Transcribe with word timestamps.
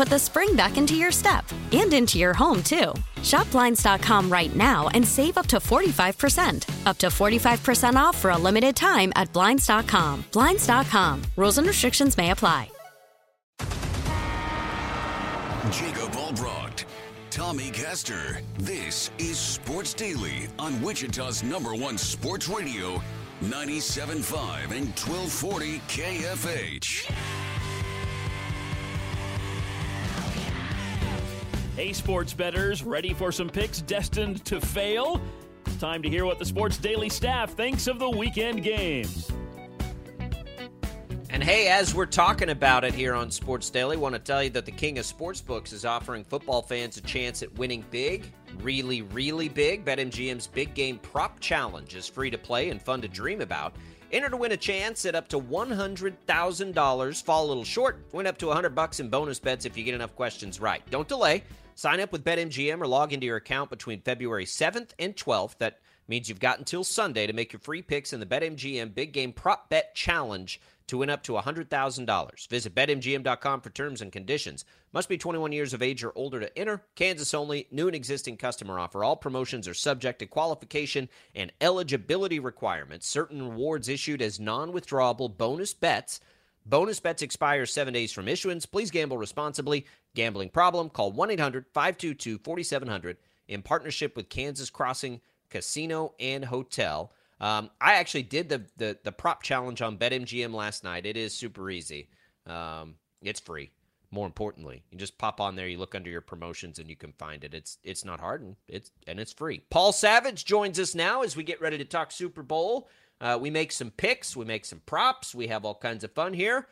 put 0.00 0.08
the 0.08 0.18
spring 0.18 0.56
back 0.56 0.78
into 0.78 0.94
your 0.94 1.12
step 1.12 1.44
and 1.72 1.92
into 1.92 2.16
your 2.16 2.32
home, 2.32 2.62
too. 2.62 2.94
Shop 3.22 3.50
Blinds.com 3.50 4.32
right 4.32 4.56
now 4.56 4.88
and 4.94 5.06
save 5.06 5.36
up 5.36 5.46
to 5.48 5.58
45%. 5.58 6.86
Up 6.86 6.96
to 6.96 7.08
45% 7.08 7.96
off 7.96 8.16
for 8.16 8.30
a 8.30 8.38
limited 8.38 8.74
time 8.74 9.12
at 9.14 9.30
Blinds.com. 9.34 10.24
Blinds.com. 10.32 11.20
Rules 11.36 11.58
and 11.58 11.66
restrictions 11.66 12.16
may 12.16 12.30
apply. 12.30 12.70
Jacob 15.70 16.12
Albrocht, 16.12 16.86
Tommy 17.30 17.70
Kester. 17.70 18.40
This 18.58 19.10
is 19.18 19.38
Sports 19.38 19.92
Daily 19.92 20.48
on 20.58 20.80
Wichita's 20.80 21.42
number 21.42 21.74
one 21.74 21.98
sports 21.98 22.48
radio, 22.48 23.02
97.5 23.42 24.72
and 24.72 24.88
1240 24.96 25.78
KFH. 25.88 27.39
Hey, 31.80 31.94
sports 31.94 32.34
betters, 32.34 32.82
ready 32.82 33.14
for 33.14 33.32
some 33.32 33.48
picks 33.48 33.80
destined 33.80 34.44
to 34.44 34.60
fail? 34.60 35.18
Time 35.78 36.02
to 36.02 36.10
hear 36.10 36.26
what 36.26 36.38
the 36.38 36.44
Sports 36.44 36.76
Daily 36.76 37.08
staff 37.08 37.54
thinks 37.54 37.86
of 37.86 37.98
the 37.98 38.10
weekend 38.10 38.62
games. 38.62 39.32
And 41.30 41.42
hey, 41.42 41.68
as 41.68 41.94
we're 41.94 42.04
talking 42.04 42.50
about 42.50 42.84
it 42.84 42.92
here 42.92 43.14
on 43.14 43.30
Sports 43.30 43.70
Daily, 43.70 43.96
want 43.96 44.14
to 44.14 44.18
tell 44.18 44.42
you 44.42 44.50
that 44.50 44.66
the 44.66 44.72
King 44.72 44.98
of 44.98 45.06
Sportsbooks 45.06 45.72
is 45.72 45.86
offering 45.86 46.22
football 46.22 46.60
fans 46.60 46.98
a 46.98 47.00
chance 47.00 47.42
at 47.42 47.50
winning 47.54 47.82
big, 47.90 48.30
really, 48.58 49.00
really 49.00 49.48
big. 49.48 49.82
BetMGM's 49.82 50.48
Big 50.48 50.74
Game 50.74 50.98
Prop 50.98 51.40
Challenge 51.40 51.94
is 51.94 52.06
free 52.06 52.28
to 52.28 52.36
play 52.36 52.68
and 52.68 52.82
fun 52.82 53.00
to 53.00 53.08
dream 53.08 53.40
about. 53.40 53.74
Enter 54.12 54.28
to 54.28 54.36
win 54.36 54.52
a 54.52 54.56
chance 54.58 55.06
at 55.06 55.14
up 55.14 55.28
to 55.28 55.40
$100,000. 55.40 57.22
Fall 57.22 57.46
a 57.46 57.48
little 57.48 57.64
short, 57.64 58.04
win 58.12 58.26
up 58.26 58.36
to 58.36 58.48
100 58.48 58.74
bucks 58.74 59.00
in 59.00 59.08
bonus 59.08 59.38
bets 59.38 59.64
if 59.64 59.78
you 59.78 59.84
get 59.84 59.94
enough 59.94 60.14
questions 60.14 60.60
right. 60.60 60.82
Don't 60.90 61.08
delay. 61.08 61.42
Sign 61.80 62.00
up 62.00 62.12
with 62.12 62.26
BetMGM 62.26 62.82
or 62.82 62.86
log 62.86 63.14
into 63.14 63.24
your 63.24 63.38
account 63.38 63.70
between 63.70 64.02
February 64.02 64.44
7th 64.44 64.90
and 64.98 65.16
12th. 65.16 65.56
That 65.56 65.78
means 66.08 66.28
you've 66.28 66.38
got 66.38 66.58
until 66.58 66.84
Sunday 66.84 67.26
to 67.26 67.32
make 67.32 67.54
your 67.54 67.60
free 67.60 67.80
picks 67.80 68.12
in 68.12 68.20
the 68.20 68.26
BetMGM 68.26 68.94
Big 68.94 69.14
Game 69.14 69.32
Prop 69.32 69.70
Bet 69.70 69.94
Challenge 69.94 70.60
to 70.88 70.98
win 70.98 71.08
up 71.08 71.22
to 71.22 71.32
$100,000. 71.32 72.48
Visit 72.48 72.74
betmgm.com 72.74 73.62
for 73.62 73.70
terms 73.70 74.02
and 74.02 74.12
conditions. 74.12 74.66
Must 74.92 75.08
be 75.08 75.16
21 75.16 75.52
years 75.52 75.72
of 75.72 75.80
age 75.80 76.04
or 76.04 76.12
older 76.16 76.38
to 76.40 76.58
enter. 76.58 76.84
Kansas 76.96 77.32
only. 77.32 77.66
New 77.70 77.86
and 77.86 77.96
existing 77.96 78.36
customer 78.36 78.78
offer. 78.78 79.02
All 79.02 79.16
promotions 79.16 79.66
are 79.66 79.72
subject 79.72 80.18
to 80.18 80.26
qualification 80.26 81.08
and 81.34 81.50
eligibility 81.62 82.40
requirements. 82.40 83.06
Certain 83.06 83.48
rewards 83.48 83.88
issued 83.88 84.20
as 84.20 84.38
non-withdrawable 84.38 85.34
bonus 85.34 85.72
bets. 85.72 86.20
Bonus 86.66 87.00
bets 87.00 87.22
expire 87.22 87.66
7 87.66 87.94
days 87.94 88.12
from 88.12 88.28
issuance. 88.28 88.66
Please 88.66 88.90
gamble 88.90 89.18
responsibly. 89.18 89.86
Gambling 90.14 90.50
problem? 90.50 90.90
Call 90.90 91.12
1-800-522-4700 91.12 93.16
in 93.48 93.62
partnership 93.62 94.16
with 94.16 94.28
Kansas 94.28 94.70
Crossing 94.70 95.20
Casino 95.50 96.14
and 96.20 96.44
Hotel. 96.44 97.12
Um, 97.40 97.70
I 97.80 97.94
actually 97.94 98.22
did 98.22 98.48
the, 98.48 98.64
the 98.76 98.98
the 99.02 99.12
prop 99.12 99.42
challenge 99.42 99.82
on 99.82 99.98
BetMGM 99.98 100.54
last 100.54 100.84
night. 100.84 101.06
It 101.06 101.16
is 101.16 101.34
super 101.34 101.70
easy. 101.70 102.08
Um, 102.46 102.96
it's 103.22 103.40
free. 103.40 103.70
More 104.12 104.26
importantly, 104.26 104.82
you 104.90 104.98
just 104.98 105.18
pop 105.18 105.40
on 105.40 105.54
there. 105.54 105.68
You 105.68 105.78
look 105.78 105.94
under 105.94 106.10
your 106.10 106.20
promotions, 106.20 106.78
and 106.78 106.88
you 106.88 106.96
can 106.96 107.12
find 107.12 107.44
it. 107.44 107.54
It's 107.54 107.78
it's 107.82 108.04
not 108.04 108.20
hard, 108.20 108.42
and 108.42 108.56
it's 108.68 108.90
and 109.06 109.18
it's 109.18 109.32
free. 109.32 109.62
Paul 109.70 109.92
Savage 109.92 110.44
joins 110.44 110.78
us 110.78 110.94
now 110.94 111.22
as 111.22 111.36
we 111.36 111.42
get 111.42 111.60
ready 111.60 111.78
to 111.78 111.84
talk 111.84 112.12
Super 112.12 112.42
Bowl. 112.42 112.88
Uh, 113.20 113.38
we 113.40 113.50
make 113.50 113.72
some 113.72 113.90
picks. 113.90 114.34
We 114.36 114.44
make 114.44 114.64
some 114.64 114.80
props. 114.86 115.34
We 115.34 115.48
have 115.48 115.64
all 115.64 115.74
kinds 115.74 116.04
of 116.04 116.12
fun 116.12 116.32
here. 116.32 116.66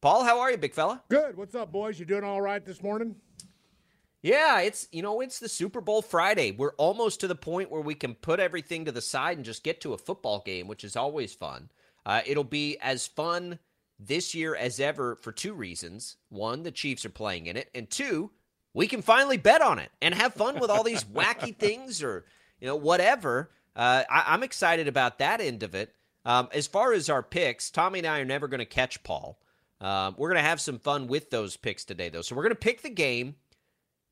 Paul, 0.00 0.24
how 0.24 0.40
are 0.40 0.50
you, 0.50 0.58
big 0.58 0.74
fella? 0.74 1.02
Good. 1.08 1.36
What's 1.36 1.54
up, 1.54 1.72
boys? 1.72 1.98
You 1.98 2.04
doing 2.04 2.24
all 2.24 2.42
right 2.42 2.64
this 2.64 2.82
morning? 2.82 3.16
Yeah, 4.20 4.60
it's 4.60 4.86
you 4.92 5.02
know 5.02 5.20
it's 5.20 5.40
the 5.40 5.48
Super 5.48 5.80
Bowl 5.80 6.00
Friday. 6.00 6.52
We're 6.52 6.74
almost 6.74 7.20
to 7.20 7.28
the 7.28 7.34
point 7.34 7.70
where 7.70 7.80
we 7.80 7.94
can 7.94 8.14
put 8.14 8.38
everything 8.38 8.84
to 8.84 8.92
the 8.92 9.00
side 9.00 9.36
and 9.36 9.44
just 9.44 9.64
get 9.64 9.80
to 9.80 9.94
a 9.94 9.98
football 9.98 10.42
game, 10.44 10.68
which 10.68 10.84
is 10.84 10.94
always 10.94 11.34
fun. 11.34 11.70
Uh, 12.06 12.20
it'll 12.24 12.44
be 12.44 12.78
as 12.80 13.06
fun 13.06 13.58
this 13.98 14.34
year 14.34 14.54
as 14.54 14.78
ever 14.78 15.16
for 15.16 15.32
two 15.32 15.54
reasons: 15.54 16.16
one, 16.28 16.62
the 16.62 16.70
Chiefs 16.70 17.04
are 17.04 17.10
playing 17.10 17.46
in 17.46 17.56
it, 17.56 17.68
and 17.74 17.90
two, 17.90 18.30
we 18.74 18.86
can 18.86 19.02
finally 19.02 19.38
bet 19.38 19.60
on 19.60 19.80
it 19.80 19.90
and 20.00 20.14
have 20.14 20.34
fun 20.34 20.60
with 20.60 20.70
all 20.70 20.84
these 20.84 21.04
wacky 21.04 21.56
things 21.58 22.00
or 22.00 22.24
you 22.60 22.68
know 22.68 22.76
whatever. 22.76 23.50
Uh, 23.74 24.04
I, 24.08 24.34
am 24.34 24.42
excited 24.42 24.88
about 24.88 25.18
that 25.18 25.40
end 25.40 25.62
of 25.62 25.74
it. 25.74 25.94
Um, 26.24 26.48
as 26.52 26.66
far 26.66 26.92
as 26.92 27.08
our 27.08 27.22
picks, 27.22 27.70
Tommy 27.70 28.00
and 28.00 28.08
I 28.08 28.20
are 28.20 28.24
never 28.24 28.48
going 28.48 28.60
to 28.60 28.64
catch 28.64 29.02
Paul. 29.02 29.38
Um, 29.80 30.14
we're 30.16 30.28
going 30.28 30.42
to 30.42 30.48
have 30.48 30.60
some 30.60 30.78
fun 30.78 31.08
with 31.08 31.30
those 31.30 31.56
picks 31.56 31.84
today, 31.84 32.08
though. 32.08 32.22
So 32.22 32.36
we're 32.36 32.44
going 32.44 32.54
to 32.54 32.56
pick 32.56 32.82
the 32.82 32.90
game. 32.90 33.34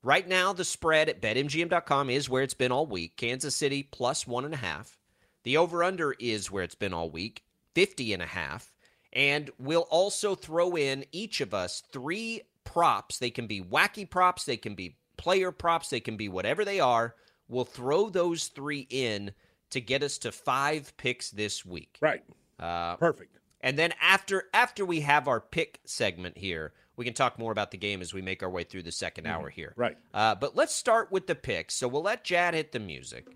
Right 0.02 0.26
now, 0.26 0.52
the 0.52 0.64
spread 0.64 1.08
at 1.08 1.20
betmgm.com 1.20 2.10
is 2.10 2.28
where 2.28 2.42
it's 2.42 2.54
been 2.54 2.72
all 2.72 2.86
week. 2.86 3.16
Kansas 3.16 3.54
City 3.54 3.82
plus 3.82 4.26
one 4.26 4.44
and 4.44 4.54
a 4.54 4.58
half. 4.58 4.98
The 5.44 5.58
over 5.58 5.84
under 5.84 6.14
is 6.18 6.50
where 6.50 6.64
it's 6.64 6.74
been 6.74 6.94
all 6.94 7.10
week, 7.10 7.44
50 7.74 8.14
and 8.14 8.22
a 8.22 8.26
half. 8.26 8.72
And 9.12 9.50
we'll 9.58 9.86
also 9.90 10.34
throw 10.34 10.76
in 10.76 11.04
each 11.12 11.40
of 11.40 11.52
us 11.52 11.82
three 11.92 12.42
props. 12.64 13.18
They 13.18 13.30
can 13.30 13.46
be 13.46 13.60
wacky 13.60 14.08
props, 14.08 14.44
they 14.44 14.56
can 14.56 14.74
be 14.74 14.96
player 15.16 15.52
props, 15.52 15.90
they 15.90 16.00
can 16.00 16.16
be 16.16 16.28
whatever 16.28 16.64
they 16.64 16.80
are. 16.80 17.14
We'll 17.48 17.64
throw 17.64 18.08
those 18.08 18.46
three 18.46 18.86
in 18.90 19.32
to 19.70 19.80
get 19.80 20.02
us 20.02 20.18
to 20.18 20.32
five 20.32 20.96
picks 20.96 21.30
this 21.30 21.64
week. 21.64 21.98
Right. 22.00 22.22
Uh, 22.58 22.96
Perfect. 22.96 23.38
And 23.60 23.78
then 23.78 23.92
after 24.00 24.44
after 24.54 24.84
we 24.84 25.00
have 25.00 25.28
our 25.28 25.40
pick 25.40 25.80
segment 25.84 26.38
here, 26.38 26.72
we 26.96 27.04
can 27.04 27.14
talk 27.14 27.38
more 27.38 27.52
about 27.52 27.70
the 27.70 27.76
game 27.76 28.02
as 28.02 28.12
we 28.12 28.22
make 28.22 28.42
our 28.42 28.50
way 28.50 28.64
through 28.64 28.82
the 28.82 28.90
2nd 28.90 29.22
mm-hmm. 29.22 29.26
hour 29.26 29.48
here. 29.48 29.72
Right. 29.76 29.96
Uh, 30.12 30.34
but 30.34 30.56
let's 30.56 30.74
start 30.74 31.10
with 31.10 31.26
the 31.26 31.34
picks. 31.34 31.74
So 31.74 31.88
we'll 31.88 32.02
let 32.02 32.24
Jad 32.24 32.54
hit 32.54 32.72
the 32.72 32.78
music. 32.78 33.26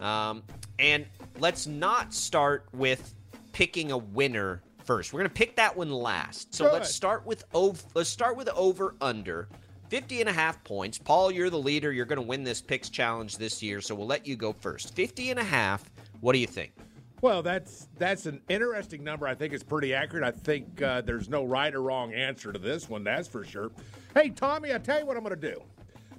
Um, 0.00 0.42
and 0.78 1.06
let's 1.38 1.66
not 1.66 2.12
start 2.12 2.66
with 2.72 3.14
picking 3.52 3.92
a 3.92 3.98
winner 3.98 4.62
first. 4.84 5.12
We're 5.12 5.20
going 5.20 5.30
to 5.30 5.34
pick 5.34 5.56
that 5.56 5.76
one 5.76 5.90
last. 5.90 6.54
So 6.54 6.64
Good. 6.64 6.72
let's 6.74 6.94
start 6.94 7.24
with 7.24 7.44
over, 7.54 7.82
let's 7.94 8.10
start 8.10 8.36
with 8.36 8.48
over 8.50 8.94
under 9.00 9.48
50 9.88 10.20
and 10.20 10.28
a 10.28 10.32
half 10.32 10.62
points. 10.64 10.98
Paul, 10.98 11.30
you're 11.30 11.50
the 11.50 11.58
leader. 11.58 11.92
You're 11.92 12.06
going 12.06 12.20
to 12.20 12.26
win 12.26 12.44
this 12.44 12.60
picks 12.60 12.88
challenge 12.88 13.38
this 13.38 13.62
year, 13.62 13.80
so 13.80 13.94
we'll 13.94 14.06
let 14.06 14.26
you 14.26 14.36
go 14.36 14.52
first. 14.52 14.94
50 14.94 15.30
and 15.30 15.40
a 15.40 15.44
half. 15.44 15.90
What 16.20 16.32
do 16.32 16.38
you 16.38 16.46
think? 16.46 16.72
Well, 17.20 17.42
that's 17.42 17.88
that's 17.96 18.26
an 18.26 18.42
interesting 18.50 19.02
number. 19.02 19.26
I 19.26 19.34
think 19.34 19.54
it's 19.54 19.62
pretty 19.62 19.94
accurate. 19.94 20.24
I 20.24 20.30
think 20.30 20.82
uh, 20.82 21.00
there's 21.00 21.30
no 21.30 21.44
right 21.44 21.74
or 21.74 21.80
wrong 21.80 22.12
answer 22.12 22.52
to 22.52 22.58
this 22.58 22.88
one. 22.90 23.02
That's 23.02 23.26
for 23.28 23.44
sure. 23.44 23.70
Hey, 24.12 24.28
Tommy, 24.28 24.74
I 24.74 24.78
tell 24.78 25.00
you 25.00 25.06
what 25.06 25.16
I'm 25.16 25.22
going 25.22 25.40
to 25.40 25.50
do. 25.54 25.62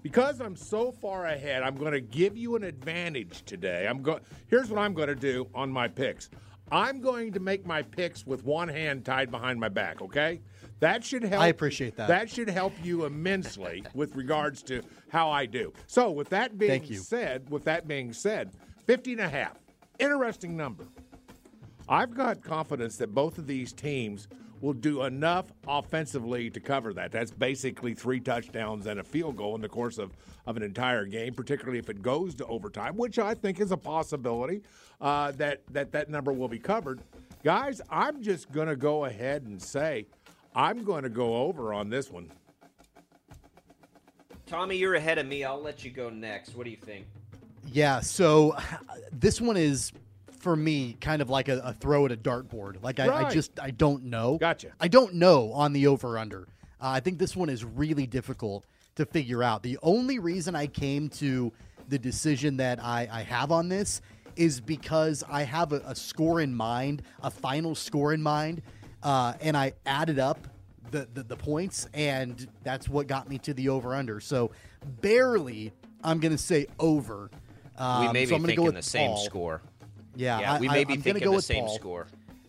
Because 0.01 0.39
I'm 0.41 0.56
so 0.56 0.91
far 0.91 1.25
ahead, 1.25 1.63
I'm 1.63 1.75
going 1.75 1.91
to 1.91 2.01
give 2.01 2.35
you 2.38 2.56
an 2.56 2.63
advantage 2.63 3.44
today. 3.45 3.88
I'm 3.88 4.01
going. 4.01 4.21
Here's 4.47 4.69
what 4.69 4.79
I'm 4.79 4.95
going 4.95 5.09
to 5.09 5.15
do 5.15 5.47
on 5.53 5.69
my 5.69 5.88
picks. 5.88 6.29
I'm 6.71 7.01
going 7.01 7.31
to 7.33 7.39
make 7.39 7.67
my 7.67 7.83
picks 7.83 8.25
with 8.25 8.44
one 8.44 8.67
hand 8.67 9.06
tied 9.06 9.29
behind 9.29 9.59
my 9.59 9.69
back. 9.69 10.01
Okay. 10.01 10.41
That 10.80 11.04
should 11.04 11.24
help. 11.24 11.42
I 11.42 11.48
appreciate 11.48 11.95
that. 11.95 12.07
That 12.07 12.30
should 12.30 12.50
help 12.50 12.74
you 12.83 13.06
immensely 13.06 13.83
with 13.94 14.16
regards 14.16 14.62
to 14.63 14.81
how 15.10 15.30
I 15.30 15.45
do. 15.45 15.74
So, 15.88 16.12
with 16.12 16.30
that 16.30 16.57
being 16.57 16.83
said, 16.95 17.50
with 17.50 17.63
that 17.63 17.88
being 17.88 18.12
said, 18.13 18.51
50 18.86 19.13
and 19.13 19.22
a 19.22 19.30
half. 19.30 19.57
Interesting 20.00 20.57
number. 20.57 20.86
I've 21.88 22.13
got 22.13 22.42
confidence 22.44 22.98
that 22.98 23.13
both 23.13 23.38
of 23.38 23.48
these 23.48 23.72
teams 23.72 24.27
will 24.62 24.74
do 24.74 25.04
enough 25.04 25.45
offensively 25.68 26.50
to 26.50 26.60
cover 26.60 26.94
that. 26.94 27.12
That's 27.12 27.31
basically 27.31 27.94
three 27.94 28.19
touchdowns 28.19 28.88
and 28.88 29.00
a 29.00 29.04
field 29.04 29.38
goal 29.38 29.56
in 29.56 29.62
the 29.62 29.69
course 29.69 29.98
of, 29.98 30.12
of 30.48 30.57
an 30.57 30.63
entire 30.63 31.06
game, 31.06 31.33
particularly 31.33 31.77
if 31.77 31.89
it 31.89 32.01
goes 32.01 32.33
to 32.36 32.45
overtime, 32.45 32.95
which 32.95 33.19
I 33.19 33.33
think 33.33 33.60
is 33.60 33.72
a 33.72 33.77
possibility 33.77 34.62
uh, 35.01 35.31
that, 35.33 35.62
that 35.72 35.92
that 35.92 36.10
number 36.10 36.33
will 36.33 36.48
be 36.48 36.60
covered. 36.60 37.01
Guys, 37.44 37.81
I'm 37.89 38.24
just 38.24 38.51
going 38.51 38.68
to 38.68 38.75
go 38.75 39.06
ahead 39.06 39.44
and 39.44 39.62
say 39.62 40.07
I'm 40.56 40.86
going 40.86 41.04
to 41.04 41.10
go 41.10 41.36
over 41.36 41.74
on 41.74 41.90
this 41.90 42.10
one. 42.10 42.31
Tommy, 44.46 44.78
you're 44.78 44.96
ahead 44.96 45.18
of 45.18 45.25
me. 45.25 45.44
I'll 45.44 45.62
let 45.62 45.84
you 45.84 45.92
go 45.92 46.10
next. 46.10 46.56
What 46.56 46.63
do 46.63 46.69
you 46.69 46.78
think? 46.78 47.06
Yeah, 47.72 48.00
so 48.00 48.56
this 49.12 49.42
one 49.42 49.57
is 49.57 49.92
for 50.40 50.56
me 50.56 50.96
kind 51.02 51.22
of 51.22 51.30
like 51.30 51.50
a, 51.50 51.60
a 51.60 51.74
throw 51.74 52.06
at 52.06 52.12
a 52.12 52.18
dartboard. 52.18 52.81
Like 52.81 53.00
I, 53.00 53.25
I 53.25 53.30
just 53.31 53.60
I 53.60 53.72
don't 53.72 54.06
know. 54.06 54.38
Gotcha. 54.38 54.72
I 54.80 54.88
don't 54.88 55.16
know 55.16 55.52
on 55.52 55.74
the 55.74 55.88
over 55.88 56.18
under. 56.18 56.48
Uh, 56.80 56.90
I 56.90 57.00
think 57.00 57.18
this 57.18 57.36
one 57.36 57.50
is 57.50 57.66
really 57.66 58.06
difficult 58.06 58.66
to 58.96 59.06
figure 59.06 59.44
out. 59.44 59.63
The 59.63 59.78
only 59.81 60.19
reason 60.19 60.56
I 60.56 60.68
came 60.68 61.10
to 61.10 61.51
the 61.90 61.98
decision 61.98 62.58
that 62.58 62.81
I, 62.81 63.10
I 63.12 63.22
have 63.24 63.51
on 63.51 63.69
this 63.69 64.01
is 64.36 64.62
because 64.62 65.24
I 65.30 65.44
have 65.44 65.74
a, 65.74 65.78
a 65.86 65.96
score 65.96 66.42
in 66.42 66.54
mind, 66.54 67.01
a 67.24 67.31
final 67.31 67.74
score 67.74 68.13
in 68.13 68.22
mind, 68.22 68.62
uh, 69.06 69.34
and 69.40 69.56
I 69.56 69.72
added 69.86 70.19
up 70.19 70.40
the, 70.92 71.07
the, 71.13 71.24
the 71.24 71.38
points, 71.38 71.88
and 71.94 72.48
that's 72.63 72.90
what 72.90 73.07
got 73.07 73.30
me 73.30 73.38
to 73.40 73.54
the 73.54 73.69
over 73.69 73.94
under. 73.96 74.19
So 74.19 74.52
barely, 75.02 75.72
I'm 76.04 76.19
going 76.19 76.31
to 76.34 76.38
say 76.38 76.68
over. 76.80 77.30
Um, 77.78 78.07
we 78.07 78.13
may 78.13 78.25
so 78.25 78.31
be 78.31 78.36
I'm 78.36 78.42
thinking 78.44 78.56
go 78.63 78.63
with 78.66 78.75
the 78.75 78.81
same 78.81 79.12
Paul. 79.12 79.25
score. 79.25 79.62
Yeah, 80.16 80.40
Yeah, 80.40 80.54
I- 80.54 80.60
we 80.60 80.69
I- 80.69 80.74
may 80.74 80.84
be 80.84 80.94
I'm 80.94 81.02
thinking 81.02 81.24
go 81.24 81.30
the 81.31 81.36
with 81.38 81.46
same 81.46 81.66
Paul. 81.66 81.75
score. 81.75 82.07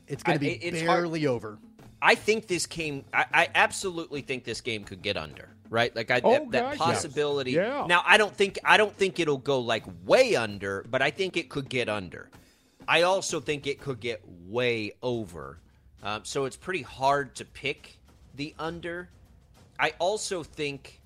It's 0.09 0.23
going 0.23 0.39
to 0.39 0.41
be 0.45 0.53
it- 0.53 0.75
it's 0.75 0.83
hard- 0.87 1.03
barely 1.05 1.27
over. 1.27 1.59
I 2.03 2.15
think 2.15 2.47
this 2.47 2.67
game. 2.67 3.05
I, 3.13 3.25
I 3.33 3.49
absolutely 3.55 4.21
think 4.21 4.45
this 4.45 4.61
game 4.61 4.85
could 4.85 5.03
get 5.03 5.17
under. 5.17 5.49
Right, 5.69 5.95
like 5.97 6.13
I, 6.13 6.21
Oh, 6.23 6.31
that, 6.33 6.51
that 6.53 6.63
gosh, 6.63 6.71
yes. 6.79 6.79
possibility. 6.79 7.51
Yeah. 7.53 7.87
Now 7.89 8.03
I 8.07 8.19
don't 8.19 8.33
think 8.37 8.61
I 8.65 8.77
don't 8.77 8.95
think 8.97 9.19
it'll 9.19 9.37
go 9.39 9.59
like 9.59 9.83
way 10.05 10.37
under, 10.37 10.87
but 10.89 11.03
I 11.03 11.11
think 11.11 11.37
it 11.37 11.49
could 11.49 11.69
get 11.69 11.89
under. 11.89 12.31
I 12.87 13.03
also 13.03 13.41
think 13.41 13.67
it 13.67 13.81
could 13.81 13.99
get 13.99 14.23
way 14.47 14.93
over. 15.03 15.59
Um, 16.07 16.21
so 16.23 16.45
it's 16.45 16.57
pretty 16.57 16.83
hard 16.83 17.35
to 17.35 17.45
pick 17.45 17.97
the 18.37 18.55
under. 18.61 19.09
I 19.79 19.93
also 19.99 20.45
think 20.45 21.01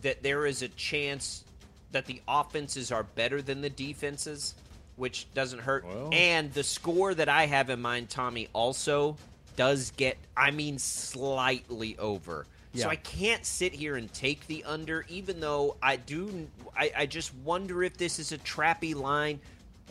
that 0.00 0.22
there 0.22 0.46
is 0.46 0.62
a 0.62 0.68
chance 0.68 1.44
that 1.92 2.06
the 2.06 2.22
offenses 2.26 2.90
are 2.90 3.02
better 3.02 3.42
than 3.42 3.60
the 3.60 3.68
defenses, 3.68 4.54
which 4.96 5.26
doesn't 5.34 5.58
hurt. 5.58 5.84
and 6.12 6.50
the 6.54 6.62
score 6.62 7.12
that 7.12 7.28
I 7.28 7.44
have 7.44 7.68
in 7.68 7.82
mind, 7.82 8.08
Tommy, 8.08 8.48
also 8.54 9.18
does 9.54 9.90
get, 9.98 10.16
I 10.34 10.50
mean, 10.50 10.78
slightly 10.78 11.98
over. 11.98 12.46
Yeah. 12.72 12.84
So 12.84 12.90
I 12.90 12.96
can't 12.96 13.44
sit 13.44 13.74
here 13.74 13.96
and 13.96 14.10
take 14.14 14.46
the 14.46 14.64
under, 14.64 15.04
even 15.10 15.40
though 15.40 15.76
I 15.82 15.96
do. 15.96 16.48
I, 16.74 16.90
I 16.96 17.06
just 17.06 17.34
wonder 17.44 17.82
if 17.82 17.98
this 17.98 18.18
is 18.18 18.32
a 18.32 18.38
trappy 18.38 18.94
line. 18.94 19.40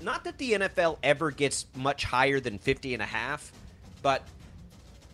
Not 0.02 0.24
that 0.24 0.38
the 0.38 0.54
NFL 0.54 0.98
ever 1.04 1.32
gets 1.32 1.66
much 1.76 2.04
higher 2.04 2.40
than 2.40 2.58
50 2.58 2.94
and 2.94 3.04
a 3.04 3.06
half, 3.06 3.52
but 4.02 4.24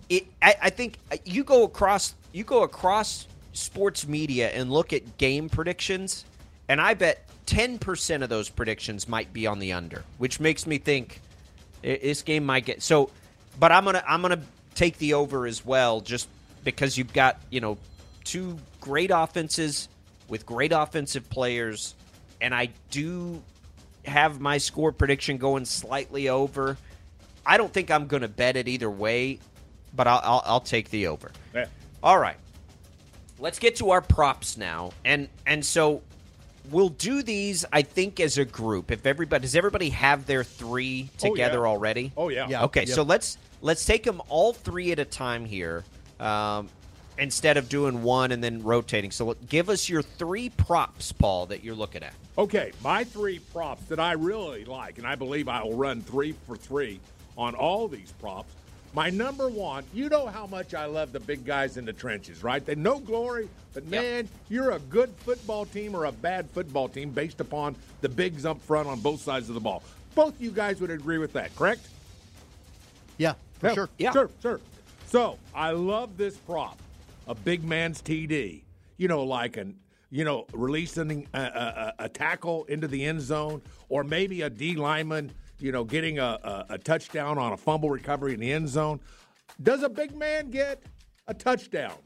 it 0.09 0.27
I, 0.41 0.55
I 0.63 0.69
think 0.69 0.97
uh, 1.11 1.17
you 1.25 1.43
go 1.43 1.63
across 1.63 2.15
you 2.31 2.43
go 2.43 2.63
across 2.63 3.27
sports 3.53 4.07
media 4.07 4.49
and 4.49 4.71
look 4.71 4.93
at 4.93 5.17
game 5.17 5.49
predictions 5.49 6.25
and 6.67 6.81
i 6.81 6.93
bet 6.93 7.25
10% 7.47 8.23
of 8.23 8.29
those 8.29 8.49
predictions 8.49 9.07
might 9.07 9.31
be 9.31 9.45
on 9.45 9.59
the 9.59 9.71
under 9.73 10.03
which 10.17 10.39
makes 10.39 10.65
me 10.65 10.77
think 10.77 11.21
this 11.83 12.23
game 12.23 12.45
might 12.45 12.65
get 12.65 12.81
so 12.81 13.09
but 13.59 13.71
i'm 13.71 13.85
gonna 13.85 14.03
i'm 14.07 14.21
gonna 14.21 14.41
take 14.73 14.97
the 14.97 15.13
over 15.13 15.45
as 15.45 15.65
well 15.65 16.01
just 16.01 16.27
because 16.63 16.97
you've 16.97 17.13
got 17.13 17.39
you 17.49 17.61
know 17.61 17.77
two 18.23 18.57
great 18.81 19.11
offenses 19.13 19.87
with 20.27 20.45
great 20.45 20.71
offensive 20.71 21.29
players 21.29 21.95
and 22.41 22.53
i 22.53 22.67
do 22.91 23.41
have 24.07 24.39
my 24.39 24.57
score 24.57 24.91
prediction 24.91 25.37
going 25.37 25.65
slightly 25.65 26.29
over 26.29 26.77
I 27.45 27.57
don't 27.57 27.71
think 27.71 27.91
I'm 27.91 28.07
going 28.07 28.23
to 28.23 28.27
bet 28.27 28.55
it 28.55 28.67
either 28.67 28.89
way, 28.89 29.39
but 29.95 30.07
I'll, 30.07 30.21
I'll, 30.23 30.41
I'll 30.45 30.59
take 30.61 30.89
the 30.89 31.07
over. 31.07 31.31
Yeah. 31.53 31.65
All 32.01 32.17
right, 32.17 32.37
let's 33.39 33.59
get 33.59 33.75
to 33.77 33.91
our 33.91 34.01
props 34.01 34.57
now, 34.57 34.91
and 35.03 35.29
and 35.45 35.63
so 35.63 36.01
we'll 36.71 36.89
do 36.89 37.21
these. 37.21 37.65
I 37.71 37.83
think 37.83 38.19
as 38.19 38.37
a 38.37 38.45
group. 38.45 38.89
If 38.91 39.05
everybody 39.05 39.43
does, 39.43 39.55
everybody 39.55 39.89
have 39.91 40.25
their 40.25 40.43
three 40.43 41.09
Oh, 41.11 41.27
yeah. 41.27 41.29
together 41.29 41.67
already? 41.67 42.11
Oh, 42.17 42.29
yeah. 42.29 42.47
Yeah. 42.49 42.63
Okay, 42.65 42.81
Yep. 42.81 42.89
so 42.89 43.03
let's 43.03 43.37
let's 43.61 43.85
take 43.85 44.03
them 44.03 44.21
all 44.27 44.53
three 44.53 44.91
at 44.91 44.97
a 44.99 45.05
time 45.05 45.45
here, 45.45 45.83
um, 46.19 46.67
instead 47.19 47.57
of 47.57 47.69
doing 47.69 48.01
one 48.01 48.31
and 48.31 48.43
then 48.43 48.63
rotating. 48.63 49.11
So 49.11 49.35
give 49.49 49.69
us 49.69 49.87
your 49.87 50.01
three 50.01 50.49
props, 50.49 51.11
Paul, 51.11 51.45
that 51.47 51.63
you're 51.63 51.75
looking 51.75 52.01
at. 52.03 52.13
Okay, 52.37 52.73
my 52.83 53.05
three 53.05 53.39
props 53.39 53.85
that 53.85 53.99
I 53.99 54.11
really 54.11 54.65
like, 54.65 54.97
and 54.97 55.07
I 55.07 55.15
believe 55.15 55.47
I 55.47 55.63
will 55.63 55.75
run 55.75 56.01
three 56.01 56.33
for 56.45 56.57
three 56.57 56.99
on 57.37 57.55
all 57.55 57.87
these 57.87 58.11
props. 58.13 58.53
My 58.93 59.09
number 59.09 59.49
one, 59.49 59.85
you 59.93 60.09
know 60.09 60.25
how 60.27 60.45
much 60.45 60.73
I 60.73 60.85
love 60.85 61.13
the 61.13 61.19
big 61.19 61.45
guys 61.45 61.77
in 61.77 61.85
the 61.85 61.93
trenches, 61.93 62.43
right? 62.43 62.65
They 62.65 62.75
know 62.75 62.99
glory, 62.99 63.47
but 63.73 63.85
man, 63.87 64.27
you're 64.49 64.71
a 64.71 64.79
good 64.79 65.13
football 65.19 65.65
team 65.65 65.95
or 65.95 66.05
a 66.05 66.11
bad 66.11 66.49
football 66.49 66.89
team 66.89 67.09
based 67.09 67.39
upon 67.39 67.75
the 68.01 68.09
bigs 68.09 68.45
up 68.45 68.61
front 68.61 68.87
on 68.87 68.99
both 68.99 69.21
sides 69.21 69.47
of 69.49 69.55
the 69.55 69.61
ball. 69.61 69.83
Both 70.13 70.39
you 70.39 70.51
guys 70.51 70.79
would 70.81 70.91
agree 70.91 71.17
with 71.17 71.33
that, 71.33 71.55
correct? 71.55 71.87
Yeah, 73.17 73.33
for 73.59 73.67
Yeah, 73.67 73.73
sure. 73.73 73.89
Yeah. 73.97 74.11
Sure, 74.11 74.29
sure. 74.41 74.61
So 75.07 75.39
I 75.53 75.71
love 75.71 76.17
this 76.17 76.35
prop, 76.35 76.79
a 77.27 77.35
big 77.35 77.63
man's 77.63 78.01
TD. 78.01 78.61
You 78.97 79.07
know, 79.09 79.23
like 79.23 79.57
an 79.57 79.77
you 80.15 80.23
know 80.23 80.45
releasing 80.53 81.27
a, 81.33 81.37
a, 81.37 81.41
uh, 81.41 81.43
a- 81.43 81.57
uh, 81.57 81.81
uh, 81.87 81.91
a 81.99 82.09
tackle 82.09 82.63
into 82.65 82.87
the 82.87 83.03
end 83.03 83.19
zone, 83.19 83.61
or 83.89 84.05
maybe 84.05 84.43
a 84.43 84.49
D 84.49 84.75
lineman, 84.75 85.29
you 85.59 85.73
know, 85.73 85.83
getting 85.83 86.19
a, 86.19 86.39
a, 86.41 86.65
a 86.75 86.77
touchdown 86.77 87.37
on 87.37 87.51
a 87.51 87.57
fumble 87.57 87.89
recovery 87.89 88.33
in 88.33 88.39
the 88.39 88.49
end 88.51 88.69
zone. 88.69 89.01
Does 89.61 89.83
a 89.83 89.89
big 89.89 90.15
man 90.15 90.51
get 90.51 90.81
a 91.27 91.33
touchdown? 91.33 91.97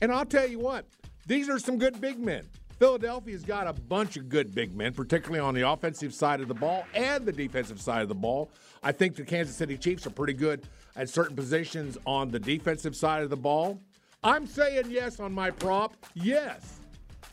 And 0.00 0.12
I'll 0.12 0.24
tell 0.24 0.46
you 0.46 0.60
what, 0.60 0.86
these 1.26 1.48
are 1.48 1.58
some 1.58 1.76
good 1.76 2.00
big 2.00 2.20
men. 2.20 2.46
Philadelphia's 2.78 3.42
got 3.42 3.66
a 3.66 3.72
bunch 3.72 4.16
of 4.16 4.28
good 4.28 4.54
big 4.54 4.74
men, 4.74 4.94
particularly 4.94 5.40
on 5.40 5.52
the 5.52 5.68
offensive 5.68 6.14
side 6.14 6.40
of 6.40 6.46
the 6.46 6.54
ball 6.54 6.84
and 6.94 7.26
the 7.26 7.32
defensive 7.32 7.80
side 7.80 8.02
of 8.02 8.08
the 8.08 8.14
ball. 8.14 8.48
I 8.82 8.92
think 8.92 9.16
the 9.16 9.24
Kansas 9.24 9.56
City 9.56 9.76
Chiefs 9.76 10.06
are 10.06 10.10
pretty 10.10 10.32
good 10.34 10.62
at 10.96 11.08
certain 11.08 11.34
positions 11.34 11.98
on 12.06 12.30
the 12.30 12.38
defensive 12.38 12.94
side 12.94 13.22
of 13.24 13.28
the 13.28 13.36
ball. 13.36 13.80
I'm 14.22 14.46
saying 14.46 14.86
yes 14.88 15.18
on 15.20 15.32
my 15.32 15.50
prop. 15.50 15.94
Yes. 16.14 16.79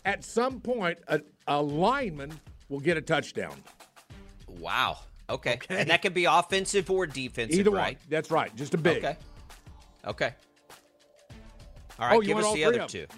At 0.08 0.24
some 0.24 0.62
point, 0.62 1.00
a, 1.10 1.20
a 1.48 1.62
lineman 1.62 2.32
will 2.70 2.80
get 2.80 2.96
a 2.96 3.02
touchdown. 3.02 3.56
Wow. 4.48 5.00
Okay. 5.30 5.60
And 5.70 5.90
that 5.90 6.02
could 6.02 6.14
be 6.14 6.24
offensive 6.24 6.90
or 6.90 7.06
defensive, 7.06 7.60
Either 7.60 7.72
right? 7.72 7.98
one. 7.98 8.06
That's 8.10 8.32
right. 8.32 8.56
Just 8.56 8.74
a 8.74 8.78
big. 8.78 9.04
Okay. 9.04 9.18
Okay. 10.06 10.34
All 12.00 12.08
right, 12.08 12.16
Oh, 12.16 12.22
give 12.22 12.36
want 12.36 12.48
us 12.48 12.54
the 12.54 12.64
other 12.64 12.86
two. 12.88 13.00
them? 13.02 13.10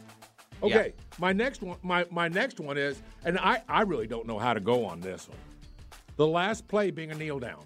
Okay. 0.64 0.94
My 1.20 1.32
next 1.32 1.62
one 1.62 1.78
my, 1.84 2.08
my 2.10 2.28
next 2.28 2.60
one 2.60 2.76
is, 2.78 3.00
and 3.24 3.38
I, 3.38 3.62
I 3.70 3.82
really 3.82 4.08
don't 4.08 4.26
know 4.26 4.40
how 4.40 4.56
to 4.56 4.60
go 4.60 4.84
on 4.84 5.00
this 5.00 5.30
one. 5.30 5.38
The 6.16 6.26
last 6.26 6.68
play 6.68 6.90
being 6.90 7.12
a 7.12 7.16
kneel 7.16 7.38
down. 7.40 7.66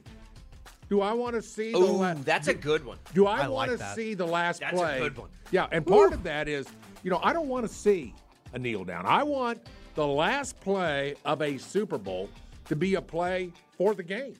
Do 0.89 0.99
I 0.99 1.13
want 1.13 1.35
to 1.35 1.41
see 1.41 1.71
the 1.71 1.77
Oh, 1.77 1.93
last 1.93 2.25
that's 2.25 2.49
a 2.49 2.53
good 2.53 2.85
one. 2.85 2.97
Do 3.13 3.25
I, 3.25 3.37
I 3.43 3.47
want 3.47 3.53
like 3.53 3.69
to 3.71 3.77
that. 3.77 3.95
see 3.95 4.15
the 4.15 4.27
last 4.27 4.61
play? 4.61 4.71
That's 4.71 4.95
a 4.97 4.99
good 4.99 5.17
one. 5.17 5.29
Yeah, 5.51 5.67
and 5.71 5.87
part 5.87 6.11
of 6.11 6.23
that 6.23 6.49
is, 6.49 6.67
you 7.03 7.09
know, 7.09 7.21
I 7.23 7.31
don't 7.31 7.47
want 7.47 7.65
to 7.65 7.73
see 7.73 8.13
a 8.53 8.59
kneel 8.59 8.83
down. 8.83 9.05
I 9.05 9.23
want 9.23 9.61
the 9.95 10.07
last 10.07 10.59
play 10.61 11.15
of 11.25 11.41
a 11.41 11.57
Super 11.57 11.97
Bowl 11.97 12.29
to 12.65 12.75
be 12.75 12.95
a 12.95 13.01
play 13.01 13.51
for 13.77 13.93
the 13.93 14.03
game. 14.03 14.35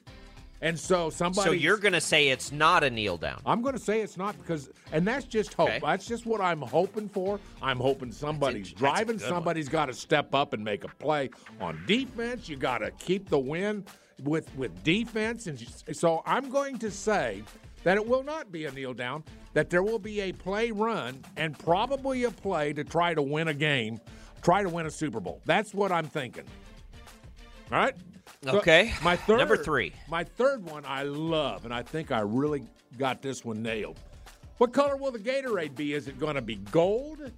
And 0.62 0.78
so 0.78 1.10
somebody 1.10 1.46
So 1.46 1.52
you're 1.52 1.76
going 1.76 1.92
to 1.92 2.00
say 2.00 2.28
it's 2.28 2.50
not 2.50 2.84
a 2.84 2.90
kneel 2.90 3.18
down. 3.18 3.42
I'm 3.44 3.60
going 3.60 3.74
to 3.74 3.80
say 3.80 4.00
it's 4.00 4.16
not 4.16 4.38
because, 4.38 4.70
and 4.92 5.06
that's 5.06 5.26
just 5.26 5.52
hope. 5.52 5.68
Okay. 5.68 5.80
That's 5.82 6.06
just 6.06 6.24
what 6.24 6.40
I'm 6.40 6.62
hoping 6.62 7.08
for. 7.08 7.38
I'm 7.60 7.78
hoping 7.78 8.12
somebody's 8.12 8.72
a 8.72 8.74
driving. 8.74 9.18
Somebody's 9.18 9.68
got 9.68 9.86
to 9.86 9.92
step 9.92 10.34
up 10.34 10.54
and 10.54 10.64
make 10.64 10.84
a 10.84 10.88
play 10.88 11.28
on 11.60 11.82
defense. 11.86 12.48
You 12.48 12.56
got 12.56 12.78
to 12.78 12.90
keep 12.92 13.28
the 13.28 13.38
win 13.38 13.84
with 14.22 14.54
with 14.56 14.82
defense, 14.84 15.48
and 15.48 15.58
so 15.92 16.22
I'm 16.24 16.48
going 16.48 16.78
to 16.78 16.90
say 16.90 17.42
that 17.84 17.96
it 17.96 18.06
will 18.06 18.22
not 18.24 18.50
be 18.50 18.64
a 18.64 18.72
kneel 18.72 18.92
down. 18.94 19.22
That 19.52 19.70
there 19.70 19.82
will 19.84 20.00
be 20.00 20.20
a 20.22 20.32
play 20.32 20.72
run 20.72 21.22
and 21.36 21.56
probably 21.56 22.24
a 22.24 22.30
play 22.30 22.72
to 22.72 22.82
try 22.82 23.14
to 23.14 23.22
win 23.22 23.48
a 23.48 23.54
game, 23.54 24.00
try 24.42 24.62
to 24.64 24.68
win 24.68 24.86
a 24.86 24.90
Super 24.90 25.20
Bowl. 25.20 25.40
That's 25.44 25.72
what 25.72 25.92
I'm 25.92 26.06
thinking. 26.06 26.44
All 27.70 27.78
right. 27.78 27.94
So 28.42 28.58
Okay. 28.58 28.92
my 29.02 29.16
third 29.16 29.38
Number 29.38 29.56
three. 29.56 29.92
My 30.08 30.24
third 30.24 30.64
one 30.64 30.84
I 30.84 31.04
love, 31.04 31.64
and 31.64 31.72
I 31.72 31.82
think 31.82 32.10
I 32.10 32.20
really 32.20 32.64
got 32.98 33.22
this 33.22 33.44
one 33.44 33.62
nailed. 33.62 33.98
What 34.58 34.72
color 34.72 34.96
will 34.96 35.12
the 35.12 35.18
Gatorade 35.18 35.74
be? 35.76 35.94
Is 35.94 36.08
it 36.08 36.18
going 36.18 36.34
to 36.34 36.42
be 36.42 36.56
gold 36.56 37.30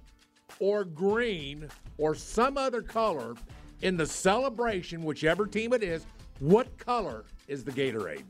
or 0.59 0.83
green 0.83 1.67
or 1.97 2.13
some 2.15 2.57
other 2.57 2.81
color 2.81 3.35
in 3.81 3.95
the 3.97 4.05
celebration, 4.05 5.03
whichever 5.03 5.45
team 5.45 5.73
it 5.73 5.83
is? 5.83 6.05
What 6.39 6.77
color 6.77 7.25
is 7.47 7.63
the 7.63 7.71
Gatorade? 7.71 8.23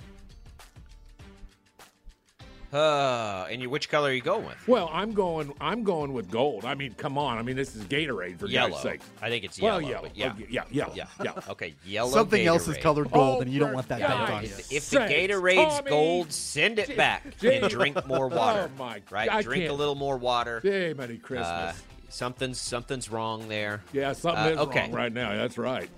Uh, 2.74 3.48
and 3.50 3.62
you, 3.62 3.70
which 3.70 3.88
color 3.90 4.10
are 4.10 4.14
you 4.14 4.22
going 4.22 4.46
with? 4.46 4.68
Well, 4.68 4.90
I'm 4.92 5.14
going. 5.14 5.54
I'm 5.62 5.84
going 5.84 6.12
with 6.12 6.30
gold. 6.30 6.66
I 6.66 6.76
mean, 6.76 6.94
come 6.96 7.18
on. 7.18 7.38
I 7.38 7.42
mean, 7.42 7.56
this 7.56 7.76
is 7.76 7.86
Gatorade 7.86 8.38
for 8.40 8.48
Yellow. 8.48 8.72
God's 8.72 8.82
sake. 8.84 9.02
I 9.22 9.30
think 9.30 9.46
it's 9.46 9.60
Well, 9.62 9.80
yellow. 9.82 9.92
yellow. 9.94 10.08
but 10.10 10.18
yeah. 10.18 10.32
Okay, 10.34 10.48
yeah, 10.50 10.64
yellow. 10.70 10.94
Yeah. 10.96 11.08
Yeah. 11.24 11.32
Okay, 11.50 11.76
yellow. 11.86 12.12
Something 12.12 12.46
else 12.46 12.68
is 12.68 12.78
colored 12.78 13.10
gold, 13.12 13.38
Oh, 13.38 13.42
and 13.42 13.52
you 13.52 13.60
don't 13.60 13.74
want 13.74 13.88
that 13.88 14.00
God's 14.00 14.32
on. 14.32 14.44
If 14.70 14.90
the 14.90 14.98
Gatorade's 15.00 15.78
Tommy. 15.78 15.90
gold, 15.90 16.32
send 16.34 16.78
it 16.80 16.88
Gee, 16.90 16.96
back 16.96 17.38
gee. 17.40 17.54
and 17.56 17.70
drink 17.70 18.06
more 18.06 18.28
water. 18.30 18.70
Oh 18.74 18.78
my! 18.78 19.00
God. 19.00 19.12
Right, 19.12 19.32
I 19.32 19.42
drink 19.42 19.64
a 19.64 19.68
can't. 19.68 19.80
little 19.80 19.96
more 19.96 20.18
water. 20.18 20.60
Hey, 20.62 20.94
Merry 20.94 21.18
Christmas. 21.20 21.48
Uh, 21.48 21.74
something's 22.10 22.60
something's 22.60 23.10
wrong 23.10 23.48
there. 23.48 23.82
yeah, 23.94 24.12
something 24.12 24.44
uh, 24.44 24.50
is 24.50 24.58
okay. 24.68 24.82
wrong 24.82 24.92
right 24.92 25.14
now. 25.14 25.34
That's 25.36 25.58
right. 25.58 25.90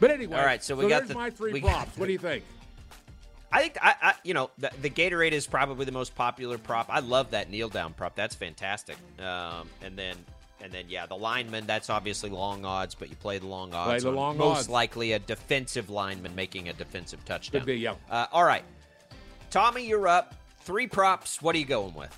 But 0.00 0.10
anyway, 0.10 0.36
All 0.36 0.44
right, 0.44 0.62
so 0.62 0.74
we 0.76 0.88
got 0.88 1.06
the- 1.08 1.14
my 1.14 1.30
three 1.30 1.52
we 1.52 1.60
got 1.60 1.70
props. 1.70 1.96
What 1.98 2.06
do 2.06 2.12
you 2.12 2.18
think? 2.18 2.44
I 3.50 3.60
think 3.62 3.78
I, 3.80 3.94
I 4.02 4.14
you 4.24 4.34
know 4.34 4.50
the, 4.58 4.70
the 4.82 4.90
Gatorade 4.90 5.32
is 5.32 5.46
probably 5.46 5.84
the 5.86 5.92
most 5.92 6.14
popular 6.14 6.58
prop. 6.58 6.86
I 6.90 7.00
love 7.00 7.30
that 7.30 7.50
kneel 7.50 7.68
down 7.68 7.94
prop. 7.94 8.14
That's 8.14 8.34
fantastic. 8.34 8.96
Um, 9.18 9.68
and 9.82 9.96
then 9.96 10.16
and 10.60 10.72
then 10.72 10.84
yeah, 10.88 11.06
the 11.06 11.14
lineman. 11.16 11.66
That's 11.66 11.88
obviously 11.88 12.30
long 12.30 12.64
odds, 12.64 12.94
but 12.94 13.08
you 13.08 13.16
play 13.16 13.38
the 13.38 13.46
long 13.46 13.72
odds. 13.72 14.02
Play 14.02 14.10
the 14.10 14.10
on 14.10 14.14
long 14.16 14.36
most 14.36 14.58
odds. 14.58 14.68
likely 14.68 15.12
a 15.12 15.18
defensive 15.18 15.88
lineman 15.88 16.34
making 16.34 16.68
a 16.68 16.72
defensive 16.72 17.24
touchdown. 17.24 17.60
Could 17.62 17.66
be, 17.66 17.76
yeah. 17.76 17.94
Uh, 18.10 18.26
all 18.32 18.44
right, 18.44 18.64
Tommy, 19.50 19.86
you're 19.86 20.08
up. 20.08 20.34
Three 20.60 20.86
props. 20.86 21.40
What 21.40 21.54
are 21.54 21.58
you 21.58 21.64
going 21.64 21.94
with? 21.94 22.14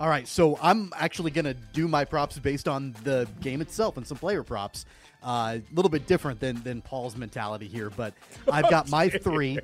All 0.00 0.08
right, 0.08 0.26
so 0.26 0.58
I'm 0.62 0.90
actually 0.96 1.30
going 1.32 1.44
to 1.44 1.54
do 1.54 1.86
my 1.86 2.04
props 2.04 2.38
based 2.38 2.66
on 2.66 2.94
the 3.04 3.28
game 3.40 3.60
itself 3.60 3.98
and 3.98 4.06
some 4.06 4.16
player 4.16 4.42
props. 4.42 4.86
Uh, 5.22 5.58
A 5.58 5.62
little 5.74 5.90
bit 5.90 6.06
different 6.06 6.40
than 6.40 6.62
than 6.62 6.80
Paul's 6.80 7.16
mentality 7.16 7.68
here, 7.68 7.90
but 7.90 8.14
I've 8.50 8.70
got 8.70 8.88
my 8.88 9.08
three. 9.10 9.58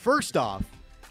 First 0.00 0.34
off, 0.34 0.64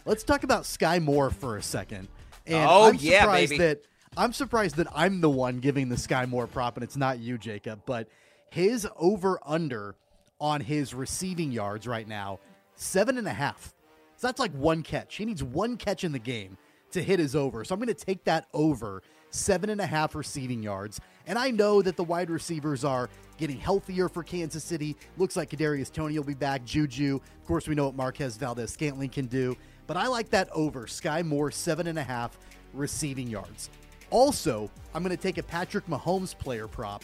let's 0.07 0.23
talk 0.23 0.43
about 0.43 0.65
Sky 0.65 0.97
Moore 0.97 1.29
for 1.29 1.57
a 1.57 1.61
second. 1.61 2.07
And 2.47 2.67
Oh, 2.67 2.85
I'm 2.89 2.95
yeah, 2.95 3.21
surprised 3.21 3.49
baby. 3.51 3.63
that 3.63 3.81
I'm 4.17 4.33
surprised 4.33 4.77
that 4.77 4.87
I'm 4.95 5.21
the 5.21 5.29
one 5.29 5.59
giving 5.59 5.89
the 5.89 5.95
Sky 5.97 6.25
Moore 6.25 6.47
prop 6.47 6.75
and 6.75 6.83
it's 6.83 6.97
not 6.97 7.19
you, 7.19 7.37
Jacob. 7.37 7.81
But 7.85 8.07
his 8.49 8.87
over 8.97 9.39
under 9.45 9.95
on 10.41 10.59
his 10.59 10.95
receiving 10.95 11.51
yards 11.51 11.85
right 11.85 12.07
now, 12.07 12.39
seven 12.73 13.19
and 13.19 13.27
a 13.27 13.33
half. 13.33 13.75
So 14.17 14.25
that's 14.25 14.39
like 14.39 14.53
one 14.53 14.81
catch. 14.81 15.17
He 15.17 15.25
needs 15.25 15.43
one 15.43 15.77
catch 15.77 16.03
in 16.03 16.11
the 16.11 16.17
game 16.17 16.57
to 16.89 17.03
hit 17.03 17.19
his 17.19 17.35
over. 17.35 17.63
So 17.63 17.75
I'm 17.75 17.79
going 17.79 17.93
to 17.95 18.05
take 18.05 18.23
that 18.23 18.47
over 18.55 19.03
seven 19.29 19.69
and 19.69 19.79
a 19.79 19.85
half 19.85 20.15
receiving 20.15 20.63
yards. 20.63 20.99
And 21.29 21.37
I 21.37 21.51
know 21.51 21.83
that 21.83 21.95
the 21.95 22.03
wide 22.03 22.31
receivers 22.31 22.83
are 22.83 23.07
getting 23.37 23.59
healthier 23.59 24.09
for 24.09 24.23
Kansas 24.23 24.63
City. 24.63 24.97
Looks 25.17 25.37
like 25.37 25.51
Kadarius 25.51 25.93
Toney 25.93 26.17
will 26.17 26.25
be 26.25 26.33
back. 26.33 26.65
Juju, 26.65 27.17
of 27.17 27.47
course, 27.47 27.67
we 27.67 27.75
know 27.75 27.85
what 27.85 27.95
Marquez 27.95 28.35
Valdes-Scantling 28.35 29.11
can 29.11 29.27
do. 29.27 29.55
But 29.85 29.95
I 29.95 30.07
like 30.07 30.31
that 30.31 30.49
over. 30.53 30.87
Sky 30.87 31.21
Moore 31.21 31.51
seven 31.51 31.85
and 31.85 31.99
a 31.99 32.03
half 32.03 32.39
receiving 32.73 33.27
yards. 33.27 33.69
Also, 34.09 34.71
I'm 34.95 35.03
going 35.03 35.15
to 35.15 35.21
take 35.21 35.37
a 35.37 35.43
Patrick 35.43 35.85
Mahomes 35.85 36.35
player 36.35 36.67
prop, 36.67 37.03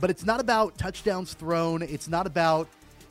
but 0.00 0.10
it's 0.10 0.26
not 0.26 0.38
about 0.38 0.76
touchdowns 0.76 1.32
thrown. 1.32 1.80
It's 1.80 2.08
not 2.08 2.26
about 2.26 2.68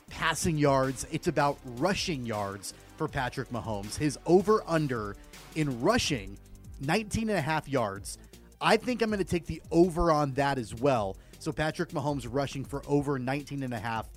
passing 0.10 0.60
yards. 0.60 1.08
It's 1.12 1.28
about 1.28 1.58
rushing 1.66 2.24
yards 2.24 2.76
for 2.98 3.08
Patrick 3.08 3.50
Mahomes. 3.50 3.98
His 3.98 4.20
over 4.28 4.64
under 4.68 5.16
in 5.56 5.82
rushing, 5.82 6.38
19 6.82 7.30
and 7.30 7.40
a 7.40 7.42
half 7.42 7.68
yards. 7.68 8.20
I 8.62 8.78
think 8.78 9.02
I'm 9.02 9.10
going 9.10 9.18
to 9.20 9.26
take 9.26 9.48
the 9.48 9.62
over 9.72 10.12
on 10.12 10.34
that 10.34 10.58
as 10.58 10.76
well. 10.76 11.18
So 11.40 11.52
Patrick 11.52 11.90
Mahomes 11.90 12.28
rushing 12.30 12.64
for 12.64 12.84
over 12.88 13.18
19 13.18 13.64
and 13.64 13.74
a 13.74 13.80
half 13.80 14.08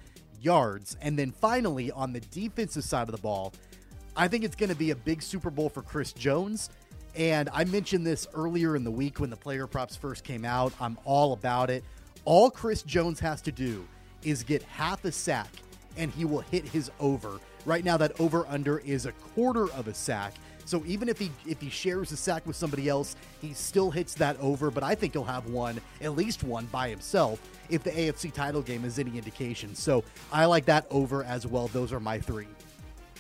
yards. 0.41 0.97
And 1.01 1.19
then 1.19 1.31
finally, 1.31 1.91
on 1.91 2.13
the 2.13 2.21
defensive 2.21 2.85
side 2.85 3.09
of 3.09 3.17
the 3.17 3.23
ball, 3.23 3.55
I 4.17 4.29
think 4.29 4.45
it's 4.45 4.55
going 4.55 4.69
to 4.69 4.77
be 4.77 4.91
a 4.91 4.97
big 4.97 5.23
Super 5.23 5.51
Bowl 5.51 5.69
for 5.69 5.83
Chris 5.83 6.13
Jones. 6.13 6.69
And 7.17 7.49
I 7.53 7.65
mentioned 7.65 8.07
this 8.07 8.27
earlier 8.35 8.77
in 8.77 8.85
the 8.85 8.91
week 8.91 9.21
when 9.21 9.31
the 9.31 9.37
player 9.37 9.67
props 9.67 9.97
first 9.97 10.25
came 10.25 10.45
out. 10.45 10.73
I'm 10.81 10.99
all 11.05 11.33
about 11.33 11.71
it. 11.71 11.83
All 12.25 12.51
Chris 12.51 12.83
Jones 12.83 13.21
has 13.21 13.41
to 13.43 13.53
do 13.53 13.87
is 14.23 14.43
get 14.43 14.63
half 14.65 15.05
a 15.05 15.13
sack 15.13 15.49
and 15.97 16.11
he 16.11 16.25
will 16.25 16.41
hit 16.41 16.67
his 16.67 16.91
over. 17.01 17.39
Right 17.65 17.85
now 17.85 17.97
that 17.97 18.21
over 18.21 18.47
under 18.49 18.79
is 18.81 19.07
a 19.07 19.13
quarter 19.13 19.71
of 19.73 19.89
a 19.89 19.95
sack. 19.95 20.35
So 20.65 20.83
even 20.87 21.09
if 21.09 21.19
he 21.19 21.31
if 21.47 21.61
he 21.61 21.71
shares 21.71 22.13
a 22.13 22.17
sack 22.17 22.47
with 22.47 22.57
somebody 22.57 22.89
else, 22.89 23.17
he 23.41 23.53
still 23.53 23.91
hits 23.91 24.15
that 24.15 24.39
over, 24.41 24.71
but 24.71 24.83
I 24.83 24.95
think 24.95 25.13
he'll 25.13 25.25
have 25.25 25.47
one, 25.47 25.81
at 26.01 26.17
least 26.17 26.43
one 26.43 26.67
by 26.67 26.89
himself 26.89 27.41
if 27.69 27.83
the 27.83 27.91
AFC 27.91 28.33
title 28.33 28.63
game 28.63 28.85
is 28.85 28.99
any 28.99 29.17
indication. 29.17 29.75
So 29.75 30.05
I 30.33 30.45
like 30.47 30.65
that 30.67 30.87
over 30.91 31.25
as 31.25 31.47
well. 31.47 31.69
Those 31.69 31.93
are 31.93 32.01
my 32.01 32.19
3. 32.19 32.47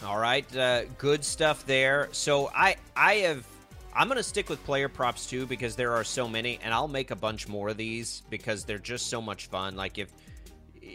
All 0.04 0.18
right, 0.18 0.56
uh, 0.56 0.84
good 0.98 1.24
stuff 1.24 1.64
there. 1.66 2.08
So 2.12 2.50
I 2.54 2.76
I 2.96 3.14
have 3.16 3.46
I'm 3.96 4.08
going 4.08 4.16
to 4.16 4.24
stick 4.24 4.48
with 4.48 4.62
player 4.64 4.88
props 4.88 5.26
too 5.26 5.46
because 5.46 5.76
there 5.76 5.92
are 5.92 6.02
so 6.02 6.28
many, 6.28 6.58
and 6.64 6.74
I'll 6.74 6.88
make 6.88 7.12
a 7.12 7.16
bunch 7.16 7.46
more 7.46 7.68
of 7.68 7.76
these 7.76 8.22
because 8.28 8.64
they're 8.64 8.78
just 8.78 9.08
so 9.08 9.22
much 9.22 9.46
fun. 9.46 9.76
Like 9.76 9.98
if 9.98 10.10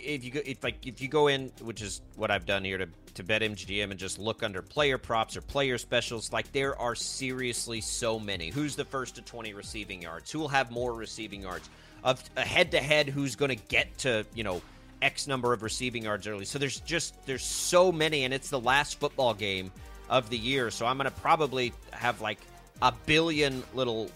if 0.04 0.24
you 0.24 0.32
go 0.32 0.42
if 0.46 0.64
like 0.64 0.86
if 0.86 1.02
you 1.02 1.08
go 1.08 1.28
in, 1.28 1.52
which 1.62 1.82
is 1.82 2.02
what 2.16 2.32
I've 2.32 2.46
done 2.46 2.64
here 2.64 2.78
to 2.78 2.88
to 3.16 3.24
BetMGM 3.24 3.92
and 3.92 4.00
just 4.00 4.20
look 4.20 4.44
under 4.44 4.62
player 4.62 4.98
props 4.98 5.36
or 5.36 5.42
player 5.42 5.78
specials, 5.78 6.32
like 6.32 6.52
there 6.52 6.80
are 6.80 6.96
seriously 6.96 7.82
so 7.82 8.20
many. 8.20 8.50
Who's 8.50 8.76
the 8.76 8.86
first 8.86 9.16
to 9.16 9.22
20 9.22 9.54
receiving 9.54 10.02
yards? 10.02 10.32
Who 10.32 10.40
will 10.40 10.48
have 10.48 10.72
more 10.72 10.94
receiving 10.94 11.42
yards? 11.42 11.70
Of 12.04 12.24
a 12.38 12.42
head 12.42 12.72
to 12.72 12.80
head, 12.80 13.10
who's 13.10 13.36
going 13.36 13.50
to 13.50 13.64
get 13.68 13.98
to 14.00 14.26
you 14.34 14.44
know 14.44 14.62
X 15.02 15.28
number 15.28 15.54
of 15.54 15.64
receiving 15.64 16.04
yards 16.04 16.28
early? 16.28 16.46
So 16.46 16.60
there's 16.60 16.80
just 16.82 17.16
there's 17.26 17.44
so 17.44 17.92
many, 17.92 18.24
and 18.26 18.34
it's 18.34 18.50
the 18.50 18.60
last 18.60 19.00
football 19.00 19.34
game 19.34 19.72
of 20.10 20.30
the 20.30 20.38
year. 20.38 20.72
So 20.72 20.86
I'm 20.86 20.98
going 20.98 21.10
to 21.10 21.20
probably 21.20 21.74
have 21.92 22.22
like 22.22 22.40
a 22.82 22.94
billion 23.06 23.64
little 23.74 24.10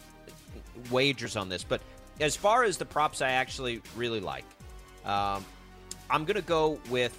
wagers 0.92 1.36
on 1.36 1.50
this. 1.50 1.64
But 1.64 1.82
as 2.20 2.36
far 2.36 2.64
as 2.64 2.78
the 2.78 2.86
props, 2.86 3.22
I 3.22 3.32
actually 3.32 3.82
really 3.96 4.20
like. 4.20 4.46
Um, 5.06 5.46
I'm 6.14 6.26
gonna 6.26 6.42
go 6.44 6.80
with, 6.92 7.18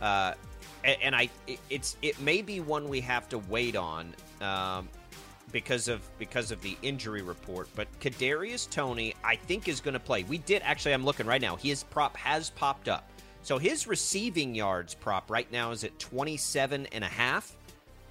uh, 0.00 0.32
and 0.82 1.14
I 1.14 1.28
it- 1.46 1.60
it's 1.68 1.98
it 2.00 2.18
may 2.20 2.40
be 2.40 2.58
one 2.60 2.88
we 2.88 3.00
have 3.02 3.28
to 3.28 3.38
wait 3.38 3.76
on 3.76 4.14
um, 4.40 4.88
because 5.52 5.88
of 5.88 6.00
because 6.18 6.50
of 6.50 6.62
the 6.62 6.76
injury 6.80 7.20
report. 7.20 7.68
But 7.76 7.86
Kadarius 8.00 8.68
Toney, 8.68 9.14
I 9.22 9.36
think, 9.36 9.68
is 9.68 9.80
going 9.82 9.92
to 9.92 10.00
play. 10.00 10.22
We 10.24 10.38
did 10.38 10.62
actually. 10.62 10.94
I'm 10.94 11.04
looking 11.04 11.26
right 11.26 11.40
now. 11.42 11.56
His 11.56 11.84
prop 11.84 12.16
has 12.16 12.48
popped 12.48 12.88
up. 12.88 13.10
So 13.42 13.58
his 13.58 13.86
receiving 13.86 14.54
yards 14.54 14.94
prop 14.94 15.30
right 15.30 15.50
now 15.52 15.70
is 15.70 15.84
at 15.84 15.98
27 15.98 16.86
and 16.92 17.04
a 17.04 17.08
half. 17.08 17.56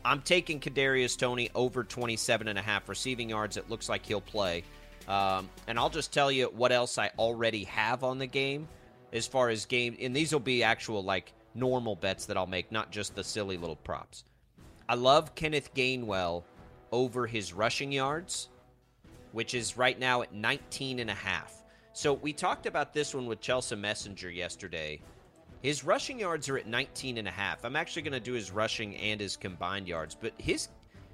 I'm 0.06 0.22
taking 0.22 0.60
Kadarius 0.60 1.18
Toney 1.18 1.50
over 1.56 1.84
27 1.84 2.48
and 2.48 2.58
a 2.58 2.62
half 2.62 2.88
receiving 2.88 3.30
yards. 3.30 3.58
It 3.58 3.70
looks 3.70 3.90
like 3.90 4.06
he'll 4.06 4.22
play. 4.22 4.64
Um, 5.08 5.50
and 5.68 5.78
I'll 5.80 5.90
just 5.90 6.14
tell 6.14 6.32
you 6.32 6.46
what 6.48 6.72
else 6.72 6.98
I 7.00 7.10
already 7.18 7.64
have 7.66 8.04
on 8.04 8.20
the 8.20 8.28
game 8.28 8.68
as 9.14 9.28
far 9.28 9.50
as 9.50 9.66
game. 9.66 9.96
And 10.00 10.16
these 10.16 10.32
will 10.32 10.40
be 10.40 10.64
actual, 10.64 11.04
like, 11.04 11.34
normal 11.56 11.96
bets 11.96 12.26
that 12.26 12.38
I'll 12.38 12.48
make, 12.48 12.72
not 12.72 12.92
just 12.92 13.16
the 13.16 13.24
silly 13.24 13.58
little 13.58 13.76
props. 13.76 14.24
I 14.88 14.96
love 14.96 15.36
Kenneth 15.36 15.74
Gainwell 15.74 16.44
over 16.92 17.28
his 17.28 17.54
rushing 17.54 17.92
yards, 17.92 18.50
which 19.32 19.54
is 19.54 19.78
right 19.78 20.00
now 20.00 20.22
at 20.22 20.34
19 20.34 21.00
and 21.00 21.10
a 21.10 21.16
half. 21.16 21.64
So 21.94 22.14
we 22.14 22.34
talked 22.34 22.66
about 22.66 22.94
this 22.94 23.14
one 23.14 23.26
with 23.26 23.42
Chelsea 23.42 23.76
Messenger 23.76 24.32
yesterday. 24.32 25.02
His 25.62 25.84
rushing 25.84 26.20
yards 26.20 26.48
are 26.50 26.58
at 26.58 26.68
19 26.68 27.18
and 27.18 27.28
a 27.28 27.32
half. 27.32 27.66
I'm 27.66 27.76
actually 27.76 28.04
going 28.04 28.14
to 28.14 28.20
do 28.20 28.34
his 28.34 28.52
rushing 28.52 28.96
and 28.96 29.20
his 29.20 29.36
combined 29.36 29.88
yards, 29.88 30.16
but 30.20 30.34
his 30.38 30.70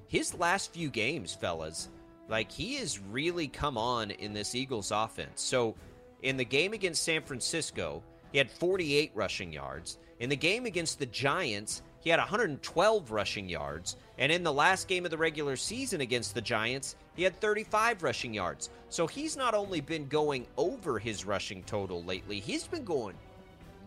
his 0.08 0.36
last 0.36 0.72
few 0.72 0.90
games, 0.90 1.34
fellas, 1.34 1.90
like 2.30 2.52
he 2.52 2.76
has 2.76 3.00
really 3.00 3.48
come 3.48 3.78
on 3.78 4.12
in 4.12 4.34
this 4.34 4.54
Eagles 4.54 4.92
offense. 4.92 5.42
So, 5.42 5.76
in 6.22 6.38
the 6.38 6.46
game 6.46 6.74
against 6.74 7.04
San 7.04 7.22
Francisco, 7.22 8.04
he 8.32 8.38
had 8.38 8.50
48 8.50 9.12
rushing 9.14 9.52
yards. 9.52 9.98
In 10.20 10.30
the 10.30 10.36
game 10.36 10.66
against 10.66 11.00
the 11.00 11.06
Giants, 11.06 11.82
he 12.00 12.10
had 12.10 12.20
112 12.20 13.12
rushing 13.12 13.50
yards, 13.50 13.96
and 14.18 14.32
in 14.32 14.44
the 14.44 14.54
last 14.54 14.88
game 14.88 15.06
of 15.06 15.12
the 15.12 15.18
regular 15.18 15.56
season 15.56 16.02
against 16.02 16.36
the 16.36 16.42
Giants, 16.42 16.96
he 17.16 17.24
had 17.24 17.40
35 17.42 18.04
rushing 18.04 18.34
yards. 18.34 18.70
So 18.90 19.08
he's 19.08 19.36
not 19.36 19.54
only 19.54 19.82
been 19.82 20.08
going 20.08 20.46
over 20.58 21.00
his 21.00 21.26
rushing 21.26 21.64
total 21.64 22.04
lately, 22.04 22.40
he's 22.40 22.68
been 22.68 22.86
going 22.86 23.16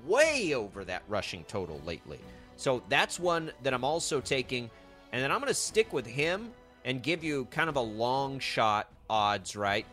way 0.05 0.55
over 0.55 0.85
that 0.85 1.03
rushing 1.09 1.45
total 1.45 1.81
lately. 1.85 2.19
So 2.57 2.83
that's 2.89 3.21
one 3.21 3.53
that 3.63 3.73
I'm 3.73 3.85
also 3.85 4.21
taking. 4.21 4.71
And 5.13 5.23
then 5.23 5.31
I'm 5.31 5.39
going 5.39 5.49
to 5.49 5.55
stick 5.55 5.93
with 5.93 6.07
him 6.07 6.51
and 6.85 7.03
give 7.03 7.23
you 7.23 7.47
kind 7.47 7.69
of 7.69 7.77
a 7.77 7.81
long 7.81 8.39
shot 8.41 8.89
odds, 9.09 9.55
right? 9.57 9.87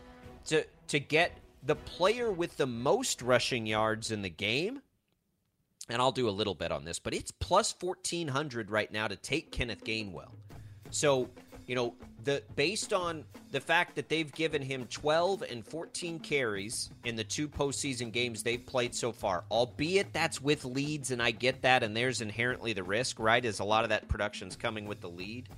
To 0.46 0.64
to 0.88 1.00
get 1.00 1.32
the 1.66 1.76
player 1.76 2.30
with 2.30 2.56
the 2.56 2.66
most 2.66 3.20
rushing 3.20 3.66
yards 3.66 4.10
in 4.10 4.22
the 4.22 4.30
game. 4.30 4.80
And 5.88 6.02
I'll 6.02 6.12
do 6.12 6.28
a 6.28 6.30
little 6.30 6.54
bit 6.54 6.72
on 6.72 6.84
this, 6.84 6.98
but 6.98 7.14
it's 7.14 7.30
plus 7.30 7.74
1400 7.78 8.70
right 8.70 8.90
now 8.90 9.06
to 9.06 9.14
take 9.14 9.52
Kenneth 9.52 9.84
Gainwell. 9.84 10.32
So 10.90 11.28
You 11.66 11.74
know, 11.74 11.94
the 12.24 12.42
based 12.54 12.92
on 12.92 13.24
the 13.50 13.60
fact 13.60 13.96
that 13.96 14.08
they've 14.08 14.32
given 14.32 14.62
him 14.62 14.86
12 14.86 15.42
and 15.42 15.64
14 15.64 16.20
carries 16.20 16.90
in 17.04 17.16
the 17.16 17.24
two 17.24 17.48
postseason 17.48 18.12
games 18.12 18.42
they've 18.42 18.64
played 18.64 18.94
so 18.94 19.10
far, 19.12 19.44
albeit 19.50 20.12
that's 20.12 20.40
with 20.40 20.64
leads, 20.64 21.10
and 21.10 21.20
I 21.20 21.32
get 21.32 21.62
that, 21.62 21.82
and 21.82 21.96
there's 21.96 22.20
inherently 22.20 22.72
the 22.72 22.84
risk, 22.84 23.18
right? 23.18 23.44
As 23.44 23.58
a 23.58 23.64
lot 23.64 23.84
of 23.84 23.90
that 23.90 24.06
production's 24.08 24.54
coming 24.54 24.86
with 24.86 25.00
the 25.00 25.08
lead. 25.08 25.48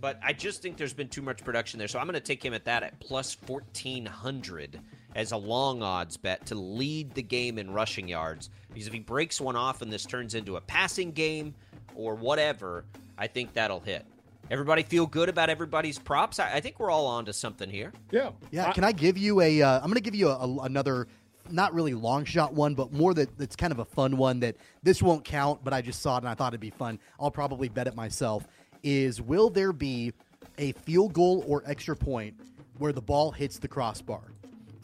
But 0.00 0.20
I 0.22 0.32
just 0.32 0.62
think 0.62 0.76
there's 0.76 0.94
been 0.94 1.08
too 1.08 1.22
much 1.22 1.44
production 1.44 1.78
there. 1.78 1.88
So 1.88 1.98
I'm 1.98 2.06
going 2.06 2.14
to 2.14 2.20
take 2.20 2.44
him 2.44 2.54
at 2.54 2.64
that 2.66 2.84
at 2.84 3.00
plus 3.00 3.36
1,400 3.46 4.80
as 5.18 5.32
a 5.32 5.36
long 5.36 5.82
odds 5.82 6.16
bet 6.16 6.46
to 6.46 6.54
lead 6.54 7.12
the 7.12 7.22
game 7.22 7.58
in 7.58 7.72
rushing 7.72 8.06
yards. 8.06 8.50
Because 8.68 8.86
if 8.86 8.92
he 8.92 9.00
breaks 9.00 9.40
one 9.40 9.56
off 9.56 9.82
and 9.82 9.92
this 9.92 10.06
turns 10.06 10.36
into 10.36 10.56
a 10.56 10.60
passing 10.60 11.10
game 11.10 11.56
or 11.96 12.14
whatever, 12.14 12.84
I 13.18 13.26
think 13.26 13.52
that'll 13.52 13.80
hit. 13.80 14.06
Everybody 14.48 14.84
feel 14.84 15.06
good 15.06 15.28
about 15.28 15.50
everybody's 15.50 15.98
props? 15.98 16.38
I, 16.38 16.54
I 16.54 16.60
think 16.60 16.78
we're 16.78 16.92
all 16.92 17.06
on 17.06 17.24
to 17.24 17.32
something 17.32 17.68
here. 17.68 17.92
Yeah. 18.12 18.30
Yeah. 18.52 18.72
Can 18.72 18.84
I 18.84 18.92
give 18.92 19.18
you 19.18 19.40
a? 19.40 19.60
Uh, 19.60 19.78
I'm 19.78 19.86
going 19.86 19.94
to 19.94 20.00
give 20.00 20.14
you 20.14 20.28
a, 20.28 20.36
a, 20.36 20.58
another, 20.60 21.08
not 21.50 21.74
really 21.74 21.94
long 21.94 22.24
shot 22.24 22.54
one, 22.54 22.76
but 22.76 22.92
more 22.92 23.12
that 23.14 23.36
that's 23.36 23.56
kind 23.56 23.72
of 23.72 23.80
a 23.80 23.84
fun 23.84 24.16
one 24.18 24.38
that 24.38 24.54
this 24.84 25.02
won't 25.02 25.24
count, 25.24 25.64
but 25.64 25.74
I 25.74 25.82
just 25.82 26.00
saw 26.00 26.14
it 26.14 26.20
and 26.20 26.28
I 26.28 26.34
thought 26.34 26.52
it'd 26.52 26.60
be 26.60 26.70
fun. 26.70 27.00
I'll 27.18 27.32
probably 27.32 27.68
bet 27.68 27.88
it 27.88 27.96
myself. 27.96 28.46
Is 28.84 29.20
will 29.20 29.50
there 29.50 29.72
be 29.72 30.12
a 30.58 30.70
field 30.72 31.12
goal 31.12 31.44
or 31.48 31.64
extra 31.66 31.96
point 31.96 32.36
where 32.78 32.92
the 32.92 33.02
ball 33.02 33.32
hits 33.32 33.58
the 33.58 33.66
crossbar, 33.66 34.22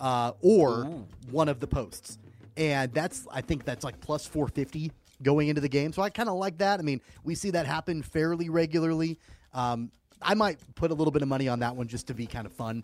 uh, 0.04 0.32
or 0.42 0.84
Ooh. 0.84 1.06
one 1.30 1.49
of 1.49 1.58
the 1.58 1.66
posts? 1.66 2.18
And 2.56 2.92
that's 2.92 3.26
I 3.32 3.40
think 3.40 3.64
that's 3.64 3.82
like 3.82 4.00
plus 4.00 4.26
450 4.26 4.92
going 5.23 5.49
into 5.49 5.61
the 5.61 5.68
game. 5.68 5.92
So 5.92 6.02
I 6.02 6.11
kind 6.11 6.28
of 6.28 6.37
like 6.37 6.58
that. 6.58 6.78
I 6.78 6.82
mean, 6.82 7.00
we 7.25 7.34
see 7.34 7.50
that 7.50 7.66
happen 7.66 8.02
fairly 8.02 8.49
regularly. 8.49 9.18
Um, 9.52 9.90
I 10.25 10.34
might 10.34 10.58
put 10.75 10.90
a 10.90 10.94
little 10.94 11.11
bit 11.11 11.23
of 11.23 11.28
money 11.28 11.49
on 11.49 11.58
that 11.61 11.76
one 11.76 11.87
just 11.87 12.06
to 12.06 12.14
be 12.14 12.26
kind 12.26 12.46
of 12.46 12.52
fun, 12.52 12.82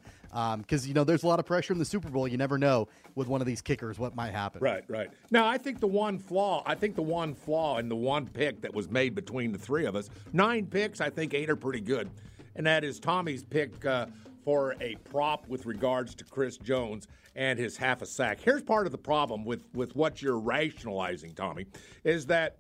because 0.59 0.87
you 0.87 0.95
know 0.95 1.05
there's 1.05 1.23
a 1.23 1.27
lot 1.27 1.39
of 1.39 1.47
pressure 1.47 1.73
in 1.73 1.79
the 1.79 1.85
Super 1.85 2.11
Bowl. 2.11 2.29
You 2.29 2.37
never 2.37 2.59
know 2.59 2.89
with 3.15 3.29
one 3.29 3.41
of 3.41 3.47
these 3.47 3.63
kickers 3.63 3.99
what 3.99 4.15
might 4.15 4.33
happen. 4.33 4.61
Right, 4.61 4.85
right. 4.89 5.11
Now, 5.31 5.47
I 5.47 5.57
think 5.57 5.81
the 5.81 5.87
one 5.87 6.19
flaw, 6.19 6.63
I 6.67 6.75
think 6.75 6.97
the 6.97 7.03
one 7.03 7.35
flaw 7.35 7.79
in 7.79 7.89
the 7.89 7.97
one 7.97 8.27
pick 8.27 8.61
that 8.63 8.75
was 8.75 8.91
made 8.91 9.15
between 9.15 9.53
the 9.53 9.59
three 9.59 9.87
of 9.87 9.97
us, 9.97 10.11
nine 10.33 10.67
picks, 10.67 11.01
I 11.01 11.11
think 11.11 11.33
eight 11.33 11.49
are 11.49 11.57
pretty 11.57 11.81
good, 11.81 12.11
and 12.57 12.67
that 12.67 12.85
is 12.85 13.01
Tommy's 13.01 13.43
pick 13.43 13.85
uh, 13.87 14.07
for 14.51 14.75
a 14.81 14.97
prop 15.09 15.47
with 15.47 15.65
regards 15.65 16.13
to 16.13 16.25
Chris 16.25 16.57
Jones 16.57 17.07
and 17.37 17.57
his 17.57 17.77
half 17.77 18.03
a 18.03 18.07
sack. 18.07 18.41
Here's 18.41 18.65
part 18.65 18.85
of 18.85 18.91
the 18.91 18.99
problem 18.99 19.45
with 19.45 19.63
with 19.75 19.95
what 19.95 20.21
you're 20.21 20.41
rationalizing, 20.41 21.35
Tommy, 21.35 21.67
is 22.03 22.27
that 22.27 22.57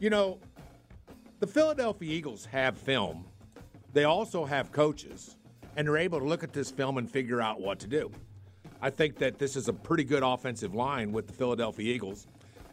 you 0.00 0.08
know 0.08 0.38
the 1.40 1.46
Philadelphia 1.46 2.10
Eagles 2.10 2.46
have 2.46 2.78
film. 2.78 3.26
They 3.92 4.04
also 4.04 4.46
have 4.46 4.72
coaches, 4.72 5.36
and 5.76 5.86
they're 5.86 5.98
able 5.98 6.20
to 6.20 6.24
look 6.24 6.42
at 6.42 6.54
this 6.54 6.70
film 6.70 6.96
and 6.96 7.10
figure 7.10 7.42
out 7.42 7.60
what 7.60 7.80
to 7.80 7.86
do. 7.86 8.10
I 8.80 8.88
think 8.88 9.18
that 9.18 9.38
this 9.38 9.56
is 9.56 9.68
a 9.68 9.74
pretty 9.74 10.04
good 10.04 10.22
offensive 10.22 10.74
line 10.74 11.12
with 11.12 11.26
the 11.26 11.34
Philadelphia 11.34 11.94
Eagles. 11.94 12.26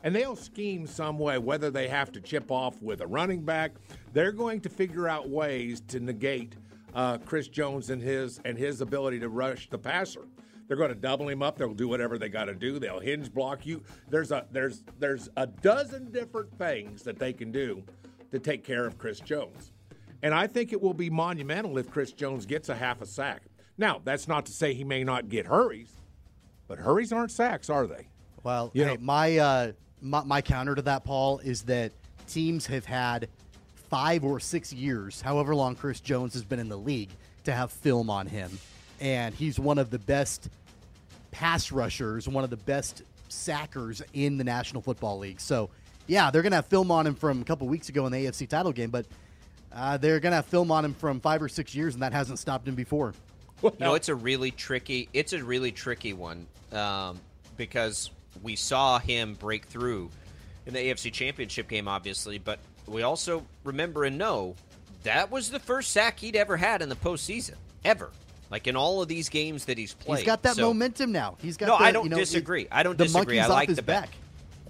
And 0.06 0.16
they'll 0.16 0.38
scheme 0.38 0.86
some 0.88 1.18
way, 1.18 1.38
whether 1.38 1.70
they 1.70 1.88
have 1.90 2.12
to 2.14 2.22
chip 2.22 2.50
off 2.52 2.82
with 2.82 3.02
a 3.02 3.08
running 3.08 3.44
back. 3.44 3.72
They're 4.14 4.34
going 4.34 4.60
to 4.62 4.70
figure 4.70 5.08
out 5.08 5.30
ways 5.30 5.82
to 5.88 6.02
negate 6.02 6.56
uh, 6.96 7.18
Chris 7.20 7.48
Jones 7.48 7.90
and 7.90 8.02
his 8.02 8.40
and 8.46 8.58
his 8.58 8.82
ability 8.82 9.20
to 9.20 9.30
rush 9.30 9.70
the 9.70 9.78
passer. 9.78 10.22
They're 10.68 10.78
going 10.78 10.90
to 10.90 10.96
double 10.96 11.28
him 11.28 11.42
up. 11.44 11.58
They'll 11.58 11.74
do 11.74 11.88
whatever 11.90 12.18
they 12.18 12.30
got 12.30 12.46
to 12.46 12.56
do. 12.56 12.80
They'll 12.80 13.00
hinge 13.02 13.32
block 13.34 13.66
you. 13.66 13.84
There's 14.10 14.32
a 14.32 14.46
there's 14.52 14.84
there's 15.00 15.30
a 15.38 15.46
dozen 15.48 16.12
different 16.12 16.58
things 16.58 17.04
that 17.04 17.20
they 17.20 17.34
can 17.34 17.52
do 17.52 17.84
to 18.32 18.40
take 18.40 18.64
care 18.64 18.86
of 18.86 18.98
Chris 18.98 19.20
Jones. 19.20 19.72
And 20.24 20.34
I 20.34 20.48
think 20.48 20.72
it 20.72 20.82
will 20.82 20.94
be 20.94 21.10
monumental 21.10 21.78
if 21.78 21.92
Chris 21.92 22.14
Jones 22.14 22.46
gets 22.46 22.70
a 22.70 22.76
half 22.76 23.02
a 23.02 23.06
sack. 23.06 23.44
Now, 23.78 24.00
that's 24.06 24.28
not 24.28 24.46
to 24.46 24.52
say 24.54 24.74
he 24.74 24.84
may 24.86 25.04
not 25.04 25.28
get 25.28 25.46
hurries, 25.48 25.98
but 26.68 26.80
hurries 26.80 27.12
aren't 27.12 27.32
sacks, 27.32 27.70
are 27.70 27.86
they? 27.88 28.08
Well, 28.44 28.72
You 28.74 28.86
hey, 28.86 28.94
know- 28.96 29.02
my, 29.02 29.38
uh, 29.38 29.72
my 30.02 30.24
my 30.24 30.42
counter 30.42 30.76
to 30.76 30.82
that, 30.84 31.04
Paul, 31.04 31.40
is 31.40 31.64
that 31.64 31.92
teams 32.28 32.66
have 32.68 32.86
had 32.86 33.28
five 33.94 34.24
or 34.24 34.40
six 34.40 34.74
years, 34.74 35.22
however 35.22 35.54
long 35.54 35.76
Chris 35.76 36.00
Jones 36.00 36.34
has 36.34 36.44
been 36.44 36.58
in 36.58 36.68
the 36.68 36.76
league, 36.76 37.12
to 37.44 37.54
have 37.54 37.72
film 37.72 38.10
on 38.10 38.26
him, 38.26 38.50
and 39.00 39.36
he's 39.36 39.60
one 39.60 39.78
of 39.78 39.92
the 39.92 40.00
best 40.00 40.50
pass 41.30 41.72
rushers, 41.72 42.28
one 42.28 42.44
of 42.44 42.50
the 42.50 42.58
best 42.58 43.04
sackers 43.30 44.02
in 44.16 44.40
the 44.40 44.44
National 44.44 44.82
Football 44.82 45.20
League. 45.20 45.40
So, 45.40 45.70
yeah, 46.08 46.32
they're 46.32 46.42
gonna 46.42 46.56
have 46.56 46.66
film 46.66 46.90
on 46.90 47.06
him 47.06 47.14
from 47.14 47.40
a 47.40 47.46
couple 47.46 47.68
weeks 47.68 47.88
ago 47.90 48.08
in 48.08 48.12
the 48.12 48.18
AFC 48.18 48.50
title 48.50 48.72
game, 48.72 48.90
but 48.90 49.06
uh, 49.72 49.98
they're 49.98 50.20
gonna 50.20 50.38
have 50.38 50.48
film 50.48 50.72
on 50.72 50.84
him 50.84 50.96
from 50.96 51.20
five 51.20 51.44
or 51.44 51.48
six 51.48 51.76
years, 51.76 51.94
and 51.94 52.02
that 52.02 52.14
hasn't 52.14 52.40
stopped 52.40 52.68
him 52.68 52.74
before. 52.74 53.14
You 53.62 53.72
know, 53.80 53.94
it's 53.94 54.10
a 54.10 54.16
really 54.16 54.50
tricky. 54.50 55.08
It's 55.14 55.34
a 55.34 55.44
really 55.44 55.72
tricky 55.72 56.14
one 56.14 56.48
um, 56.72 57.20
because 57.58 58.10
we 58.42 58.56
saw 58.56 58.98
him 58.98 59.36
break 59.36 59.66
through 59.66 60.10
in 60.66 60.74
the 60.74 60.80
AFC 60.80 61.14
Championship 61.14 61.68
game, 61.68 61.88
obviously, 61.88 62.40
but 62.40 62.58
we 62.88 63.02
also 63.04 63.46
remember 63.64 64.04
and 64.06 64.18
know 64.18 64.56
that 65.04 65.32
was 65.32 65.50
the 65.50 65.60
first 65.60 65.92
sack 65.92 66.20
he'd 66.20 66.36
ever 66.36 66.58
had 66.58 66.82
in 66.82 66.90
the 66.90 66.96
postseason, 66.96 67.56
ever. 67.84 68.10
Like 68.50 68.68
in 68.68 68.76
all 68.76 69.02
of 69.02 69.08
these 69.08 69.30
games 69.30 69.66
that 69.66 69.78
he's 69.78 69.94
played. 69.94 70.20
He's 70.20 70.26
got 70.26 70.44
that 70.44 70.56
So- 70.56 70.68
momentum 70.68 71.12
now. 71.12 71.38
He's 71.42 71.58
got. 71.58 71.68
No, 71.68 71.78
the, 71.78 71.84
I 71.86 71.92
don't 71.92 72.04
you 72.06 72.10
know, 72.12 72.18
disagree. 72.18 72.68
I 72.72 72.84
don't 72.84 72.98
the 72.98 73.06
disagree. 73.06 73.40
I 73.40 73.48
like 73.48 73.70
the 73.70 73.82
bet. 73.82 73.86
back. 74.04 74.10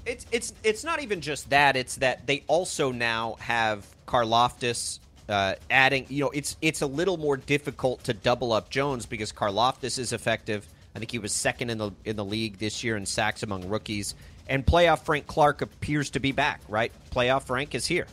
It's 0.05 0.25
it's 0.31 0.53
it's 0.63 0.83
not 0.83 1.01
even 1.01 1.21
just 1.21 1.49
that. 1.49 1.75
It's 1.75 1.97
that 1.97 2.25
they 2.27 2.43
also 2.47 2.91
now 2.91 3.35
have 3.39 3.85
Karlaftis 4.07 4.99
uh, 5.29 5.55
adding. 5.69 6.05
You 6.09 6.25
know, 6.25 6.29
it's 6.29 6.55
it's 6.61 6.81
a 6.81 6.87
little 6.87 7.17
more 7.17 7.37
difficult 7.37 8.03
to 8.05 8.13
double 8.13 8.53
up 8.53 8.69
Jones 8.69 9.05
because 9.05 9.31
Karlaftis 9.31 9.99
is 9.99 10.13
effective. 10.13 10.65
I 10.95 10.99
think 10.99 11.11
he 11.11 11.19
was 11.19 11.33
second 11.33 11.69
in 11.69 11.77
the 11.77 11.91
in 12.05 12.15
the 12.15 12.25
league 12.25 12.59
this 12.59 12.83
year 12.83 12.95
in 12.95 13.05
sacks 13.05 13.43
among 13.43 13.67
rookies. 13.67 14.15
And 14.47 14.65
playoff 14.65 15.05
Frank 15.05 15.27
Clark 15.27 15.61
appears 15.61 16.11
to 16.11 16.19
be 16.19 16.31
back. 16.31 16.61
Right, 16.67 16.91
playoff 17.11 17.43
Frank 17.43 17.75
is 17.75 17.85
here. 17.85 18.07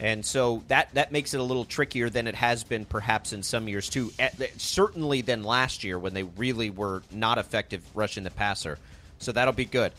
And 0.00 0.24
so 0.24 0.62
that 0.68 0.92
that 0.94 1.12
makes 1.12 1.34
it 1.34 1.40
a 1.40 1.42
little 1.42 1.64
trickier 1.64 2.10
than 2.10 2.26
it 2.26 2.34
has 2.34 2.64
been 2.64 2.84
perhaps 2.84 3.32
in 3.32 3.42
some 3.42 3.68
years 3.68 3.88
too. 3.88 4.12
At, 4.18 4.34
certainly 4.60 5.20
than 5.20 5.44
last 5.44 5.84
year 5.84 5.98
when 5.98 6.14
they 6.14 6.24
really 6.24 6.70
were 6.70 7.02
not 7.12 7.38
effective 7.38 7.82
rushing 7.94 8.24
the 8.24 8.30
passer. 8.30 8.78
So 9.18 9.32
that'll 9.32 9.54
be 9.54 9.64
good. 9.64 9.92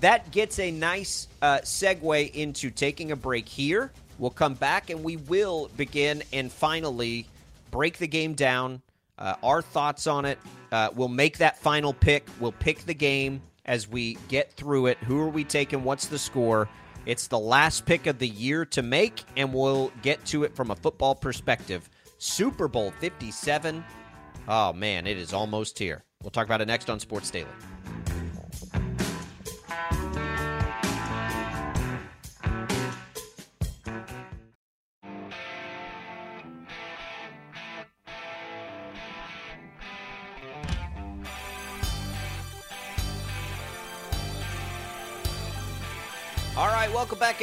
That 0.00 0.30
gets 0.30 0.58
a 0.58 0.70
nice 0.70 1.28
uh, 1.42 1.58
segue 1.58 2.32
into 2.32 2.70
taking 2.70 3.12
a 3.12 3.16
break 3.16 3.48
here. 3.48 3.90
We'll 4.18 4.30
come 4.30 4.54
back 4.54 4.90
and 4.90 5.02
we 5.02 5.16
will 5.16 5.68
begin 5.76 6.22
and 6.32 6.50
finally 6.50 7.26
break 7.70 7.98
the 7.98 8.06
game 8.06 8.34
down. 8.34 8.80
Uh, 9.18 9.34
our 9.42 9.60
thoughts 9.60 10.06
on 10.06 10.24
it. 10.24 10.38
Uh, 10.72 10.88
we'll 10.94 11.08
make 11.08 11.38
that 11.38 11.58
final 11.58 11.92
pick. 11.92 12.26
We'll 12.38 12.52
pick 12.52 12.86
the 12.86 12.94
game 12.94 13.42
as 13.64 13.88
we 13.88 14.16
get 14.28 14.52
through 14.52 14.86
it. 14.86 14.98
Who 14.98 15.18
are 15.20 15.28
we 15.28 15.44
taking? 15.44 15.84
What's 15.84 16.06
the 16.06 16.18
score? 16.18 16.68
It's 17.06 17.28
the 17.28 17.38
last 17.38 17.86
pick 17.86 18.06
of 18.06 18.18
the 18.18 18.28
year 18.28 18.64
to 18.66 18.82
make, 18.82 19.24
and 19.36 19.54
we'll 19.54 19.92
get 20.02 20.24
to 20.26 20.44
it 20.44 20.54
from 20.54 20.70
a 20.70 20.76
football 20.76 21.14
perspective. 21.14 21.88
Super 22.18 22.68
Bowl 22.68 22.92
57. 23.00 23.84
Oh, 24.48 24.72
man, 24.72 25.06
it 25.06 25.16
is 25.16 25.32
almost 25.32 25.78
here. 25.78 26.04
We'll 26.22 26.30
talk 26.30 26.44
about 26.44 26.60
it 26.60 26.66
next 26.66 26.90
on 26.90 27.00
Sports 27.00 27.30
Daily. 27.30 27.48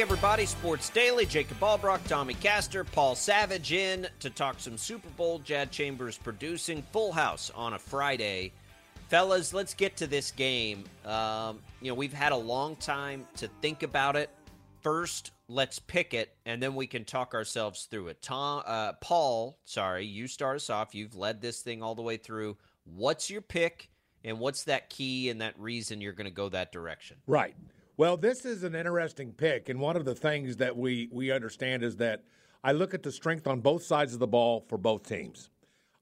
Everybody. 0.00 0.46
Sports 0.46 0.90
Daily. 0.90 1.26
Jacob 1.26 1.58
Albrock, 1.60 2.06
Tommy 2.06 2.34
Castor, 2.34 2.84
Paul 2.84 3.14
Savage 3.14 3.72
in 3.72 4.06
to 4.20 4.30
talk 4.30 4.60
some 4.60 4.76
Super 4.76 5.08
Bowl. 5.10 5.40
Jad 5.40 5.72
Chambers 5.72 6.16
producing 6.16 6.82
Full 6.92 7.10
House 7.10 7.50
on 7.54 7.72
a 7.72 7.78
Friday. 7.78 8.52
Fellas, 9.08 9.52
let's 9.52 9.74
get 9.74 9.96
to 9.96 10.06
this 10.06 10.30
game. 10.30 10.84
Um, 11.04 11.60
you 11.80 11.88
know, 11.88 11.94
we've 11.94 12.12
had 12.12 12.32
a 12.32 12.36
long 12.36 12.76
time 12.76 13.26
to 13.36 13.48
think 13.60 13.82
about 13.82 14.14
it. 14.14 14.30
First, 14.82 15.32
let's 15.48 15.78
pick 15.78 16.14
it, 16.14 16.34
and 16.46 16.62
then 16.62 16.74
we 16.74 16.86
can 16.86 17.04
talk 17.04 17.34
ourselves 17.34 17.88
through 17.90 18.08
it. 18.08 18.22
Tom, 18.22 18.62
uh, 18.66 18.92
Paul, 19.00 19.58
sorry, 19.64 20.06
you 20.06 20.28
start 20.28 20.56
us 20.56 20.70
off. 20.70 20.94
You've 20.94 21.16
led 21.16 21.40
this 21.40 21.60
thing 21.60 21.82
all 21.82 21.94
the 21.94 22.02
way 22.02 22.18
through. 22.18 22.56
What's 22.84 23.30
your 23.30 23.40
pick, 23.40 23.90
and 24.24 24.38
what's 24.38 24.64
that 24.64 24.90
key 24.90 25.30
and 25.30 25.40
that 25.40 25.58
reason 25.58 26.00
you're 26.00 26.12
going 26.12 26.26
to 26.26 26.30
go 26.30 26.48
that 26.50 26.70
direction? 26.70 27.16
Right. 27.26 27.56
Well, 27.98 28.16
this 28.16 28.44
is 28.44 28.62
an 28.62 28.76
interesting 28.76 29.32
pick, 29.32 29.68
and 29.68 29.80
one 29.80 29.96
of 29.96 30.04
the 30.04 30.14
things 30.14 30.58
that 30.58 30.76
we 30.76 31.08
we 31.10 31.32
understand 31.32 31.82
is 31.82 31.96
that 31.96 32.22
I 32.62 32.70
look 32.70 32.94
at 32.94 33.02
the 33.02 33.10
strength 33.10 33.48
on 33.48 33.60
both 33.60 33.82
sides 33.82 34.14
of 34.14 34.20
the 34.20 34.26
ball 34.28 34.64
for 34.68 34.78
both 34.78 35.02
teams. 35.02 35.50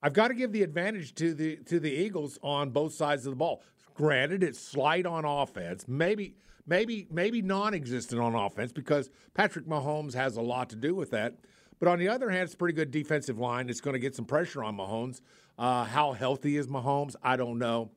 I've 0.03 0.13
got 0.13 0.29
to 0.29 0.35
give 0.35 0.53
the 0.53 0.63
advantage 0.63 1.15
to 1.15 1.33
the 1.33 1.57
to 1.65 1.81
the 1.81 1.91
Eagles 1.91 2.39
on 2.43 2.69
both 2.69 2.93
sides 2.93 3.25
of 3.25 3.33
the 3.33 3.37
ball. 3.37 3.63
Granted, 3.95 4.43
it's 4.43 4.61
slight 4.61 5.07
on 5.07 5.25
offense, 5.25 5.89
maybe 5.89 6.35
maybe 6.67 7.07
maybe 7.11 7.41
non-existent 7.41 8.21
on 8.21 8.35
offense 8.35 8.73
because 8.73 9.09
Patrick 9.33 9.67
Mahomes 9.67 10.13
has 10.13 10.37
a 10.37 10.43
lot 10.43 10.69
to 10.69 10.77
do 10.77 10.95
with 10.95 11.11
that. 11.13 11.39
But 11.79 11.89
on 11.89 11.99
the 11.99 12.09
other 12.09 12.29
hand, 12.29 12.43
it's 12.43 12.53
a 12.53 12.59
pretty 12.59 12.75
good 12.75 12.91
defensive 12.91 13.39
line. 13.39 13.71
It's 13.71 13.81
going 13.81 13.95
to 13.95 14.01
get 14.01 14.15
some 14.15 14.27
pressure 14.27 14.63
on 14.63 14.77
Mahomes. 14.77 15.23
Uh, 15.59 15.85
how 15.85 16.13
healthy 16.13 16.59
is 16.59 16.67
Mahomes? 16.67 17.17
I 17.23 17.37
don't 17.37 17.59
know. 17.59 17.91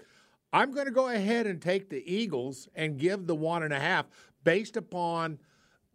I'm 0.52 0.72
going 0.72 0.86
to 0.86 0.92
go 0.92 1.10
ahead 1.10 1.46
and 1.46 1.62
take 1.62 1.90
the 1.90 2.04
Eagles 2.12 2.68
and 2.76 2.98
give 2.98 3.28
the 3.28 3.36
one 3.36 3.64
and 3.64 3.74
a 3.74 3.80
half 3.80 4.06
based 4.44 4.78
upon 4.78 5.40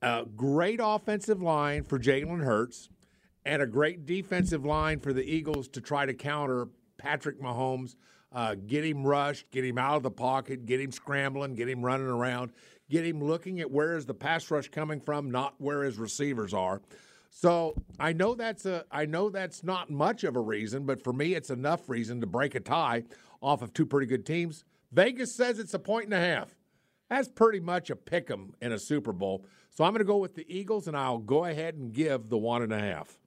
a 0.00 0.24
great 0.36 0.80
offensive 0.82 1.42
line 1.42 1.82
for 1.82 1.98
Jalen 1.98 2.44
Hurts 2.44 2.88
and 3.44 3.62
a 3.62 3.66
great 3.66 4.06
defensive 4.06 4.64
line 4.64 5.00
for 5.00 5.12
the 5.12 5.24
Eagles 5.24 5.68
to 5.68 5.80
try 5.80 6.06
to 6.06 6.14
counter 6.14 6.68
Patrick 6.98 7.40
Mahomes, 7.40 7.96
uh, 8.32 8.54
get 8.54 8.84
him 8.84 9.04
rushed, 9.04 9.50
get 9.50 9.64
him 9.64 9.78
out 9.78 9.96
of 9.96 10.02
the 10.02 10.10
pocket, 10.10 10.66
get 10.66 10.80
him 10.80 10.92
scrambling, 10.92 11.54
get 11.54 11.68
him 11.68 11.84
running 11.84 12.06
around, 12.06 12.52
get 12.88 13.04
him 13.04 13.22
looking 13.22 13.60
at 13.60 13.70
where 13.70 13.96
is 13.96 14.06
the 14.06 14.14
pass 14.14 14.50
rush 14.50 14.68
coming 14.68 15.00
from, 15.00 15.30
not 15.30 15.54
where 15.58 15.82
his 15.82 15.98
receivers 15.98 16.54
are. 16.54 16.80
So 17.30 17.74
I 17.98 18.12
know 18.12 18.34
that's 18.36 18.64
a 18.64 18.84
I 18.92 19.06
know 19.06 19.28
that's 19.28 19.64
not 19.64 19.90
much 19.90 20.22
of 20.22 20.36
a 20.36 20.40
reason, 20.40 20.86
but 20.86 21.02
for 21.02 21.12
me 21.12 21.34
it's 21.34 21.50
enough 21.50 21.88
reason 21.88 22.20
to 22.20 22.26
break 22.28 22.54
a 22.54 22.60
tie 22.60 23.02
off 23.44 23.62
of 23.62 23.72
two 23.72 23.86
pretty 23.86 24.06
good 24.06 24.24
teams. 24.24 24.64
Vegas 24.90 25.34
says 25.34 25.58
it's 25.58 25.74
a 25.74 25.78
point 25.78 26.06
and 26.06 26.14
a 26.14 26.20
half. 26.20 26.54
That's 27.10 27.28
pretty 27.28 27.60
much 27.60 27.90
a 27.90 27.96
pick 27.96 28.30
'em 28.30 28.54
in 28.60 28.72
a 28.72 28.78
Super 28.78 29.12
Bowl. 29.12 29.44
So 29.70 29.84
I'm 29.84 29.92
going 29.92 29.98
to 29.98 30.04
go 30.04 30.16
with 30.16 30.34
the 30.34 30.46
Eagles, 30.48 30.88
and 30.88 30.96
I'll 30.96 31.18
go 31.18 31.44
ahead 31.44 31.74
and 31.74 31.92
give 31.92 32.28
the 32.28 32.38
one 32.38 32.62
and 32.62 32.72
a 32.72 32.78
half. 32.78 33.18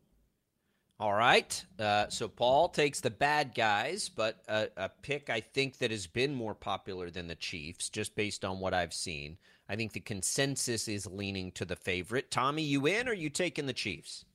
All 1.00 1.14
right. 1.14 1.64
Uh, 1.78 2.08
so 2.10 2.28
Paul 2.28 2.70
takes 2.70 3.02
the 3.02 3.12
bad 3.12 3.54
guys, 3.54 4.10
but 4.10 4.42
a, 4.48 4.70
a, 4.78 4.90
pick 4.90 5.30
I 5.30 5.42
think 5.42 5.78
that 5.78 5.92
has 5.92 6.08
been 6.08 6.34
more 6.34 6.56
popular 6.56 7.12
than 7.12 7.28
the 7.28 7.36
Chiefs, 7.36 7.90
just 7.90 8.16
based 8.16 8.44
on 8.44 8.60
what 8.60 8.74
I've 8.74 8.94
seen. 8.94 9.38
I 9.70 9.76
think 9.76 9.92
the 9.92 10.00
consensus 10.00 10.88
is 10.88 11.06
leaning 11.06 11.52
to 11.52 11.66
the 11.66 11.76
favorite. 11.76 12.32
Tommy, 12.32 12.64
you 12.64 12.88
in 12.88 13.08
or 13.08 13.14
you 13.14 13.30
taking 13.30 13.68
the 13.68 13.74
Chiefs? 13.74 14.26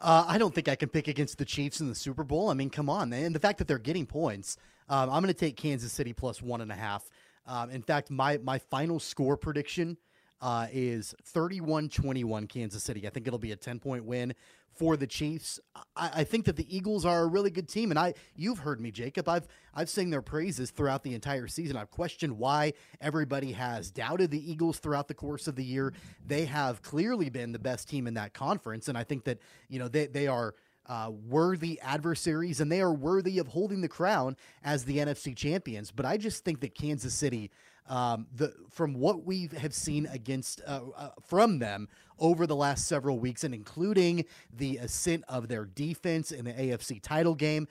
Uh, 0.00 0.24
I 0.28 0.38
don't 0.38 0.54
think 0.54 0.68
I 0.68 0.76
can 0.76 0.88
pick 0.88 1.08
against 1.08 1.38
the 1.38 1.44
Chiefs 1.44 1.80
in 1.80 1.88
the 1.88 1.94
Super 1.94 2.22
Bowl. 2.22 2.50
I 2.50 2.54
mean, 2.54 2.70
come 2.70 2.88
on, 2.88 3.12
and 3.12 3.34
the 3.34 3.40
fact 3.40 3.58
that 3.58 3.66
they're 3.66 3.78
getting 3.78 4.06
points, 4.06 4.56
um, 4.88 5.10
I'm 5.10 5.22
going 5.22 5.26
to 5.26 5.34
take 5.34 5.56
Kansas 5.56 5.92
City 5.92 6.12
plus 6.12 6.42
one 6.42 6.60
and 6.60 6.72
a 6.72 6.76
half. 6.76 7.08
Um, 7.46 7.70
in 7.70 7.82
fact, 7.82 8.10
my 8.10 8.38
my 8.38 8.58
final 8.58 9.00
score 9.00 9.36
prediction 9.36 9.96
uh, 10.40 10.66
is 10.72 11.14
31-21 11.34 12.48
Kansas 12.48 12.82
City. 12.84 13.06
I 13.06 13.10
think 13.10 13.26
it'll 13.26 13.38
be 13.38 13.52
a 13.52 13.56
10 13.56 13.80
point 13.80 14.04
win 14.04 14.34
for 14.78 14.96
the 14.96 15.06
Chiefs. 15.06 15.58
I, 15.96 16.10
I, 16.16 16.24
think 16.24 16.44
that 16.44 16.54
the 16.54 16.76
Eagles 16.76 17.04
are 17.04 17.22
a 17.22 17.26
really 17.26 17.50
good 17.50 17.68
team, 17.68 17.90
and 17.90 17.98
I 17.98 18.14
you've 18.36 18.60
heard 18.60 18.80
me, 18.80 18.92
Jacob. 18.92 19.28
I've 19.28 19.48
I've 19.74 19.90
sung 19.90 20.10
their 20.10 20.22
praises 20.22 20.70
throughout 20.70 21.02
the 21.02 21.14
entire 21.14 21.48
season. 21.48 21.76
I've 21.76 21.90
questioned 21.90 22.38
why 22.38 22.74
everybody 23.00 23.52
has 23.52 23.90
doubted 23.90 24.30
the 24.30 24.50
Eagles 24.50 24.78
throughout 24.78 25.08
the 25.08 25.14
course 25.14 25.48
of 25.48 25.56
the 25.56 25.64
year. 25.64 25.92
They 26.24 26.44
have 26.44 26.82
clearly 26.82 27.28
been 27.28 27.50
the 27.50 27.58
best 27.58 27.88
team 27.88 28.06
in 28.06 28.14
that 28.14 28.34
conference, 28.34 28.88
and 28.88 28.96
I 28.96 29.02
think 29.02 29.24
that 29.24 29.38
you 29.68 29.78
know 29.78 29.88
they 29.88 30.06
they 30.06 30.28
are. 30.28 30.54
Uh, 30.88 31.10
worthy 31.28 31.78
adversaries, 31.82 32.60
and 32.60 32.72
they 32.72 32.80
are 32.80 32.94
worthy 32.94 33.38
of 33.38 33.46
holding 33.48 33.82
the 33.82 33.88
crown 33.88 34.34
as 34.64 34.84
the 34.86 34.96
NFC 34.96 35.36
champions. 35.36 35.90
But 35.90 36.06
I 36.06 36.16
just 36.16 36.44
think 36.46 36.60
that 36.60 36.74
Kansas 36.74 37.12
City 37.12 37.50
um, 37.88 38.26
the 38.34 38.52
from 38.70 38.94
what 38.94 39.24
we 39.24 39.48
have 39.56 39.74
seen 39.74 40.06
against 40.06 40.60
uh, 40.66 40.80
uh, 40.96 41.10
from 41.26 41.58
them 41.58 41.88
over 42.18 42.46
the 42.46 42.56
last 42.56 42.86
several 42.86 43.18
weeks, 43.18 43.44
and 43.44 43.54
including 43.54 44.24
the 44.54 44.76
ascent 44.78 45.24
of 45.28 45.48
their 45.48 45.64
defense 45.64 46.30
in 46.30 46.44
the 46.44 46.52
AFC 46.52 47.00
title 47.00 47.34
game, 47.34 47.66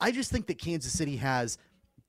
I 0.00 0.10
just 0.10 0.30
think 0.30 0.46
that 0.48 0.58
Kansas 0.58 0.92
City 0.92 1.16
has 1.16 1.58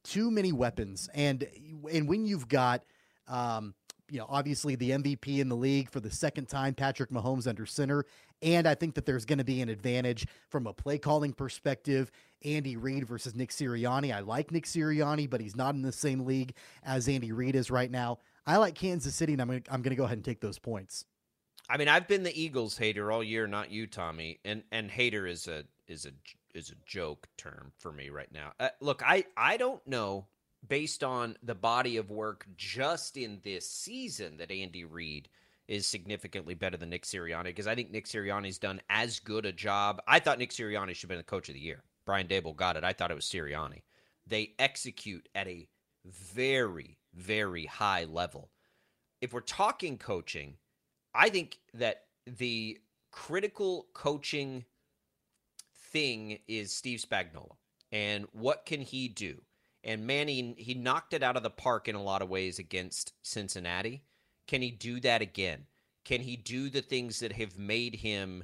too 0.04 0.32
many 0.32 0.52
weapons, 0.52 1.10
and 1.14 1.48
and 1.92 2.08
when 2.08 2.26
you've 2.26 2.48
got 2.48 2.84
um, 3.28 3.76
you 4.10 4.20
know, 4.20 4.26
obviously 4.28 4.76
the 4.76 4.90
MVP 4.92 5.40
in 5.40 5.48
the 5.48 5.56
league 5.56 5.90
for 5.90 6.02
the 6.02 6.12
second 6.12 6.50
time, 6.50 6.74
Patrick 6.74 7.12
Mahomes 7.12 7.48
under 7.48 7.66
center. 7.66 8.06
And 8.42 8.68
I 8.68 8.76
think 8.76 8.96
that 8.96 9.06
there's 9.06 9.26
going 9.26 9.38
to 9.38 9.44
be 9.44 9.62
an 9.62 9.70
advantage 9.70 10.26
from 10.50 10.68
a 10.68 10.74
play 10.74 10.98
calling 10.98 11.34
perspective. 11.34 12.12
Andy 12.44 12.76
Reid 12.76 13.08
versus 13.08 13.36
Nick 13.36 13.52
Sirianni. 13.52 14.14
I 14.14 14.22
like 14.22 14.52
Nick 14.52 14.66
Sirianni, 14.66 15.30
but 15.30 15.42
he's 15.42 15.56
not 15.56 15.76
in 15.76 15.84
the 15.84 15.92
same 15.92 16.26
league 16.26 16.56
as 16.84 17.08
Andy 17.08 17.32
Reid 17.32 17.56
is 17.56 17.70
right 17.70 17.92
now. 17.92 18.18
I 18.48 18.58
like 18.58 18.74
Kansas 18.74 19.14
City, 19.14 19.34
and 19.34 19.42
I'm 19.42 19.48
going 19.48 19.64
I'm 19.70 19.84
to 19.84 19.96
go 19.96 20.06
ahead 20.06 20.18
and 20.18 20.26
take 20.26 20.42
those 20.42 20.58
points. 20.58 21.06
I 21.70 21.78
mean, 21.78 21.88
I've 21.88 22.08
been 22.08 22.24
the 22.24 22.42
Eagles 22.42 22.78
hater 22.78 23.12
all 23.12 23.24
year, 23.24 23.48
not 23.48 23.72
you, 23.72 23.88
Tommy. 23.88 24.40
And 24.44 24.64
and 24.72 24.90
hater 24.90 25.28
is 25.28 25.48
a 25.48 25.64
is 25.88 26.06
a 26.06 26.12
is 26.54 26.72
a 26.72 26.76
joke 26.86 27.28
term 27.38 27.72
for 27.78 27.92
me 27.92 28.10
right 28.10 28.32
now. 28.32 28.54
Uh, 28.60 28.70
look, 28.80 29.04
I 29.06 29.26
I 29.38 29.58
don't 29.58 29.86
know 29.88 30.26
based 30.68 31.04
on 31.04 31.38
the 31.44 31.56
body 31.56 31.98
of 31.98 32.12
work 32.12 32.46
just 32.56 33.18
in 33.18 33.40
this 33.44 33.70
season 33.70 34.38
that 34.38 34.52
Andy 34.52 34.84
Reid 34.84 35.30
is 35.72 35.88
significantly 35.88 36.54
better 36.54 36.76
than 36.76 36.90
Nick 36.90 37.06
Sirianni 37.06 37.46
because 37.46 37.66
I 37.66 37.76
think 37.76 37.92
Nick 37.92 38.06
Sirianni's 38.06 38.58
done 38.58 38.82
as 38.90 39.22
good 39.22 39.46
a 39.46 39.54
job. 39.54 40.02
I 40.06 40.20
thought 40.20 40.38
Nick 40.38 40.50
Sirianni 40.50 40.94
should 40.94 41.04
have 41.04 41.10
been 41.10 41.18
the 41.18 41.24
coach 41.24 41.48
of 41.48 41.56
the 41.56 41.62
year. 41.62 41.82
Brian 42.06 42.28
Daboll 42.28 42.58
got 42.58 42.76
it. 42.76 42.84
I 42.84 42.92
thought 42.92 43.10
it 43.10 43.16
was 43.16 43.24
Sirianni. 43.24 43.84
They 44.28 44.54
execute 44.60 45.30
at 45.34 45.48
a 45.48 45.70
very, 46.06 46.98
very 47.14 47.68
high 47.68 48.04
level. 48.04 48.50
If 49.22 49.32
we're 49.32 49.40
talking 49.40 49.98
coaching, 49.98 50.58
I 51.16 51.30
think 51.30 51.58
that 51.74 52.04
the 52.28 52.78
critical 53.14 53.88
coaching 53.94 54.66
thing 55.94 56.40
is 56.50 56.76
Steve 56.76 57.00
Spagnuolo 57.00 57.56
and 57.94 58.26
what 58.34 58.66
can 58.66 58.82
he 58.82 59.08
do? 59.08 59.42
And 59.86 60.06
Manny, 60.06 60.54
he 60.58 60.74
knocked 60.74 61.14
it 61.14 61.24
out 61.24 61.38
of 61.38 61.44
the 61.44 61.50
park 61.50 61.88
in 61.88 61.96
a 61.96 62.04
lot 62.04 62.22
of 62.22 62.30
ways 62.30 62.60
against 62.60 63.14
Cincinnati. 63.22 64.04
Can 64.52 64.62
he 64.62 64.72
do 64.72 65.00
that 65.00 65.22
again? 65.22 65.64
Can 66.04 66.20
he 66.20 66.36
do 66.36 66.70
the 66.70 66.82
things 66.82 67.22
that 67.22 67.32
have 67.32 67.58
made 67.58 67.96
him, 67.96 68.44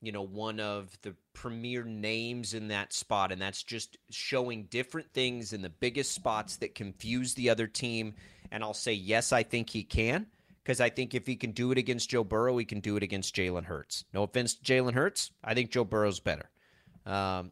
you 0.00 0.12
know, 0.12 0.22
one 0.22 0.60
of 0.60 0.96
the 1.02 1.16
premier 1.32 1.82
names 1.82 2.54
in 2.54 2.68
that 2.68 2.92
spot? 2.92 3.32
And 3.32 3.42
that's 3.42 3.64
just 3.64 3.98
showing 4.10 4.68
different 4.70 5.12
things 5.12 5.52
in 5.52 5.60
the 5.60 5.68
biggest 5.68 6.12
spots 6.12 6.58
that 6.58 6.76
confuse 6.76 7.34
the 7.34 7.50
other 7.50 7.66
team. 7.66 8.14
And 8.52 8.62
I'll 8.62 8.74
say, 8.74 8.92
yes, 8.92 9.32
I 9.32 9.42
think 9.42 9.70
he 9.70 9.82
can. 9.82 10.26
Because 10.62 10.80
I 10.80 10.88
think 10.88 11.16
if 11.16 11.26
he 11.26 11.34
can 11.34 11.50
do 11.50 11.72
it 11.72 11.78
against 11.78 12.10
Joe 12.10 12.22
Burrow, 12.22 12.56
he 12.56 12.64
can 12.64 12.78
do 12.78 12.96
it 12.96 13.02
against 13.02 13.34
Jalen 13.34 13.64
Hurts. 13.64 14.04
No 14.14 14.22
offense 14.22 14.54
to 14.54 14.62
Jalen 14.62 14.94
Hurts. 14.94 15.32
I 15.42 15.54
think 15.54 15.72
Joe 15.72 15.84
Burrow's 15.84 16.20
better. 16.20 16.48
Um, 17.06 17.50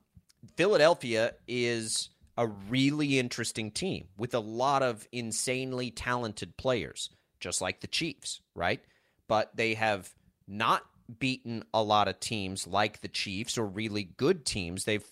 Philadelphia 0.57 1.35
is 1.49 2.11
a 2.37 2.47
really 2.47 3.19
interesting 3.19 3.73
team 3.73 4.07
with 4.17 4.35
a 4.35 4.39
lot 4.39 4.85
of 4.85 5.09
insanely 5.11 5.91
talented 5.91 6.57
players, 6.57 7.11
just 7.41 7.61
like 7.61 7.81
the 7.81 7.87
Chiefs, 7.87 8.41
right? 8.55 8.81
But 9.29 9.55
they 9.55 9.75
have 9.75 10.11
not 10.47 10.85
beaten 11.19 11.65
a 11.73 11.83
lot 11.83 12.09
of 12.09 12.21
teams 12.21 12.67
like 12.67 13.01
the 13.01 13.09
Chiefs 13.09 13.57
or 13.59 13.67
really 13.67 14.05
good 14.05 14.45
teams. 14.45 14.85
They've, 14.85 15.05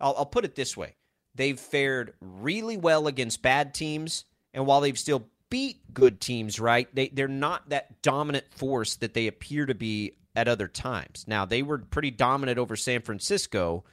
I'll, 0.00 0.14
I'll 0.18 0.26
put 0.26 0.44
it 0.44 0.54
this 0.54 0.76
way 0.76 0.94
they've 1.36 1.58
fared 1.58 2.14
really 2.20 2.76
well 2.76 3.08
against 3.08 3.42
bad 3.42 3.74
teams, 3.74 4.24
and 4.52 4.66
while 4.66 4.80
they've 4.80 4.98
still 4.98 5.26
beat 5.50 5.92
good 5.92 6.20
teams, 6.20 6.60
right, 6.60 6.88
they, 6.94 7.08
they're 7.08 7.26
not 7.26 7.68
that 7.70 8.02
dominant 8.02 8.44
force 8.50 8.96
that 8.96 9.14
they 9.14 9.26
appear 9.26 9.66
to 9.66 9.74
be 9.74 10.12
at 10.36 10.46
other 10.46 10.68
times. 10.68 11.24
Now, 11.26 11.44
they 11.44 11.62
were 11.62 11.78
pretty 11.78 12.12
dominant 12.12 12.58
over 12.58 12.76
San 12.76 13.02
Francisco, 13.02 13.84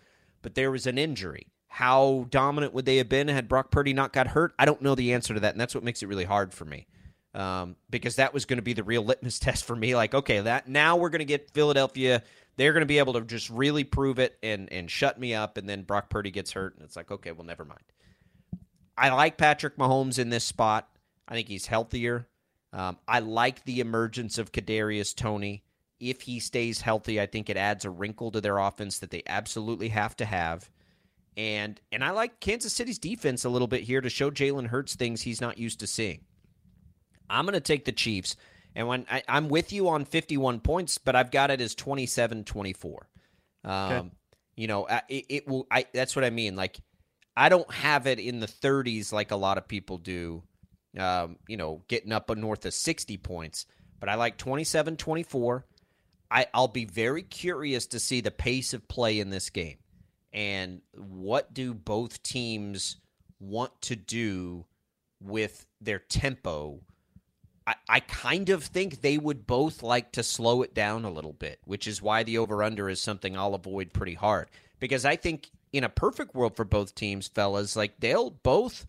but 0.43 0.53
there 0.53 0.69
was 0.69 0.85
an 0.85 0.99
injury 0.99 1.47
how 1.73 2.27
dominant 2.29 2.73
would 2.73 2.83
they 2.83 2.97
have 2.97 3.07
been 3.07 3.29
had 3.29 3.47
Brock 3.47 3.71
Purdy 3.71 3.93
not 3.93 4.11
got 4.11 4.27
hurt? 4.27 4.53
I 4.59 4.65
don't 4.65 4.81
know 4.81 4.93
the 4.93 5.13
answer 5.13 5.33
to 5.33 5.39
that, 5.39 5.53
and 5.53 5.61
that's 5.61 5.73
what 5.73 5.85
makes 5.85 6.03
it 6.03 6.07
really 6.07 6.25
hard 6.25 6.53
for 6.53 6.65
me. 6.65 6.85
Um, 7.33 7.77
because 7.89 8.17
that 8.17 8.33
was 8.33 8.43
going 8.43 8.57
to 8.57 8.63
be 8.63 8.73
the 8.73 8.83
real 8.83 9.03
litmus 9.03 9.39
test 9.39 9.65
for 9.65 9.75
me. 9.75 9.95
Like, 9.95 10.13
okay, 10.13 10.41
that 10.41 10.67
now 10.67 10.97
we're 10.97 11.09
going 11.09 11.19
to 11.19 11.25
get 11.25 11.51
Philadelphia. 11.51 12.23
They're 12.57 12.73
going 12.73 12.81
to 12.81 12.87
be 12.87 12.99
able 12.99 13.13
to 13.13 13.21
just 13.21 13.49
really 13.49 13.83
prove 13.83 14.19
it 14.19 14.37
and 14.43 14.71
and 14.71 14.91
shut 14.91 15.19
me 15.19 15.33
up. 15.33 15.57
And 15.57 15.67
then 15.67 15.83
Brock 15.83 16.09
Purdy 16.09 16.31
gets 16.31 16.51
hurt, 16.51 16.75
and 16.75 16.83
it's 16.83 16.95
like, 16.95 17.09
okay, 17.11 17.31
well, 17.31 17.45
never 17.45 17.65
mind. 17.65 17.83
I 18.97 19.09
like 19.09 19.37
Patrick 19.37 19.77
Mahomes 19.77 20.19
in 20.19 20.29
this 20.29 20.43
spot. 20.43 20.89
I 21.27 21.33
think 21.33 21.47
he's 21.47 21.65
healthier. 21.65 22.27
Um, 22.73 22.97
I 23.07 23.19
like 23.19 23.63
the 23.65 23.79
emergence 23.79 24.37
of 24.37 24.51
Kadarius 24.51 25.15
Toney. 25.15 25.63
If 25.99 26.21
he 26.21 26.39
stays 26.39 26.81
healthy, 26.81 27.21
I 27.21 27.25
think 27.25 27.49
it 27.49 27.57
adds 27.57 27.85
a 27.85 27.89
wrinkle 27.89 28.31
to 28.31 28.41
their 28.41 28.57
offense 28.57 28.99
that 28.99 29.11
they 29.11 29.23
absolutely 29.27 29.89
have 29.89 30.15
to 30.17 30.25
have. 30.25 30.69
And 31.37 31.79
and 31.91 32.03
I 32.03 32.11
like 32.11 32.39
Kansas 32.39 32.73
City's 32.73 32.99
defense 32.99 33.45
a 33.45 33.49
little 33.49 33.67
bit 33.67 33.83
here 33.83 34.01
to 34.01 34.09
show 34.09 34.31
Jalen 34.31 34.67
Hurts 34.67 34.95
things 34.95 35.21
he's 35.21 35.41
not 35.41 35.57
used 35.57 35.79
to 35.79 35.87
seeing. 35.87 36.21
I'm 37.31 37.45
going 37.45 37.53
to 37.53 37.59
take 37.59 37.85
the 37.85 37.91
Chiefs. 37.91 38.35
And 38.75 38.87
when 38.87 39.05
I, 39.09 39.23
am 39.27 39.49
with 39.49 39.73
you 39.73 39.89
on 39.89 40.05
51 40.05 40.59
points, 40.61 40.97
but 40.97 41.15
I've 41.15 41.31
got 41.31 41.51
it 41.51 41.61
as 41.61 41.75
27 41.75 42.43
24. 42.43 43.09
Um, 43.63 43.73
okay. 43.73 44.09
You 44.55 44.67
know, 44.67 44.87
it, 45.09 45.25
it 45.29 45.47
will. 45.47 45.67
I 45.71 45.85
That's 45.93 46.15
what 46.15 46.25
I 46.25 46.29
mean. 46.29 46.55
Like, 46.55 46.79
I 47.35 47.49
don't 47.49 47.71
have 47.71 48.07
it 48.07 48.19
in 48.19 48.39
the 48.39 48.47
30s 48.47 49.11
like 49.11 49.31
a 49.31 49.35
lot 49.35 49.57
of 49.57 49.67
people 49.67 49.97
do, 49.97 50.43
um, 50.97 51.37
you 51.47 51.57
know, 51.57 51.83
getting 51.87 52.11
up 52.11 52.29
north 52.35 52.65
of 52.65 52.73
60 52.73 53.17
points. 53.17 53.65
But 53.99 54.09
I 54.09 54.15
like 54.15 54.37
27 54.37 54.97
24. 54.97 55.65
I, 56.29 56.47
I'll 56.53 56.67
be 56.69 56.85
very 56.85 57.23
curious 57.23 57.87
to 57.87 57.99
see 57.99 58.21
the 58.21 58.31
pace 58.31 58.73
of 58.73 58.87
play 58.87 59.19
in 59.19 59.29
this 59.29 59.49
game 59.49 59.77
and 60.33 60.81
what 60.93 61.53
do 61.53 61.73
both 61.73 62.23
teams 62.23 62.97
want 63.39 63.81
to 63.81 63.95
do 63.95 64.65
with 65.19 65.65
their 65.81 65.99
tempo 65.99 66.79
I, 67.67 67.75
I 67.87 67.99
kind 67.99 68.49
of 68.49 68.63
think 68.63 69.01
they 69.01 69.17
would 69.17 69.45
both 69.45 69.83
like 69.83 70.13
to 70.13 70.23
slow 70.23 70.61
it 70.61 70.73
down 70.73 71.05
a 71.05 71.11
little 71.11 71.33
bit, 71.33 71.59
which 71.65 71.87
is 71.87 72.01
why 72.01 72.23
the 72.23 72.37
over 72.39 72.63
under 72.63 72.89
is 72.89 73.01
something 73.01 73.37
I'll 73.37 73.53
avoid 73.53 73.93
pretty 73.93 74.15
hard. 74.15 74.49
Because 74.79 75.05
I 75.05 75.15
think 75.15 75.49
in 75.71 75.83
a 75.83 75.89
perfect 75.89 76.33
world 76.33 76.55
for 76.55 76.65
both 76.65 76.95
teams, 76.95 77.27
fellas, 77.27 77.75
like 77.75 77.99
they'll 77.99 78.31
both 78.31 78.85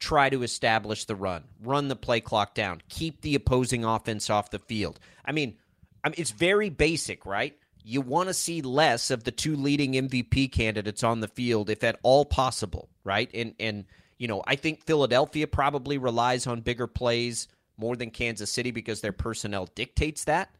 try 0.00 0.30
to 0.30 0.42
establish 0.42 1.04
the 1.04 1.16
run, 1.16 1.44
run 1.62 1.88
the 1.88 1.96
play 1.96 2.20
clock 2.20 2.54
down, 2.54 2.80
keep 2.88 3.20
the 3.20 3.34
opposing 3.34 3.84
offense 3.84 4.30
off 4.30 4.50
the 4.50 4.58
field. 4.58 4.98
I 5.24 5.32
mean, 5.32 5.56
I 6.02 6.08
mean 6.08 6.14
it's 6.18 6.30
very 6.30 6.70
basic, 6.70 7.26
right? 7.26 7.56
You 7.84 8.00
want 8.00 8.28
to 8.28 8.34
see 8.34 8.62
less 8.62 9.10
of 9.10 9.24
the 9.24 9.32
two 9.32 9.56
leading 9.56 9.92
MVP 9.92 10.52
candidates 10.52 11.02
on 11.02 11.20
the 11.20 11.28
field 11.28 11.68
if 11.68 11.84
at 11.84 11.98
all 12.02 12.24
possible, 12.24 12.88
right? 13.04 13.30
And 13.34 13.54
and 13.58 13.84
you 14.18 14.28
know, 14.28 14.42
I 14.46 14.56
think 14.56 14.84
Philadelphia 14.84 15.46
probably 15.46 15.98
relies 15.98 16.46
on 16.46 16.60
bigger 16.60 16.86
plays 16.86 17.48
more 17.78 17.96
than 17.96 18.10
Kansas 18.10 18.50
City 18.50 18.70
because 18.70 19.00
their 19.00 19.12
personnel 19.12 19.68
dictates 19.74 20.24
that. 20.24 20.54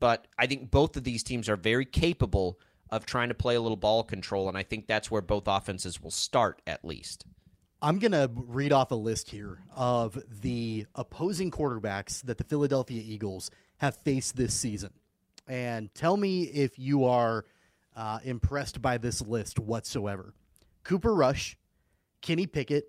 But 0.00 0.26
I 0.38 0.46
think 0.46 0.70
both 0.70 0.96
of 0.96 1.04
these 1.04 1.22
teams 1.22 1.48
are 1.48 1.56
very 1.56 1.84
capable 1.84 2.58
of 2.90 3.06
trying 3.06 3.28
to 3.28 3.34
play 3.34 3.54
a 3.54 3.60
little 3.60 3.76
ball 3.76 4.04
control, 4.04 4.48
and 4.48 4.58
I 4.58 4.62
think 4.62 4.86
that's 4.86 5.10
where 5.10 5.22
both 5.22 5.44
offenses 5.46 6.02
will 6.02 6.10
start 6.10 6.60
at 6.66 6.84
least. 6.84 7.24
I'm 7.80 7.98
going 7.98 8.12
to 8.12 8.30
read 8.34 8.72
off 8.72 8.90
a 8.90 8.96
list 8.96 9.30
here 9.30 9.58
of 9.74 10.18
the 10.40 10.86
opposing 10.94 11.50
quarterbacks 11.50 12.22
that 12.22 12.38
the 12.38 12.44
Philadelphia 12.44 13.02
Eagles 13.04 13.50
have 13.78 13.96
faced 14.04 14.36
this 14.36 14.54
season. 14.54 14.90
And 15.46 15.94
tell 15.94 16.16
me 16.16 16.44
if 16.44 16.78
you 16.78 17.04
are 17.04 17.44
uh, 17.94 18.20
impressed 18.24 18.80
by 18.80 18.98
this 18.98 19.20
list 19.20 19.58
whatsoever. 19.58 20.34
Cooper 20.82 21.14
Rush, 21.14 21.56
Kenny 22.22 22.46
Pickett, 22.46 22.84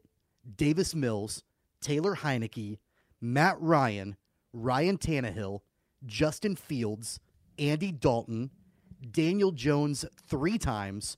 Davis 0.56 0.95
Mills, 0.95 1.43
Taylor 1.82 2.15
Heinicke, 2.15 2.78
Matt 3.21 3.60
Ryan, 3.60 4.15
Ryan 4.54 4.97
Tannehill, 4.97 5.60
Justin 6.06 6.56
Fields, 6.56 7.19
Andy 7.58 7.91
Dalton, 7.91 8.51
Daniel 9.12 9.51
Jones 9.51 10.06
three 10.28 10.58
times, 10.58 11.17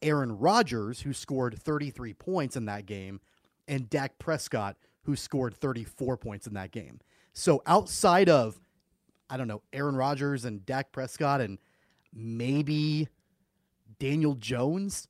Aaron 0.00 0.38
Rodgers, 0.38 1.00
who 1.00 1.12
scored 1.12 1.58
33 1.58 2.14
points 2.14 2.56
in 2.56 2.66
that 2.66 2.86
game, 2.86 3.20
and 3.68 3.88
Dak 3.88 4.18
Prescott, 4.18 4.76
who 5.04 5.16
scored 5.16 5.54
34 5.54 6.16
points 6.16 6.46
in 6.46 6.54
that 6.54 6.70
game. 6.70 7.00
So 7.32 7.62
outside 7.66 8.28
of, 8.28 8.60
I 9.30 9.36
don't 9.36 9.48
know, 9.48 9.62
Aaron 9.72 9.96
Rodgers 9.96 10.44
and 10.44 10.64
Dak 10.66 10.92
Prescott 10.92 11.40
and 11.40 11.58
maybe 12.12 13.08
Daniel 13.98 14.34
Jones, 14.34 15.08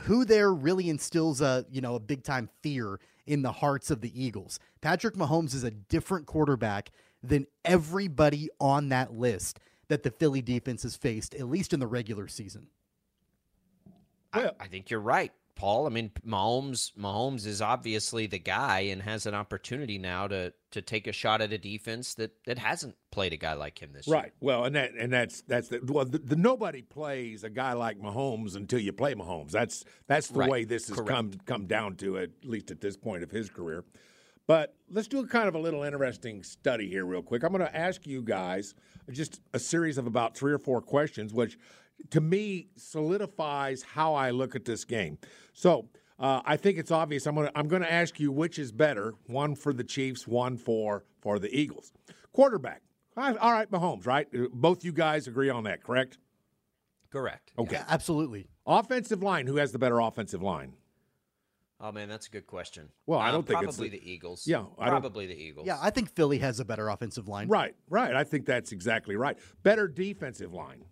who 0.00 0.24
there 0.24 0.52
really 0.52 0.88
instills 0.88 1.40
a, 1.40 1.66
you 1.70 1.80
know, 1.80 1.94
a 1.96 2.00
big 2.00 2.22
time 2.22 2.48
fear 2.62 2.98
in 3.26 3.42
the 3.42 3.52
hearts 3.52 3.90
of 3.90 4.00
the 4.00 4.22
Eagles. 4.22 4.58
Patrick 4.80 5.14
Mahomes 5.14 5.54
is 5.54 5.64
a 5.64 5.70
different 5.70 6.26
quarterback 6.26 6.90
than 7.22 7.46
everybody 7.64 8.48
on 8.60 8.90
that 8.90 9.14
list 9.14 9.58
that 9.88 10.02
the 10.02 10.10
Philly 10.10 10.42
defense 10.42 10.82
has 10.82 10.96
faced, 10.96 11.34
at 11.34 11.48
least 11.48 11.72
in 11.72 11.80
the 11.80 11.86
regular 11.86 12.28
season. 12.28 12.68
I, 14.32 14.50
I 14.58 14.66
think 14.66 14.90
you're 14.90 15.00
right, 15.00 15.32
Paul. 15.56 15.86
I 15.86 15.90
mean, 15.90 16.10
Mahomes 16.26 16.92
Mahomes 16.98 17.46
is 17.46 17.62
obviously 17.62 18.26
the 18.26 18.38
guy 18.38 18.80
and 18.80 19.02
has 19.02 19.26
an 19.26 19.34
opportunity 19.34 19.98
now 19.98 20.26
to 20.28 20.52
to 20.72 20.82
take 20.82 21.06
a 21.06 21.12
shot 21.12 21.40
at 21.40 21.52
a 21.52 21.58
defense 21.58 22.14
that 22.14 22.32
that 22.46 22.58
hasn't 22.58 22.96
played 23.10 23.32
a 23.32 23.36
guy 23.36 23.54
like 23.54 23.80
him 23.80 23.92
this 23.92 24.08
right. 24.08 24.16
year. 24.16 24.22
Right. 24.22 24.32
Well, 24.40 24.64
and 24.64 24.76
that 24.76 24.92
and 24.98 25.12
that's 25.12 25.42
that's 25.42 25.68
the 25.68 25.80
well, 25.86 26.04
the, 26.04 26.18
the, 26.18 26.36
nobody 26.36 26.82
plays 26.82 27.44
a 27.44 27.50
guy 27.50 27.72
like 27.74 27.98
Mahomes 27.98 28.56
until 28.56 28.80
you 28.80 28.92
play 28.92 29.14
Mahomes. 29.14 29.50
That's 29.50 29.84
that's 30.06 30.28
the 30.28 30.40
right. 30.40 30.50
way 30.50 30.64
this 30.64 30.88
has 30.88 30.96
Correct. 30.96 31.10
come 31.10 31.32
come 31.46 31.66
down 31.66 31.96
to 31.96 32.18
at 32.18 32.30
least 32.42 32.70
at 32.70 32.80
this 32.80 32.96
point 32.96 33.22
of 33.22 33.30
his 33.30 33.50
career. 33.50 33.84
But 34.46 34.74
let's 34.90 35.08
do 35.08 35.20
a 35.20 35.26
kind 35.26 35.48
of 35.48 35.54
a 35.54 35.58
little 35.58 35.82
interesting 35.84 36.42
study 36.42 36.88
here, 36.88 37.06
real 37.06 37.22
quick. 37.22 37.42
I'm 37.42 37.52
going 37.52 37.64
to 37.64 37.76
ask 37.76 38.06
you 38.06 38.20
guys 38.20 38.74
just 39.10 39.40
a 39.54 39.58
series 39.58 39.96
of 39.96 40.06
about 40.06 40.36
three 40.36 40.52
or 40.52 40.58
four 40.58 40.82
questions, 40.82 41.32
which 41.32 41.58
to 42.10 42.20
me 42.20 42.68
solidifies 42.76 43.82
how 43.82 44.14
I 44.14 44.30
look 44.30 44.54
at 44.54 44.64
this 44.64 44.84
game. 44.84 45.18
So 45.52 45.88
uh, 46.18 46.42
I 46.44 46.56
think 46.56 46.78
it's 46.78 46.90
obvious. 46.90 47.26
I'm 47.26 47.34
going 47.34 47.48
to 47.48 47.58
I'm 47.58 47.68
going 47.68 47.82
to 47.82 47.92
ask 47.92 48.18
you 48.20 48.30
which 48.32 48.58
is 48.58 48.72
better: 48.72 49.14
one 49.26 49.54
for 49.54 49.72
the 49.72 49.84
Chiefs, 49.84 50.26
one 50.26 50.56
for 50.56 51.04
for 51.20 51.38
the 51.38 51.54
Eagles. 51.56 51.92
Quarterback. 52.32 52.82
All 53.16 53.52
right, 53.52 53.70
Mahomes. 53.70 54.06
Right? 54.06 54.26
Both 54.52 54.84
you 54.84 54.92
guys 54.92 55.26
agree 55.28 55.48
on 55.50 55.64
that, 55.64 55.82
correct? 55.84 56.18
Correct. 57.10 57.52
Okay, 57.58 57.76
yeah, 57.76 57.84
absolutely. 57.88 58.48
Offensive 58.66 59.22
line. 59.22 59.46
Who 59.46 59.56
has 59.56 59.70
the 59.70 59.78
better 59.78 60.00
offensive 60.00 60.42
line? 60.42 60.72
Oh 61.80 61.92
man, 61.92 62.08
that's 62.08 62.26
a 62.26 62.30
good 62.30 62.46
question. 62.46 62.88
Well, 63.06 63.20
I 63.20 63.28
Uh, 63.28 63.32
don't 63.32 63.46
think 63.46 63.60
probably 63.60 63.88
it's 63.88 63.96
the 64.02 64.10
Eagles. 64.10 64.46
Yeah, 64.46 64.64
I 64.78 64.86
don't- 64.90 65.00
probably 65.00 65.26
the 65.26 65.36
Eagles. 65.36 65.66
Yeah, 65.66 65.78
I 65.80 65.90
think 65.90 66.10
Philly 66.14 66.38
has 66.38 66.58
a 66.60 66.64
better 66.64 66.88
offensive 66.88 67.28
line. 67.28 67.48
Right, 67.48 67.74
right. 67.88 68.14
I 68.14 68.24
think 68.24 68.46
that's 68.46 68.72
exactly 68.72 69.16
right. 69.16 69.36
Better 69.62 69.86
defensive 69.86 70.52
line. 70.52 70.84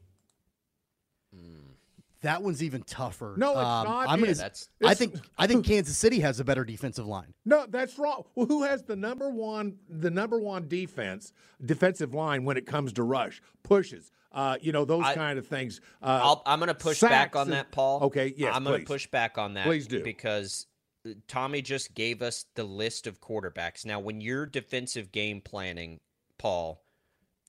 That 2.23 2.40
one's 2.40 2.62
even 2.62 2.83
tougher. 2.85 3.35
No, 3.37 3.51
it's 3.51 3.59
Um, 3.59 3.85
not. 3.85 4.09
I'm 4.09 4.21
gonna. 4.21 4.31
It's- 4.31 4.38
That's 4.38 4.68
I 4.85 4.95
think. 4.95 5.16
I 5.37 5.49
think 5.49 5.66
Kansas 5.66 5.99
City 5.99 6.21
has 6.21 6.38
a 6.38 6.45
better 6.45 6.64
defensive 6.64 7.05
line. 7.07 7.35
No, 7.45 7.66
that's 7.68 7.99
wrong. 7.99 8.23
Well, 8.37 8.47
who 8.47 8.62
has 8.62 8.85
the 8.85 8.95
number 8.95 9.29
one 9.29 9.79
the 9.88 10.11
number 10.11 10.38
one 10.38 10.68
defense 10.68 11.33
defensive 11.64 12.14
line 12.14 12.45
when 12.45 12.57
it 12.57 12.64
comes 12.64 12.92
to 12.95 13.03
rush 13.03 13.42
pushes? 13.64 14.12
Uh, 14.31 14.57
you 14.61 14.71
know 14.71 14.85
those 14.85 15.05
I- 15.05 15.14
kind 15.16 15.37
of 15.37 15.49
things. 15.49 15.81
Uh, 16.01 16.21
I'll, 16.23 16.42
I'm 16.47 16.61
going 16.61 16.68
to 16.68 16.75
push 16.75 17.01
back 17.01 17.35
on 17.35 17.42
and- 17.49 17.53
that, 17.55 17.73
Paul. 17.73 18.05
Okay, 18.05 18.33
yes, 18.37 18.55
I'm 18.55 18.62
going 18.62 18.81
to 18.83 18.87
push 18.87 19.09
back 19.09 19.37
on 19.37 19.55
that. 19.55 19.66
Please 19.66 19.88
do. 19.88 20.05
because 20.05 20.68
uh, 21.05 21.11
Tommy 21.27 21.61
just 21.61 21.92
gave 21.92 22.23
us 22.23 22.47
the 22.55 22.62
list 22.64 23.09
of 23.09 23.21
quarterbacks. 23.21 23.85
Now, 23.85 23.99
when 23.99 24.21
you're 24.21 24.47
defensive 24.47 25.11
game 25.11 25.40
planning, 25.40 25.99
Paul, 26.38 26.85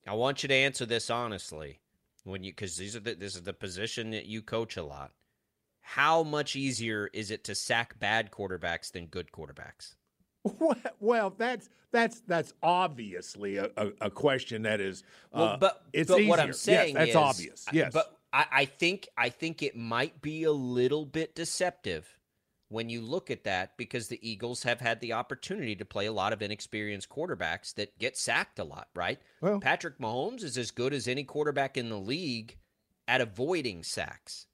I 0.08 0.16
want 0.16 0.42
you 0.42 0.50
to 0.50 0.56
answer 0.56 0.86
this 0.88 1.12
honestly. 1.12 1.80
When 2.24 2.44
you 2.44 2.52
because 2.52 2.78
these 2.78 2.96
are 2.96 3.02
the, 3.02 3.16
this 3.16 3.36
is 3.36 3.44
the 3.44 3.54
position 3.54 4.12
that 4.12 4.26
you 4.26 4.42
coach 4.42 4.78
a 4.78 4.84
lot. 4.84 5.12
How 5.82 6.24
much 6.24 6.56
easier 6.56 7.10
is 7.12 7.30
it 7.30 7.44
to 7.46 7.56
sack 7.56 8.00
bad 8.00 8.32
quarterbacks 8.32 8.92
than 8.92 9.08
good 9.08 9.32
quarterbacks? 9.32 9.96
Well, 11.00 11.34
that's 11.38 11.70
that's 11.92 12.22
that's 12.22 12.54
obviously 12.64 13.58
a, 13.58 13.70
a, 13.78 13.92
a 14.02 14.10
question 14.10 14.64
that 14.64 14.82
is. 14.82 15.04
Well, 15.32 15.44
uh, 15.44 15.58
but 15.58 15.84
it's 15.94 16.10
but 16.10 16.26
what 16.26 16.40
easier. 16.40 16.48
I'm 16.48 16.54
saying 16.54 16.96
yes, 16.96 16.98
that's 16.98 17.10
is, 17.10 17.16
obvious. 17.16 17.66
Yes, 17.72 17.94
but 17.94 18.18
I, 18.32 18.46
I 18.52 18.66
think 18.66 19.08
I 19.18 19.30
think 19.30 19.62
it 19.62 19.76
might 19.76 20.22
be 20.22 20.44
a 20.44 20.52
little 20.52 21.06
bit 21.06 21.36
deceptive 21.36 22.18
when 22.74 22.90
you 22.90 23.02
look 23.02 23.30
at 23.32 23.44
that 23.44 23.78
because 23.78 24.08
the 24.08 24.20
Eagles 24.28 24.64
have 24.64 24.82
had 24.82 25.00
the 25.00 25.14
opportunity 25.14 25.76
to 25.76 25.86
play 25.86 26.08
a 26.08 26.12
lot 26.12 26.34
of 26.34 26.42
inexperienced 26.42 27.08
quarterbacks 27.08 27.74
that 27.76 27.98
get 28.00 28.18
sacked 28.18 28.60
a 28.60 28.64
lot. 28.64 28.88
Right? 28.96 29.20
Well- 29.42 29.60
Patrick 29.60 30.00
Mahomes 30.00 30.44
is 30.44 30.58
as 30.58 30.72
good 30.72 30.94
as 30.94 31.08
any 31.08 31.24
quarterback 31.24 31.78
in 31.78 31.90
the 31.90 32.00
league 32.00 32.58
at 33.08 33.22
avoiding 33.22 33.84
sacks. 33.84 34.48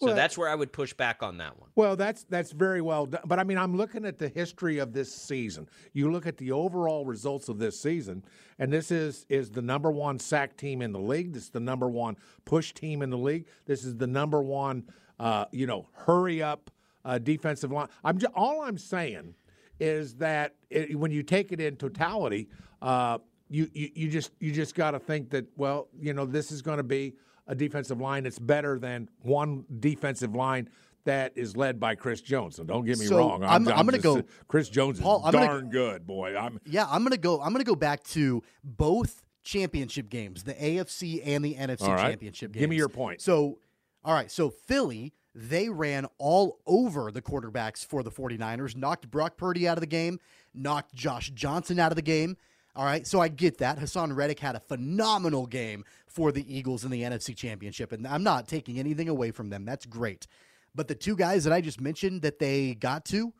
So 0.00 0.06
Well, 0.06 0.14
that's 0.16 0.38
where 0.38 0.48
I 0.48 0.54
would 0.54 0.72
push 0.72 0.92
back 0.94 1.24
on 1.24 1.38
that 1.38 1.58
one. 1.58 1.70
Well, 1.74 1.96
that's 1.96 2.22
that's 2.22 2.52
very 2.52 2.80
well 2.80 3.06
done. 3.06 3.22
But 3.26 3.40
I 3.40 3.44
mean, 3.44 3.58
I'm 3.58 3.76
looking 3.76 4.04
at 4.04 4.16
the 4.16 4.28
history 4.28 4.78
of 4.78 4.92
this 4.92 5.12
season. 5.12 5.68
You 5.92 6.12
look 6.12 6.24
at 6.24 6.36
the 6.36 6.52
overall 6.52 7.04
results 7.04 7.48
of 7.48 7.58
this 7.58 7.80
season, 7.80 8.24
and 8.60 8.72
this 8.72 8.92
is 8.92 9.26
is 9.28 9.50
the 9.50 9.60
number 9.60 9.90
one 9.90 10.20
sack 10.20 10.56
team 10.56 10.82
in 10.82 10.92
the 10.92 11.00
league. 11.00 11.32
This 11.32 11.42
is 11.44 11.50
the 11.50 11.58
number 11.58 11.88
one 11.88 12.16
push 12.44 12.72
team 12.72 13.02
in 13.02 13.10
the 13.10 13.18
league. 13.18 13.46
This 13.66 13.84
is 13.84 13.96
the 13.96 14.06
number 14.06 14.40
one, 14.40 14.84
uh, 15.18 15.46
you 15.50 15.66
know, 15.66 15.88
hurry 15.92 16.44
up 16.44 16.70
uh, 17.04 17.18
defensive 17.18 17.70
line. 17.72 17.88
I'm 18.04 18.18
just, 18.18 18.32
all 18.34 18.62
I'm 18.62 18.78
saying 18.78 19.34
is 19.80 20.14
that 20.16 20.54
it, 20.70 20.98
when 20.98 21.10
you 21.10 21.22
take 21.22 21.52
it 21.52 21.60
in 21.60 21.76
totality, 21.76 22.48
uh, 22.82 23.18
you, 23.50 23.68
you 23.72 23.90
you 23.94 24.10
just 24.10 24.32
you 24.40 24.52
just 24.52 24.74
got 24.74 24.90
to 24.90 24.98
think 24.98 25.30
that 25.30 25.46
well, 25.56 25.88
you 25.98 26.12
know, 26.12 26.26
this 26.26 26.50
is 26.52 26.60
going 26.62 26.76
to 26.78 26.82
be 26.82 27.14
a 27.46 27.54
defensive 27.54 28.00
line 28.00 28.24
that's 28.24 28.38
better 28.38 28.78
than 28.78 29.08
one 29.22 29.64
defensive 29.80 30.34
line 30.34 30.68
that 31.04 31.32
is 31.34 31.56
led 31.56 31.80
by 31.80 31.94
Chris 31.94 32.20
Jones. 32.20 32.56
So 32.56 32.64
don't 32.64 32.84
get 32.84 32.98
me 32.98 33.06
So, 33.06 33.16
wrong. 33.16 33.42
I'm- 33.42 33.66
I'm 33.68 33.86
gonna 33.86 33.96
go- 33.98 34.22
Chris 34.48 34.68
Jones 34.68 34.98
is 34.98 35.04
I'm 35.06 35.32
gonna- 35.32 35.46
darn 35.46 35.70
good, 35.70 36.06
boy. 36.06 36.36
I'm 36.36 36.60
Yeah, 36.66 36.86
I'm 36.90 37.02
gonna 37.04 37.16
go. 37.16 37.40
I'm 37.40 37.52
gonna 37.52 37.64
go 37.64 37.74
back 37.76 38.04
to 38.08 38.42
both 38.62 39.22
championship 39.42 40.10
games, 40.10 40.44
the 40.44 40.52
AFC 40.52 41.22
and 41.24 41.42
the 41.42 41.54
NFC 41.54 41.88
right. 41.88 42.10
championship 42.10 42.52
games. 42.52 42.60
Give 42.60 42.68
me 42.68 42.76
your 42.76 42.90
point. 42.90 43.22
So, 43.22 43.58
all 44.04 44.12
right. 44.12 44.30
So 44.30 44.50
Philly, 44.50 45.14
they 45.38 45.68
ran 45.68 46.06
all 46.18 46.58
over 46.66 47.12
the 47.12 47.22
quarterbacks 47.22 47.86
for 47.86 48.02
the 48.02 48.10
49ers, 48.10 48.74
knocked 48.74 49.08
Brock 49.08 49.36
Purdy 49.36 49.68
out 49.68 49.76
of 49.76 49.80
the 49.80 49.86
game, 49.86 50.18
knocked 50.52 50.94
Josh 50.94 51.30
Johnson 51.30 51.78
out 51.78 51.92
of 51.92 51.96
the 51.96 52.02
game. 52.02 52.36
All 52.74 52.84
right, 52.84 53.06
so 53.06 53.20
I 53.20 53.28
get 53.28 53.58
that. 53.58 53.78
Haason 53.78 54.16
Reddick 54.16 54.40
had 54.40 54.56
a 54.56 54.60
phenomenal 54.60 55.46
game 55.46 55.84
for 56.06 56.32
the 56.32 56.44
Eagles 56.52 56.84
in 56.84 56.90
the 56.90 57.02
NFC 57.02 57.36
Championship, 57.36 57.92
and 57.92 58.06
I'm 58.06 58.24
not 58.24 58.48
taking 58.48 58.80
anything 58.80 59.08
away 59.08 59.30
from 59.30 59.48
them. 59.48 59.64
That's 59.64 59.86
great. 59.86 60.26
But 60.74 60.88
the 60.88 60.94
two 60.96 61.14
guys 61.14 61.44
that 61.44 61.52
I 61.52 61.60
just 61.60 61.80
mentioned 61.80 62.22
that 62.22 62.40
they 62.40 62.74
got 62.74 63.04
to, 63.06 63.32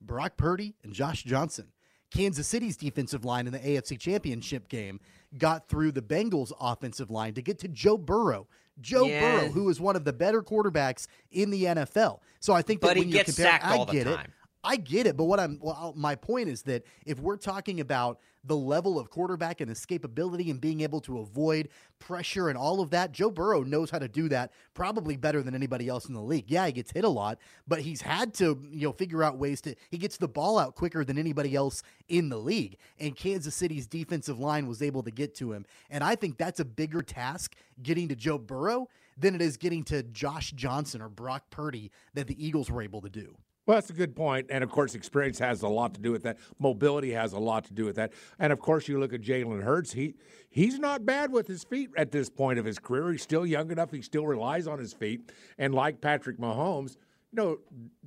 Brock 0.00 0.36
Purdy 0.36 0.74
and 0.82 0.92
Josh 0.92 1.22
Johnson. 1.22 1.72
Kansas 2.12 2.46
City's 2.46 2.76
defensive 2.76 3.24
line 3.24 3.46
in 3.46 3.52
the 3.52 3.58
AFC 3.58 3.98
Championship 3.98 4.68
game 4.68 5.00
got 5.38 5.68
through 5.68 5.92
the 5.92 6.02
Bengals' 6.02 6.52
offensive 6.60 7.10
line 7.10 7.34
to 7.34 7.42
get 7.42 7.58
to 7.60 7.68
Joe 7.68 7.98
Burrow. 7.98 8.46
Joe 8.80 9.06
Yeah. 9.06 9.20
Burrow, 9.40 9.48
who 9.50 9.68
is 9.68 9.80
one 9.80 9.96
of 9.96 10.04
the 10.04 10.12
better 10.12 10.42
quarterbacks 10.42 11.06
in 11.30 11.50
the 11.50 11.64
NFL. 11.64 12.20
So 12.40 12.52
I 12.52 12.62
think 12.62 12.80
that 12.80 12.88
But 12.88 12.96
he 12.96 13.02
when 13.02 13.08
you're 13.10 13.24
gets 13.24 13.34
comparing, 13.36 13.52
sacked 13.60 13.64
I 13.64 13.76
all 13.76 13.86
the 13.86 13.92
get 13.92 14.04
time. 14.04 14.24
it. 14.26 14.30
I 14.66 14.76
get 14.76 15.06
it, 15.06 15.16
but 15.16 15.24
what 15.24 15.38
I'm 15.38 15.60
well, 15.62 15.94
my 15.96 16.16
point 16.16 16.48
is 16.48 16.62
that 16.62 16.82
if 17.06 17.20
we're 17.20 17.36
talking 17.36 17.78
about 17.78 18.18
the 18.42 18.56
level 18.56 18.98
of 18.98 19.10
quarterback 19.10 19.60
and 19.60 19.70
escapability 19.70 20.50
and 20.50 20.60
being 20.60 20.80
able 20.80 21.00
to 21.00 21.20
avoid 21.20 21.68
pressure 22.00 22.48
and 22.48 22.58
all 22.58 22.80
of 22.80 22.90
that, 22.90 23.12
Joe 23.12 23.30
Burrow 23.30 23.62
knows 23.62 23.90
how 23.90 24.00
to 24.00 24.08
do 24.08 24.28
that 24.28 24.52
probably 24.74 25.16
better 25.16 25.40
than 25.40 25.54
anybody 25.54 25.88
else 25.88 26.06
in 26.06 26.14
the 26.14 26.20
league. 26.20 26.46
Yeah, 26.48 26.66
he 26.66 26.72
gets 26.72 26.90
hit 26.90 27.04
a 27.04 27.08
lot, 27.08 27.38
but 27.68 27.80
he's 27.80 28.02
had 28.02 28.34
to, 28.34 28.60
you 28.70 28.88
know, 28.88 28.92
figure 28.92 29.22
out 29.22 29.38
ways 29.38 29.60
to 29.62 29.76
he 29.90 29.98
gets 29.98 30.16
the 30.16 30.28
ball 30.28 30.58
out 30.58 30.74
quicker 30.74 31.04
than 31.04 31.16
anybody 31.16 31.54
else 31.54 31.84
in 32.08 32.28
the 32.28 32.38
league. 32.38 32.76
And 32.98 33.14
Kansas 33.14 33.54
City's 33.54 33.86
defensive 33.86 34.40
line 34.40 34.66
was 34.66 34.82
able 34.82 35.04
to 35.04 35.12
get 35.12 35.36
to 35.36 35.52
him. 35.52 35.64
And 35.90 36.02
I 36.02 36.16
think 36.16 36.38
that's 36.38 36.58
a 36.58 36.64
bigger 36.64 37.02
task 37.02 37.54
getting 37.82 38.08
to 38.08 38.16
Joe 38.16 38.38
Burrow 38.38 38.88
than 39.16 39.36
it 39.36 39.42
is 39.42 39.56
getting 39.56 39.84
to 39.84 40.02
Josh 40.02 40.50
Johnson 40.52 41.00
or 41.00 41.08
Brock 41.08 41.50
Purdy 41.50 41.92
that 42.14 42.26
the 42.26 42.44
Eagles 42.44 42.68
were 42.68 42.82
able 42.82 43.00
to 43.02 43.08
do. 43.08 43.36
Well, 43.66 43.76
that's 43.76 43.90
a 43.90 43.94
good 43.94 44.14
point. 44.14 44.46
And 44.48 44.62
of 44.62 44.70
course, 44.70 44.94
experience 44.94 45.40
has 45.40 45.62
a 45.62 45.68
lot 45.68 45.92
to 45.94 46.00
do 46.00 46.12
with 46.12 46.22
that. 46.22 46.38
Mobility 46.60 47.10
has 47.12 47.32
a 47.32 47.38
lot 47.38 47.64
to 47.64 47.74
do 47.74 47.84
with 47.84 47.96
that. 47.96 48.12
And 48.38 48.52
of 48.52 48.60
course, 48.60 48.86
you 48.86 49.00
look 49.00 49.12
at 49.12 49.20
Jalen 49.20 49.62
Hurts. 49.62 49.92
He 49.92 50.14
he's 50.48 50.78
not 50.78 51.04
bad 51.04 51.32
with 51.32 51.48
his 51.48 51.64
feet 51.64 51.90
at 51.96 52.12
this 52.12 52.30
point 52.30 52.60
of 52.60 52.64
his 52.64 52.78
career. 52.78 53.10
He's 53.10 53.22
still 53.22 53.44
young 53.44 53.72
enough. 53.72 53.90
He 53.90 54.02
still 54.02 54.26
relies 54.26 54.68
on 54.68 54.78
his 54.78 54.92
feet. 54.92 55.32
And 55.58 55.74
like 55.74 56.00
Patrick 56.00 56.38
Mahomes, 56.38 56.96
know, 57.36 57.58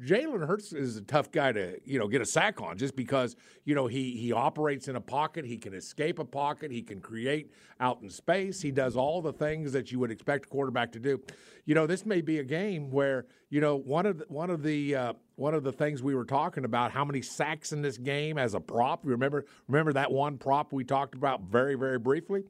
Jalen 0.01 0.45
Hurts 0.45 0.73
is 0.73 0.97
a 0.97 1.01
tough 1.01 1.31
guy 1.31 1.51
to, 1.51 1.79
you 1.85 1.97
know, 1.97 2.07
get 2.07 2.21
a 2.21 2.25
sack 2.25 2.61
on 2.61 2.77
just 2.77 2.95
because, 2.95 3.35
you 3.63 3.75
know, 3.75 3.87
he 3.87 4.11
he 4.17 4.33
operates 4.33 4.87
in 4.87 4.95
a 4.95 5.01
pocket, 5.01 5.45
he 5.45 5.57
can 5.57 5.73
escape 5.73 6.19
a 6.19 6.25
pocket, 6.25 6.71
he 6.71 6.81
can 6.81 6.99
create 6.99 7.51
out 7.79 8.01
in 8.01 8.09
space. 8.09 8.61
He 8.61 8.71
does 8.71 8.95
all 8.95 9.21
the 9.21 9.31
things 9.31 9.71
that 9.71 9.91
you 9.91 9.99
would 9.99 10.11
expect 10.11 10.45
a 10.45 10.49
quarterback 10.49 10.91
to 10.93 10.99
do. 10.99 11.21
You 11.65 11.75
know, 11.75 11.87
this 11.87 12.05
may 12.05 12.21
be 12.21 12.39
a 12.39 12.43
game 12.43 12.89
where, 12.91 13.25
you 13.49 13.61
know, 13.61 13.77
one 13.77 14.05
of 14.05 14.17
the, 14.17 14.25
one 14.27 14.49
of 14.49 14.63
the 14.63 14.95
uh, 14.95 15.13
one 15.35 15.53
of 15.53 15.63
the 15.63 15.71
things 15.71 16.03
we 16.03 16.15
were 16.15 16.25
talking 16.25 16.65
about 16.65 16.91
how 16.91 17.05
many 17.05 17.21
sacks 17.21 17.71
in 17.71 17.81
this 17.81 17.97
game 17.97 18.37
as 18.37 18.53
a 18.53 18.59
prop. 18.59 19.01
Remember 19.05 19.45
remember 19.67 19.93
that 19.93 20.11
one 20.11 20.37
prop 20.37 20.73
we 20.73 20.83
talked 20.83 21.15
about 21.15 21.43
very 21.43 21.75
very 21.75 21.99
briefly? 21.99 22.43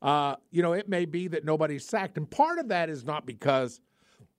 Uh, 0.00 0.34
you 0.50 0.62
know, 0.62 0.72
it 0.72 0.88
may 0.88 1.04
be 1.04 1.28
that 1.28 1.44
nobody's 1.44 1.86
sacked 1.86 2.16
and 2.16 2.28
part 2.28 2.58
of 2.58 2.68
that 2.68 2.90
is 2.90 3.04
not 3.04 3.24
because 3.24 3.80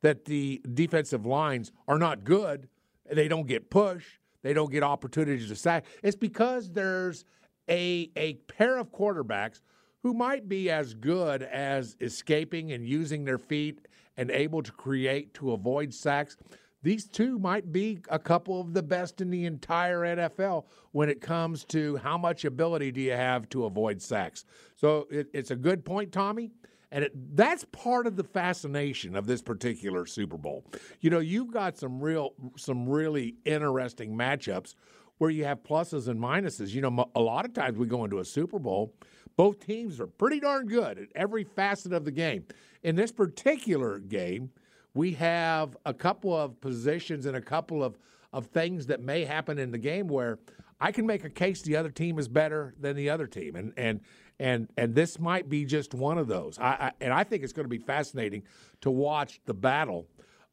that 0.03 0.25
the 0.25 0.61
defensive 0.73 1.25
lines 1.25 1.71
are 1.87 1.97
not 1.97 2.23
good. 2.23 2.67
They 3.11 3.27
don't 3.27 3.47
get 3.47 3.71
push. 3.71 4.05
They 4.43 4.53
don't 4.53 4.71
get 4.71 4.83
opportunities 4.83 5.47
to 5.47 5.55
sack. 5.55 5.85
It's 6.03 6.15
because 6.15 6.69
there's 6.69 7.25
a 7.69 8.11
a 8.15 8.33
pair 8.47 8.77
of 8.77 8.91
quarterbacks 8.91 9.61
who 10.03 10.13
might 10.13 10.49
be 10.49 10.69
as 10.69 10.93
good 10.93 11.41
as 11.41 11.95
escaping 12.01 12.73
and 12.73 12.85
using 12.85 13.23
their 13.23 13.37
feet 13.37 13.87
and 14.17 14.29
able 14.29 14.61
to 14.61 14.71
create 14.73 15.33
to 15.35 15.53
avoid 15.53 15.93
sacks. 15.93 16.35
These 16.83 17.07
two 17.07 17.39
might 17.39 17.71
be 17.71 17.99
a 18.09 18.19
couple 18.19 18.59
of 18.59 18.73
the 18.73 18.83
best 18.83 19.21
in 19.21 19.29
the 19.29 19.45
entire 19.45 20.01
NFL 20.01 20.65
when 20.91 21.07
it 21.07 21.21
comes 21.21 21.63
to 21.65 21.95
how 21.95 22.17
much 22.17 22.43
ability 22.43 22.91
do 22.91 22.99
you 22.99 23.13
have 23.13 23.47
to 23.49 23.63
avoid 23.63 24.01
sacks. 24.01 24.43
So 24.75 25.07
it, 25.09 25.27
it's 25.33 25.51
a 25.51 25.55
good 25.55 25.85
point, 25.85 26.11
Tommy. 26.11 26.51
And 26.93 27.05
it, 27.05 27.35
that's 27.35 27.65
part 27.71 28.05
of 28.05 28.15
the 28.15 28.23
fascination 28.23 29.15
of 29.15 29.25
this 29.25 29.41
particular 29.41 30.05
Super 30.05 30.37
Bowl. 30.37 30.63
You 31.01 31.09
know, 31.09 31.19
you've 31.19 31.51
got 31.51 31.75
some 31.75 31.99
real, 31.99 32.35
some 32.55 32.87
really 32.87 33.35
interesting 33.45 34.15
matchups 34.15 34.75
where 35.17 35.31
you 35.31 35.43
have 35.43 35.63
pluses 35.63 36.07
and 36.07 36.19
minuses. 36.19 36.69
You 36.69 36.81
know, 36.81 37.09
a 37.15 37.19
lot 37.19 37.45
of 37.45 37.53
times 37.53 37.79
we 37.79 37.87
go 37.87 38.03
into 38.03 38.19
a 38.19 38.25
Super 38.25 38.59
Bowl, 38.59 38.93
both 39.35 39.65
teams 39.65 39.99
are 39.99 40.05
pretty 40.05 40.39
darn 40.39 40.67
good 40.67 40.99
at 40.99 41.07
every 41.15 41.43
facet 41.43 41.93
of 41.93 42.05
the 42.05 42.11
game. 42.11 42.45
In 42.83 42.95
this 42.95 43.11
particular 43.11 43.97
game, 43.97 44.51
we 44.93 45.13
have 45.13 45.75
a 45.87 45.95
couple 45.95 46.37
of 46.37 46.61
positions 46.61 47.25
and 47.25 47.35
a 47.35 47.41
couple 47.41 47.83
of, 47.83 47.97
of 48.31 48.45
things 48.47 48.85
that 48.85 49.01
may 49.01 49.25
happen 49.25 49.57
in 49.57 49.71
the 49.71 49.79
game 49.79 50.07
where 50.07 50.37
I 50.79 50.91
can 50.91 51.07
make 51.07 51.23
a 51.23 51.29
case 51.29 51.63
the 51.63 51.75
other 51.75 51.89
team 51.89 52.19
is 52.19 52.27
better 52.27 52.75
than 52.79 52.95
the 52.95 53.09
other 53.09 53.25
team. 53.25 53.55
And, 53.55 53.73
and 53.77 54.01
and 54.43 54.67
and 54.77 54.93
this 54.93 55.19
might 55.19 55.47
be 55.47 55.63
just 55.63 55.93
one 55.93 56.17
of 56.17 56.27
those. 56.27 56.59
I, 56.59 56.65
I 56.67 56.91
and 56.99 57.13
I 57.13 57.23
think 57.23 57.43
it's 57.43 57.53
going 57.53 57.63
to 57.63 57.69
be 57.69 57.77
fascinating 57.77 58.43
to 58.81 58.91
watch 58.91 59.39
the 59.45 59.53
battle 59.53 60.07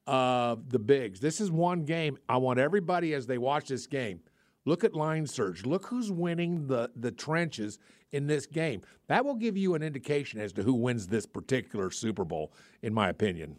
of 0.06 0.70
the 0.70 0.78
bigs. 0.78 1.18
This 1.18 1.40
is 1.40 1.50
one 1.50 1.84
game. 1.84 2.16
I 2.28 2.36
want 2.36 2.60
everybody 2.60 3.14
as 3.14 3.26
they 3.26 3.36
watch 3.36 3.66
this 3.66 3.88
game. 3.88 4.20
Look 4.64 4.84
at 4.84 4.94
line 4.94 5.26
surge. 5.26 5.66
Look 5.66 5.86
who's 5.86 6.12
winning 6.12 6.68
the, 6.68 6.90
the 6.94 7.10
trenches 7.10 7.78
in 8.12 8.26
this 8.26 8.46
game. 8.46 8.82
That 9.08 9.24
will 9.24 9.34
give 9.34 9.56
you 9.56 9.74
an 9.74 9.82
indication 9.82 10.40
as 10.40 10.52
to 10.52 10.62
who 10.62 10.74
wins 10.74 11.08
this 11.08 11.26
particular 11.26 11.90
Super 11.90 12.24
Bowl, 12.24 12.52
in 12.82 12.94
my 12.94 13.08
opinion. 13.08 13.56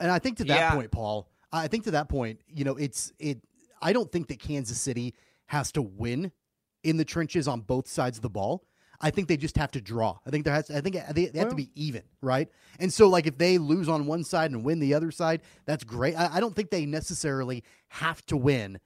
And 0.00 0.10
I 0.10 0.18
think 0.18 0.36
to 0.38 0.44
that 0.44 0.58
yeah. 0.58 0.74
point, 0.74 0.90
Paul, 0.90 1.30
I 1.52 1.68
think 1.68 1.84
to 1.84 1.92
that 1.92 2.08
point, 2.08 2.40
you 2.48 2.64
know, 2.64 2.76
it's 2.76 3.12
it. 3.18 3.38
I 3.80 3.92
don't 3.92 4.10
think 4.12 4.28
that 4.28 4.40
Kansas 4.40 4.78
City 4.78 5.14
has 5.46 5.72
to 5.72 5.82
win 5.82 6.32
in 6.82 6.98
the 6.98 7.04
trenches 7.04 7.48
on 7.48 7.60
both 7.60 7.88
sides 7.88 8.18
of 8.18 8.22
the 8.22 8.30
ball. 8.30 8.67
I 9.00 9.10
think 9.10 9.28
they 9.28 9.36
just 9.36 9.56
have 9.56 9.70
to 9.72 9.80
draw. 9.80 10.18
I 10.26 10.30
think 10.30 10.44
there 10.44 10.54
has. 10.54 10.70
I 10.70 10.80
think 10.80 10.96
they, 11.12 11.26
they 11.26 11.38
have 11.38 11.50
to 11.50 11.54
be 11.54 11.70
even, 11.74 12.02
right? 12.20 12.48
And 12.80 12.92
so, 12.92 13.08
like, 13.08 13.26
if 13.26 13.38
they 13.38 13.56
lose 13.58 13.88
on 13.88 14.06
one 14.06 14.24
side 14.24 14.50
and 14.50 14.64
win 14.64 14.80
the 14.80 14.94
other 14.94 15.10
side, 15.10 15.42
that's 15.66 15.84
great. 15.84 16.16
I, 16.16 16.36
I 16.36 16.40
don't 16.40 16.54
think 16.54 16.70
they 16.70 16.84
necessarily 16.84 17.62
have 17.88 18.26
to 18.26 18.36
win 18.36 18.80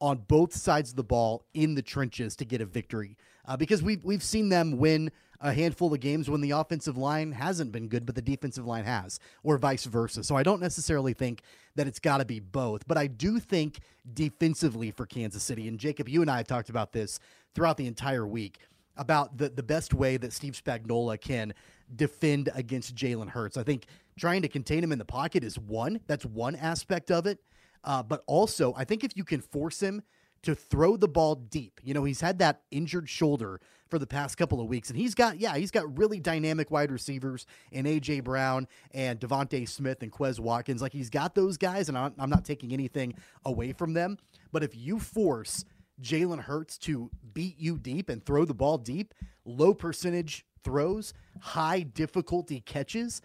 on 0.00 0.18
both 0.28 0.54
sides 0.54 0.90
of 0.90 0.96
the 0.96 1.02
ball 1.02 1.44
in 1.54 1.74
the 1.74 1.82
trenches 1.82 2.36
to 2.36 2.44
get 2.44 2.60
a 2.60 2.66
victory, 2.66 3.16
uh, 3.46 3.56
because 3.56 3.82
we've 3.82 4.04
we've 4.04 4.22
seen 4.22 4.50
them 4.50 4.78
win 4.78 5.10
a 5.40 5.52
handful 5.52 5.92
of 5.92 6.00
games 6.00 6.30
when 6.30 6.40
the 6.40 6.52
offensive 6.52 6.96
line 6.96 7.32
hasn't 7.32 7.72
been 7.72 7.88
good, 7.88 8.06
but 8.06 8.14
the 8.14 8.22
defensive 8.22 8.66
line 8.66 8.84
has, 8.84 9.18
or 9.42 9.58
vice 9.58 9.84
versa. 9.84 10.24
So 10.24 10.36
I 10.36 10.42
don't 10.42 10.62
necessarily 10.62 11.12
think 11.12 11.42
that 11.74 11.86
it's 11.86 11.98
got 11.98 12.18
to 12.18 12.24
be 12.24 12.40
both, 12.40 12.86
but 12.86 12.96
I 12.96 13.06
do 13.06 13.38
think 13.38 13.80
defensively 14.14 14.90
for 14.92 15.06
Kansas 15.06 15.42
City, 15.42 15.68
and 15.68 15.78
Jacob, 15.78 16.08
you 16.08 16.22
and 16.22 16.30
I 16.30 16.38
have 16.38 16.46
talked 16.46 16.70
about 16.70 16.92
this 16.92 17.18
throughout 17.54 17.76
the 17.76 17.86
entire 17.86 18.26
week 18.26 18.60
about 18.96 19.36
the, 19.36 19.48
the 19.48 19.62
best 19.62 19.94
way 19.94 20.16
that 20.16 20.32
Steve 20.32 20.60
Spagnuolo 20.62 21.20
can 21.20 21.54
defend 21.94 22.50
against 22.54 22.94
Jalen 22.94 23.28
Hurts. 23.28 23.56
I 23.56 23.62
think 23.62 23.86
trying 24.18 24.42
to 24.42 24.48
contain 24.48 24.82
him 24.82 24.92
in 24.92 24.98
the 24.98 25.04
pocket 25.04 25.44
is 25.44 25.58
one. 25.58 26.00
That's 26.06 26.24
one 26.24 26.56
aspect 26.56 27.10
of 27.10 27.26
it. 27.26 27.38
Uh, 27.84 28.02
but 28.02 28.22
also, 28.26 28.74
I 28.76 28.84
think 28.84 29.04
if 29.04 29.16
you 29.16 29.24
can 29.24 29.40
force 29.40 29.80
him 29.80 30.02
to 30.42 30.54
throw 30.54 30.96
the 30.96 31.08
ball 31.08 31.36
deep, 31.36 31.80
you 31.84 31.94
know, 31.94 32.04
he's 32.04 32.20
had 32.20 32.38
that 32.40 32.62
injured 32.70 33.08
shoulder 33.08 33.60
for 33.88 33.98
the 33.98 34.06
past 34.06 34.36
couple 34.36 34.60
of 34.60 34.66
weeks, 34.66 34.90
and 34.90 34.98
he's 34.98 35.14
got, 35.14 35.38
yeah, 35.38 35.56
he's 35.56 35.70
got 35.70 35.96
really 35.96 36.18
dynamic 36.18 36.72
wide 36.72 36.90
receivers 36.90 37.46
in 37.70 37.84
AJ 37.86 38.24
Brown 38.24 38.66
and 38.92 39.20
DeVonta 39.20 39.68
Smith 39.68 40.02
and 40.02 40.10
Quez 40.10 40.40
Watkins. 40.40 40.82
Like 40.82 40.92
he's 40.92 41.10
got 41.10 41.36
those 41.36 41.56
guys, 41.56 41.88
and 41.88 41.96
I'm, 41.96 42.12
I'm 42.18 42.30
not 42.30 42.44
taking 42.44 42.72
anything 42.72 43.14
away 43.44 43.72
from 43.72 43.92
them. 43.92 44.18
But 44.50 44.64
if 44.64 44.74
you 44.76 44.98
force 44.98 45.64
Jalen 46.02 46.40
Hurts 46.40 46.78
to 46.78 47.10
beat 47.32 47.58
you 47.58 47.78
deep 47.78 48.08
and 48.08 48.24
throw 48.24 48.44
the 48.44 48.54
ball 48.54 48.78
deep, 48.78 49.14
low 49.44 49.74
percentage 49.74 50.44
throws, 50.62 51.14
high 51.40 51.80
difficulty 51.80 52.60
catches. 52.60 53.22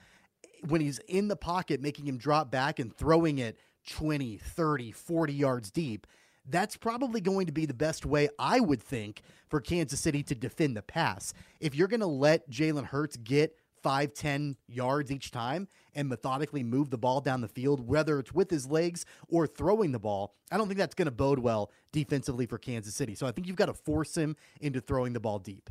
When 0.68 0.82
he's 0.82 1.00
in 1.08 1.28
the 1.28 1.36
pocket, 1.36 1.82
making 1.82 2.08
him 2.08 2.18
drop 2.18 2.52
back 2.52 2.80
and 2.80 2.96
throwing 2.96 3.40
it 3.40 3.58
20, 3.90 4.38
30, 4.38 4.92
40 4.92 5.34
yards 5.34 5.72
deep, 5.72 6.06
that's 6.48 6.78
probably 6.78 7.22
going 7.22 7.48
to 7.48 7.52
be 7.52 7.66
the 7.66 7.74
best 7.74 8.06
way, 8.06 8.30
I 8.40 8.60
would 8.60 8.82
think, 8.82 9.22
for 9.50 9.60
Kansas 9.60 10.00
City 10.00 10.24
to 10.24 10.36
defend 10.36 10.78
the 10.78 10.82
pass. 10.82 11.34
If 11.60 11.76
you're 11.76 11.88
going 11.88 12.00
to 12.00 12.08
let 12.08 12.50
Jalen 12.50 12.86
Hurts 12.86 13.18
get 13.18 13.56
five, 13.82 14.14
10 14.14 14.56
yards 14.68 15.12
each 15.12 15.32
time 15.32 15.68
and 15.96 16.08
methodically 16.08 16.64
move 16.64 16.90
the 16.90 16.98
ball 16.98 17.22
down 17.22 17.42
the 17.42 17.48
field, 17.48 17.88
whether 17.88 18.20
it's 18.20 18.34
with 18.34 18.50
his 18.50 18.68
legs 18.68 19.06
or 19.28 19.48
throwing 19.48 19.92
the 19.92 20.00
ball, 20.00 20.36
I 20.52 20.58
don't 20.58 20.68
think 20.68 20.78
that's 20.78 20.96
going 20.96 21.08
to 21.08 21.12
bode 21.12 21.40
well 21.40 21.72
defensively 21.92 22.46
for 22.46 22.58
Kansas 22.58 22.96
City. 22.96 23.16
So 23.16 23.28
I 23.28 23.32
think 23.32 23.48
you've 23.48 23.56
got 23.56 23.68
to 23.68 23.74
force 23.74 24.16
him 24.16 24.36
into 24.60 24.82
throwing 24.82 25.14
the 25.14 25.20
ball 25.20 25.40
deep. 25.40 25.70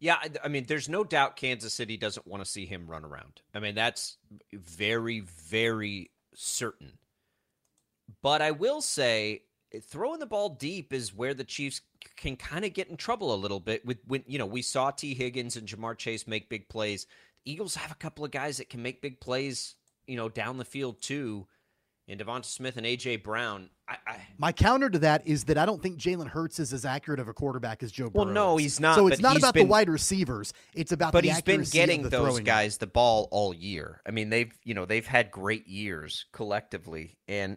Yeah, 0.00 0.16
I 0.42 0.48
mean, 0.48 0.66
there's 0.68 0.88
no 0.88 1.02
doubt 1.02 1.36
Kansas 1.36 1.72
City 1.72 1.96
doesn't 1.96 2.26
want 2.26 2.44
to 2.44 2.50
see 2.50 2.66
him 2.66 2.86
run 2.86 3.04
around. 3.04 3.40
I 3.54 3.60
mean, 3.60 3.74
that's 3.74 4.18
very, 4.52 5.20
very 5.20 6.10
certain. 6.34 6.98
But 8.20 8.42
I 8.42 8.50
will 8.50 8.82
say, 8.82 9.44
throwing 9.80 10.20
the 10.20 10.26
ball 10.26 10.50
deep 10.50 10.92
is 10.92 11.14
where 11.14 11.34
the 11.34 11.44
Chiefs 11.44 11.80
can 12.16 12.36
kind 12.36 12.64
of 12.64 12.72
get 12.72 12.88
in 12.88 12.96
trouble 12.96 13.34
a 13.34 13.36
little 13.36 13.60
bit. 13.60 13.84
With 13.84 13.98
when 14.06 14.24
you 14.26 14.38
know 14.38 14.46
we 14.46 14.62
saw 14.62 14.90
Tee 14.90 15.14
Higgins 15.14 15.56
and 15.56 15.68
Ja'Marr 15.68 15.96
Chase 15.96 16.26
make 16.26 16.48
big 16.48 16.68
plays. 16.68 17.06
Eagles 17.44 17.74
have 17.74 17.90
a 17.90 17.96
couple 17.96 18.24
of 18.24 18.30
guys 18.30 18.56
that 18.56 18.70
can 18.70 18.82
make 18.82 19.02
big 19.02 19.20
plays, 19.20 19.74
you 20.06 20.16
know, 20.16 20.28
down 20.28 20.56
the 20.56 20.64
field 20.64 21.02
too. 21.02 21.46
And 22.06 22.20
DeVonta 22.20 22.44
Smith 22.44 22.76
and 22.76 22.86
AJ 22.86 23.22
Brown. 23.22 23.70
I, 23.88 23.96
I, 24.06 24.16
My 24.36 24.52
counter 24.52 24.90
to 24.90 24.98
that 25.00 25.26
is 25.26 25.44
that 25.44 25.56
I 25.56 25.64
don't 25.64 25.82
think 25.82 25.98
Jalen 25.98 26.28
Hurts 26.28 26.58
is 26.58 26.72
as 26.74 26.84
accurate 26.84 27.18
of 27.18 27.28
a 27.28 27.32
quarterback 27.32 27.82
as 27.82 27.90
Joe. 27.90 28.10
Well, 28.12 28.26
no, 28.26 28.58
he's 28.58 28.78
not. 28.78 28.96
So 28.96 29.06
it's 29.06 29.20
not 29.20 29.38
about 29.38 29.54
been, 29.54 29.66
the 29.66 29.70
wide 29.70 29.88
receivers. 29.88 30.52
It's 30.74 30.92
about. 30.92 31.12
But 31.12 31.24
he's 31.24 31.40
been 31.40 31.62
getting 31.62 32.02
those 32.02 32.40
guys 32.40 32.76
the 32.76 32.86
ball 32.86 33.28
all 33.30 33.54
year. 33.54 34.02
I 34.06 34.10
mean, 34.10 34.28
they've 34.28 34.52
you 34.64 34.74
know 34.74 34.84
they've 34.84 35.06
had 35.06 35.30
great 35.30 35.66
years 35.66 36.26
collectively, 36.32 37.16
and 37.26 37.56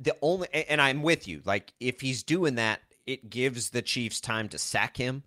the 0.00 0.16
only 0.22 0.48
and 0.52 0.80
I'm 0.80 1.02
with 1.02 1.28
you. 1.28 1.42
Like 1.44 1.72
if 1.78 2.00
he's 2.00 2.22
doing 2.22 2.56
that, 2.56 2.80
it 3.06 3.30
gives 3.30 3.70
the 3.70 3.82
Chiefs 3.82 4.20
time 4.20 4.48
to 4.48 4.58
sack 4.58 4.96
him. 4.96 5.22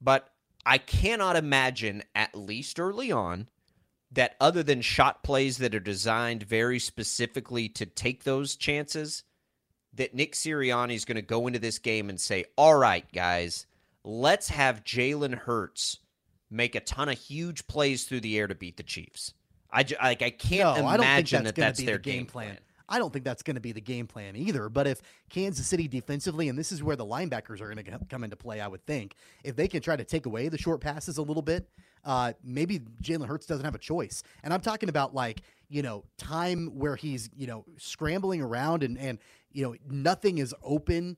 But 0.00 0.32
I 0.64 0.78
cannot 0.78 1.36
imagine, 1.36 2.02
at 2.14 2.34
least 2.34 2.80
early 2.80 3.12
on, 3.12 3.48
that 4.10 4.34
other 4.40 4.62
than 4.62 4.80
shot 4.80 5.22
plays 5.22 5.58
that 5.58 5.74
are 5.74 5.80
designed 5.80 6.42
very 6.42 6.78
specifically 6.78 7.68
to 7.70 7.86
take 7.86 8.24
those 8.24 8.56
chances, 8.56 9.22
that 9.94 10.14
Nick 10.14 10.32
Sirianni 10.32 10.94
is 10.94 11.04
going 11.04 11.16
to 11.16 11.22
go 11.22 11.46
into 11.46 11.58
this 11.58 11.78
game 11.78 12.08
and 12.08 12.20
say, 12.20 12.46
"All 12.56 12.76
right, 12.76 13.10
guys, 13.12 13.66
let's 14.02 14.48
have 14.48 14.84
Jalen 14.84 15.34
Hurts 15.34 15.98
make 16.50 16.74
a 16.74 16.80
ton 16.80 17.08
of 17.08 17.18
huge 17.18 17.66
plays 17.66 18.04
through 18.04 18.20
the 18.20 18.38
air 18.38 18.46
to 18.46 18.54
beat 18.54 18.76
the 18.76 18.82
Chiefs." 18.82 19.34
I 19.70 19.84
like 20.02 20.22
I 20.22 20.30
can't 20.30 20.78
no, 20.78 20.86
I 20.86 20.96
don't 20.96 21.04
think 21.04 21.32
imagine 21.32 21.44
that's 21.44 21.56
that 21.56 21.60
that's 21.60 21.80
be 21.80 21.86
their 21.86 21.98
the 21.98 22.02
game 22.02 22.26
plan. 22.26 22.58
I 22.88 22.98
don't 22.98 23.12
think 23.12 23.24
that's 23.24 23.42
going 23.42 23.56
to 23.56 23.60
be 23.60 23.72
the 23.72 23.80
game 23.80 24.06
plan 24.06 24.36
either. 24.36 24.68
But 24.68 24.86
if 24.86 25.02
Kansas 25.28 25.66
City 25.66 25.88
defensively, 25.88 26.48
and 26.48 26.58
this 26.58 26.72
is 26.72 26.82
where 26.82 26.96
the 26.96 27.06
linebackers 27.06 27.60
are 27.60 27.72
going 27.72 27.84
to 27.84 27.98
come 28.08 28.24
into 28.24 28.36
play, 28.36 28.60
I 28.60 28.68
would 28.68 28.84
think, 28.86 29.14
if 29.44 29.56
they 29.56 29.68
can 29.68 29.82
try 29.82 29.96
to 29.96 30.04
take 30.04 30.26
away 30.26 30.48
the 30.48 30.58
short 30.58 30.80
passes 30.80 31.18
a 31.18 31.22
little 31.22 31.42
bit, 31.42 31.68
uh, 32.04 32.32
maybe 32.44 32.80
Jalen 33.02 33.26
Hurts 33.26 33.46
doesn't 33.46 33.64
have 33.64 33.74
a 33.74 33.78
choice. 33.78 34.22
And 34.44 34.54
I'm 34.54 34.60
talking 34.60 34.88
about 34.88 35.14
like, 35.14 35.42
you 35.68 35.82
know, 35.82 36.04
time 36.18 36.78
where 36.78 36.96
he's, 36.96 37.28
you 37.36 37.46
know, 37.46 37.64
scrambling 37.76 38.40
around 38.40 38.82
and, 38.84 38.96
and 38.96 39.18
you 39.52 39.64
know, 39.64 39.74
nothing 39.88 40.38
is 40.38 40.54
open 40.62 41.16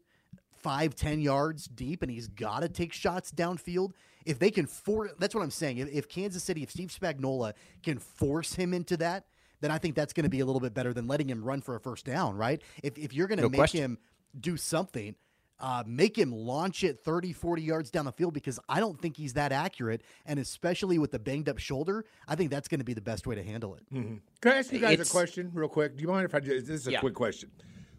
five, 0.59 0.95
ten 0.95 1.21
yards 1.21 1.66
deep, 1.66 2.03
and 2.03 2.11
he's 2.11 2.29
got 2.29 2.61
to 2.61 2.69
take 2.69 2.93
shots 2.93 3.31
downfield. 3.31 3.93
If 4.25 4.39
they 4.39 4.51
can 4.51 4.66
force, 4.66 5.12
that's 5.19 5.35
what 5.35 5.43
I'm 5.43 5.51
saying. 5.51 5.79
If, 5.79 5.89
if 5.93 6.09
Kansas 6.09 6.43
City, 6.43 6.62
if 6.62 6.71
Steve 6.71 6.89
Spagnuolo 6.89 7.53
can 7.83 7.99
force 7.99 8.55
him 8.55 8.75
into 8.75 8.97
that, 8.99 9.25
then 9.61 9.71
I 9.71 9.79
think 9.79 9.95
that's 9.95 10.13
going 10.13 10.25
to 10.25 10.31
be 10.31 10.41
a 10.41 10.47
little 10.47 10.61
bit 10.61 10.75
better 10.75 10.93
than 10.93 11.07
letting 11.07 11.29
him 11.29 11.43
run 11.45 11.61
for 11.61 11.75
a 11.77 11.81
first 11.81 12.05
down, 12.05 12.37
right? 12.37 12.63
If, 12.83 12.97
if 12.99 13.13
you're 13.13 13.27
going 13.27 13.39
to 13.39 13.43
No 13.45 13.49
make 13.49 13.59
question. 13.59 13.81
him 13.83 13.99
do 14.39 14.57
something, 14.57 15.15
uh, 15.61 15.83
make 15.87 16.17
him 16.17 16.31
launch 16.33 16.85
it 16.85 17.01
30, 17.05 17.33
40 17.33 17.63
yards 17.63 17.91
down 17.91 18.05
the 18.05 18.13
field 18.13 18.33
because 18.33 18.61
I 18.69 18.79
don't 18.79 19.01
think 19.01 19.17
he's 19.17 19.33
that 19.33 19.51
accurate. 19.51 20.03
And 20.27 20.39
especially 20.39 20.99
with 20.99 21.11
the 21.11 21.19
banged 21.19 21.49
up 21.49 21.59
shoulder, 21.59 22.05
I 22.29 22.37
think 22.37 22.51
that's 22.51 22.69
going 22.69 22.79
to 22.79 22.85
be 22.85 22.95
the 22.95 23.01
best 23.01 23.27
way 23.27 23.35
to 23.35 23.43
handle 23.43 23.75
it. 23.75 23.83
Can 23.91 24.21
I 24.45 24.59
ask 24.59 24.73
you 24.73 24.79
guys 24.79 24.93
It's- 24.93 25.09
a 25.09 25.13
question 25.13 25.51
real 25.53 25.69
quick? 25.69 25.97
Do 25.97 26.03
you 26.03 26.09
mind 26.09 26.25
if 26.25 26.35
I 26.35 26.41
just, 26.41 26.67
this 26.67 26.83
is 26.83 26.87
a 26.89 26.93
Yeah. 26.93 27.01
quick 27.01 27.15
question. 27.15 27.51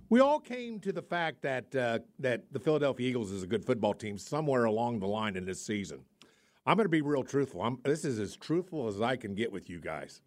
We 0.09 0.21
all 0.21 0.39
came 0.39 0.79
to 0.79 0.91
the 0.91 1.03
fact 1.03 1.41
that 1.43 1.75
uh, 1.75 1.99
that 2.17 2.51
the 2.51 2.59
Philadelphia 2.59 3.07
Eagles 3.09 3.29
is 3.31 3.43
a 3.43 3.47
good 3.47 3.63
football 3.63 3.93
team 3.93 4.17
somewhere 4.17 4.63
along 4.63 4.99
the 5.01 5.05
line 5.07 5.35
in 5.35 5.45
this 5.45 5.61
season. 5.61 5.99
I'm 6.65 6.77
going 6.77 6.85
to 6.85 6.89
be 6.89 7.01
real 7.01 7.23
truthful. 7.23 7.61
I'm, 7.61 7.77
this 7.83 8.05
is 8.05 8.17
as 8.17 8.35
truthful 8.35 8.87
as 8.87 9.01
I 9.01 9.17
can 9.17 9.35
get 9.35 9.51
with 9.51 9.69
you 9.69 9.79
guys. 9.79 10.21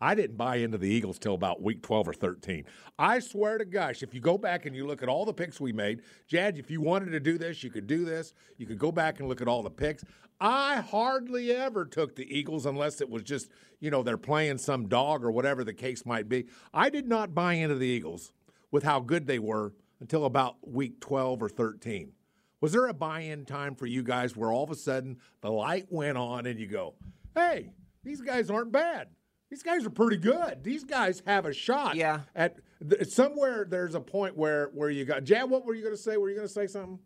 I 0.00 0.14
didn't 0.14 0.36
buy 0.36 0.56
into 0.56 0.78
the 0.78 0.88
Eagles 0.88 1.18
till 1.18 1.34
about 1.34 1.62
week 1.62 1.82
12 1.82 2.08
or 2.08 2.12
13. 2.12 2.64
I 2.98 3.18
swear 3.18 3.58
to 3.58 3.64
gosh, 3.64 4.02
if 4.02 4.12
you 4.12 4.20
go 4.20 4.36
back 4.36 4.66
and 4.66 4.76
you 4.76 4.86
look 4.86 5.02
at 5.02 5.08
all 5.08 5.24
the 5.24 5.32
picks 5.32 5.60
we 5.60 5.72
made, 5.72 6.02
Jad, 6.26 6.58
if 6.58 6.70
you 6.70 6.80
wanted 6.80 7.10
to 7.12 7.20
do 7.20 7.38
this, 7.38 7.62
you 7.64 7.70
could 7.70 7.86
do 7.86 8.04
this. 8.04 8.34
You 8.58 8.66
could 8.66 8.78
go 8.78 8.92
back 8.92 9.20
and 9.20 9.28
look 9.28 9.40
at 9.40 9.48
all 9.48 9.62
the 9.62 9.70
picks. 9.70 10.04
I 10.38 10.80
hardly 10.80 11.50
ever 11.52 11.86
took 11.86 12.14
the 12.14 12.38
Eagles 12.38 12.66
unless 12.66 13.00
it 13.00 13.08
was 13.08 13.22
just, 13.22 13.48
you 13.80 13.90
know, 13.90 14.02
they're 14.02 14.18
playing 14.18 14.58
some 14.58 14.86
dog 14.86 15.24
or 15.24 15.30
whatever 15.30 15.64
the 15.64 15.72
case 15.72 16.04
might 16.04 16.28
be. 16.28 16.46
I 16.74 16.90
did 16.90 17.08
not 17.08 17.34
buy 17.34 17.54
into 17.54 17.76
the 17.76 17.86
Eagles 17.86 18.32
with 18.70 18.82
how 18.82 19.00
good 19.00 19.26
they 19.26 19.38
were 19.38 19.72
until 20.00 20.26
about 20.26 20.56
week 20.68 21.00
12 21.00 21.42
or 21.42 21.48
13. 21.48 22.12
Was 22.60 22.72
there 22.72 22.86
a 22.86 22.94
buy 22.94 23.20
in 23.20 23.46
time 23.46 23.74
for 23.74 23.86
you 23.86 24.02
guys 24.02 24.36
where 24.36 24.52
all 24.52 24.64
of 24.64 24.70
a 24.70 24.74
sudden 24.74 25.18
the 25.40 25.50
light 25.50 25.86
went 25.90 26.18
on 26.18 26.44
and 26.44 26.60
you 26.60 26.66
go, 26.66 26.94
hey, 27.34 27.72
these 28.02 28.20
guys 28.20 28.50
aren't 28.50 28.72
bad? 28.72 29.08
These 29.50 29.62
guys 29.62 29.86
are 29.86 29.90
pretty 29.90 30.16
good. 30.16 30.64
These 30.64 30.84
guys 30.84 31.22
have 31.26 31.46
a 31.46 31.52
shot. 31.52 31.94
Yeah. 31.94 32.20
At 32.34 32.56
th- 32.88 33.06
somewhere, 33.08 33.64
there's 33.68 33.94
a 33.94 34.00
point 34.00 34.36
where 34.36 34.70
where 34.74 34.90
you 34.90 35.04
got. 35.04 35.24
Jad, 35.24 35.44
what 35.48 35.64
were 35.64 35.74
you 35.74 35.82
going 35.82 35.94
to 35.94 36.00
say? 36.00 36.16
Were 36.16 36.28
you 36.28 36.34
going 36.34 36.48
to 36.48 36.52
say 36.52 36.66
something? 36.66 36.98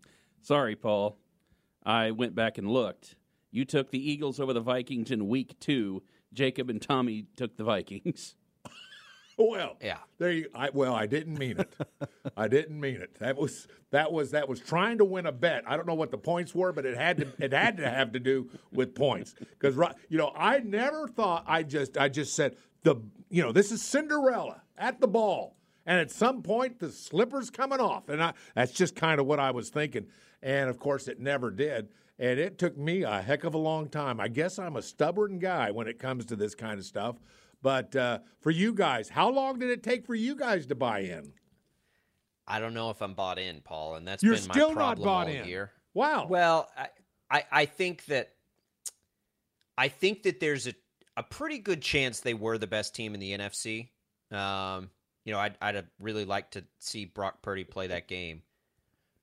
Sorry, 0.43 0.75
Paul. 0.75 1.19
I 1.85 2.11
went 2.13 2.35
back 2.35 2.59
and 2.59 2.69
looked. 2.69 3.17
You 3.51 3.65
took 3.65 3.91
the 3.91 4.11
Eagles 4.11 4.41
over 4.41 4.53
the 4.53 4.61
Vikings 4.61 5.11
in 5.11 5.29
week 5.29 5.59
two. 5.61 6.03
Jacob 6.33 6.71
and 6.71 6.81
Tommy 6.81 7.27
took 7.37 7.57
the 7.57 7.65
Vikings. 7.65 8.37
Oh, 9.41 9.51
well, 9.51 9.77
Yeah. 9.81 9.97
There 10.19 10.31
you. 10.31 10.51
I, 10.55 10.69
well, 10.71 10.95
I 10.95 11.07
didn't 11.07 11.39
mean 11.39 11.59
it. 11.59 11.73
I 12.37 12.47
didn't 12.47 12.79
mean 12.79 12.97
it. 12.97 13.19
That 13.21 13.39
was 13.39 13.67
that 13.91 14.13
was 14.13 14.33
that 14.33 14.49
was 14.49 14.61
trying 14.61 14.99
to 14.99 15.05
win 15.05 15.25
a 15.25 15.33
bet. 15.33 15.65
I 15.67 15.77
don't 15.77 15.87
know 15.87 15.95
what 15.95 16.11
the 16.11 16.19
points 16.19 16.55
were, 16.55 16.73
but 16.73 16.85
it 16.85 16.97
had 16.97 17.17
to 17.19 17.29
it 17.39 17.53
had 17.53 17.79
to 17.79 17.89
have 17.89 18.13
to 18.13 18.21
do 18.21 18.51
with 18.71 18.95
points 18.95 19.35
because 19.59 19.77
you 20.11 20.19
know 20.19 20.31
I 20.37 20.59
never 20.59 21.09
thought 21.09 21.45
I 21.47 21.63
just 21.63 21.97
I 21.97 22.11
just 22.11 22.35
said 22.35 22.57
the 22.83 22.97
you 23.31 23.43
know 23.43 23.51
this 23.51 23.73
is 23.73 23.81
Cinderella 23.81 24.61
at 24.77 25.01
the 25.01 25.09
ball, 25.09 25.57
and 25.87 25.99
at 25.99 26.11
some 26.11 26.43
point 26.43 26.79
the 26.79 26.93
slipper's 26.93 27.49
coming 27.49 27.81
off, 27.81 28.11
and 28.11 28.23
I 28.23 28.35
that's 28.55 28.73
just 28.73 28.95
kind 28.95 29.21
of 29.21 29.27
what 29.27 29.41
I 29.41 29.53
was 29.53 29.71
thinking, 29.71 30.07
and 30.43 30.69
of 30.69 30.79
course 30.79 31.09
it 31.09 31.19
never 31.19 31.51
did. 31.51 31.89
And 32.19 32.39
it 32.39 32.59
took 32.59 32.77
me 32.77 33.05
a 33.05 33.23
heck 33.23 33.45
of 33.45 33.55
a 33.55 33.59
long 33.59 33.89
time. 33.89 34.21
I 34.21 34.29
guess 34.29 34.59
I'm 34.59 34.77
a 34.77 34.83
stubborn 34.83 35.39
guy 35.39 35.71
when 35.71 35.89
it 35.89 35.99
comes 35.99 36.27
to 36.27 36.37
this 36.37 36.55
kind 36.55 36.79
of 36.79 36.85
stuff. 36.85 37.17
But 37.63 37.95
uh, 37.95 38.21
for 38.41 38.51
you 38.51 38.73
guys, 38.73 39.09
how 39.09 39.31
long 39.31 39.59
did 39.59 39.71
it 39.71 39.83
take 39.83 40.07
for 40.07 40.15
you 40.15 40.35
guys 40.35 40.67
to 40.67 40.75
buy 40.75 41.01
in? 41.01 41.33
I 42.47 42.59
don't 42.59 42.75
know 42.75 42.91
if 42.91 43.01
I'm 43.01 43.15
bought 43.15 43.39
in, 43.39 43.61
Paul, 43.61 43.95
and 43.97 44.09
that's 44.09 44.23
You're 44.23 44.35
been 44.35 44.49
my 44.49 44.55
still 44.55 44.75
not 44.75 44.99
bought 45.01 45.29
all 45.29 45.33
in. 45.33 45.47
year. 45.47 45.71
Wow. 45.95 46.27
Well, 46.27 46.69
I, 46.77 46.89
I, 47.31 47.45
I 47.53 47.67
think 47.67 48.07
that 48.07 48.33
I 49.79 49.89
think 49.89 50.25
that 50.25 50.41
there's 50.41 50.67
a, 50.67 50.75
a 51.17 51.23
pretty 51.23 51.59
good 51.59 51.81
chance 51.81 52.21
they 52.21 52.35
were 52.35 52.59
the 52.59 52.67
best 52.67 52.95
team 52.95 53.15
in 53.15 53.21
the 53.21 53.37
NFC. 53.37 53.89
Um, 54.31 54.91
you 55.25 55.33
know, 55.33 55.39
I'd, 55.39 55.57
I'd 55.61 55.87
really 55.99 56.25
liked 56.25 56.55
to 56.55 56.65
see 56.79 57.05
Brock 57.05 57.43
Purdy 57.43 57.65
play 57.65 57.87
that 57.89 58.09
game. 58.09 58.43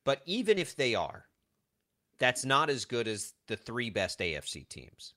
But 0.04 0.22
even 0.26 0.58
if 0.58 0.76
they 0.76 0.96
are, 0.96 1.26
that's 2.18 2.46
not 2.46 2.70
as 2.70 2.86
good 2.86 3.08
as 3.08 3.34
the 3.48 3.58
three 3.58 3.90
best 3.90 4.20
AFC 4.20 4.68
teams. 4.68 5.14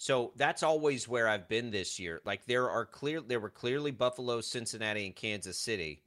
So 0.00 0.32
that's 0.36 0.62
always 0.62 1.08
where 1.08 1.28
I've 1.28 1.48
been 1.48 1.72
this 1.72 1.98
year. 1.98 2.20
Like 2.24 2.46
there 2.46 2.70
are 2.70 2.86
clear 2.86 3.20
there 3.20 3.40
were 3.40 3.50
clearly 3.50 3.90
Buffalo, 3.90 4.40
Cincinnati, 4.40 5.04
and 5.04 5.14
Kansas 5.14 5.58
City. 5.58 6.04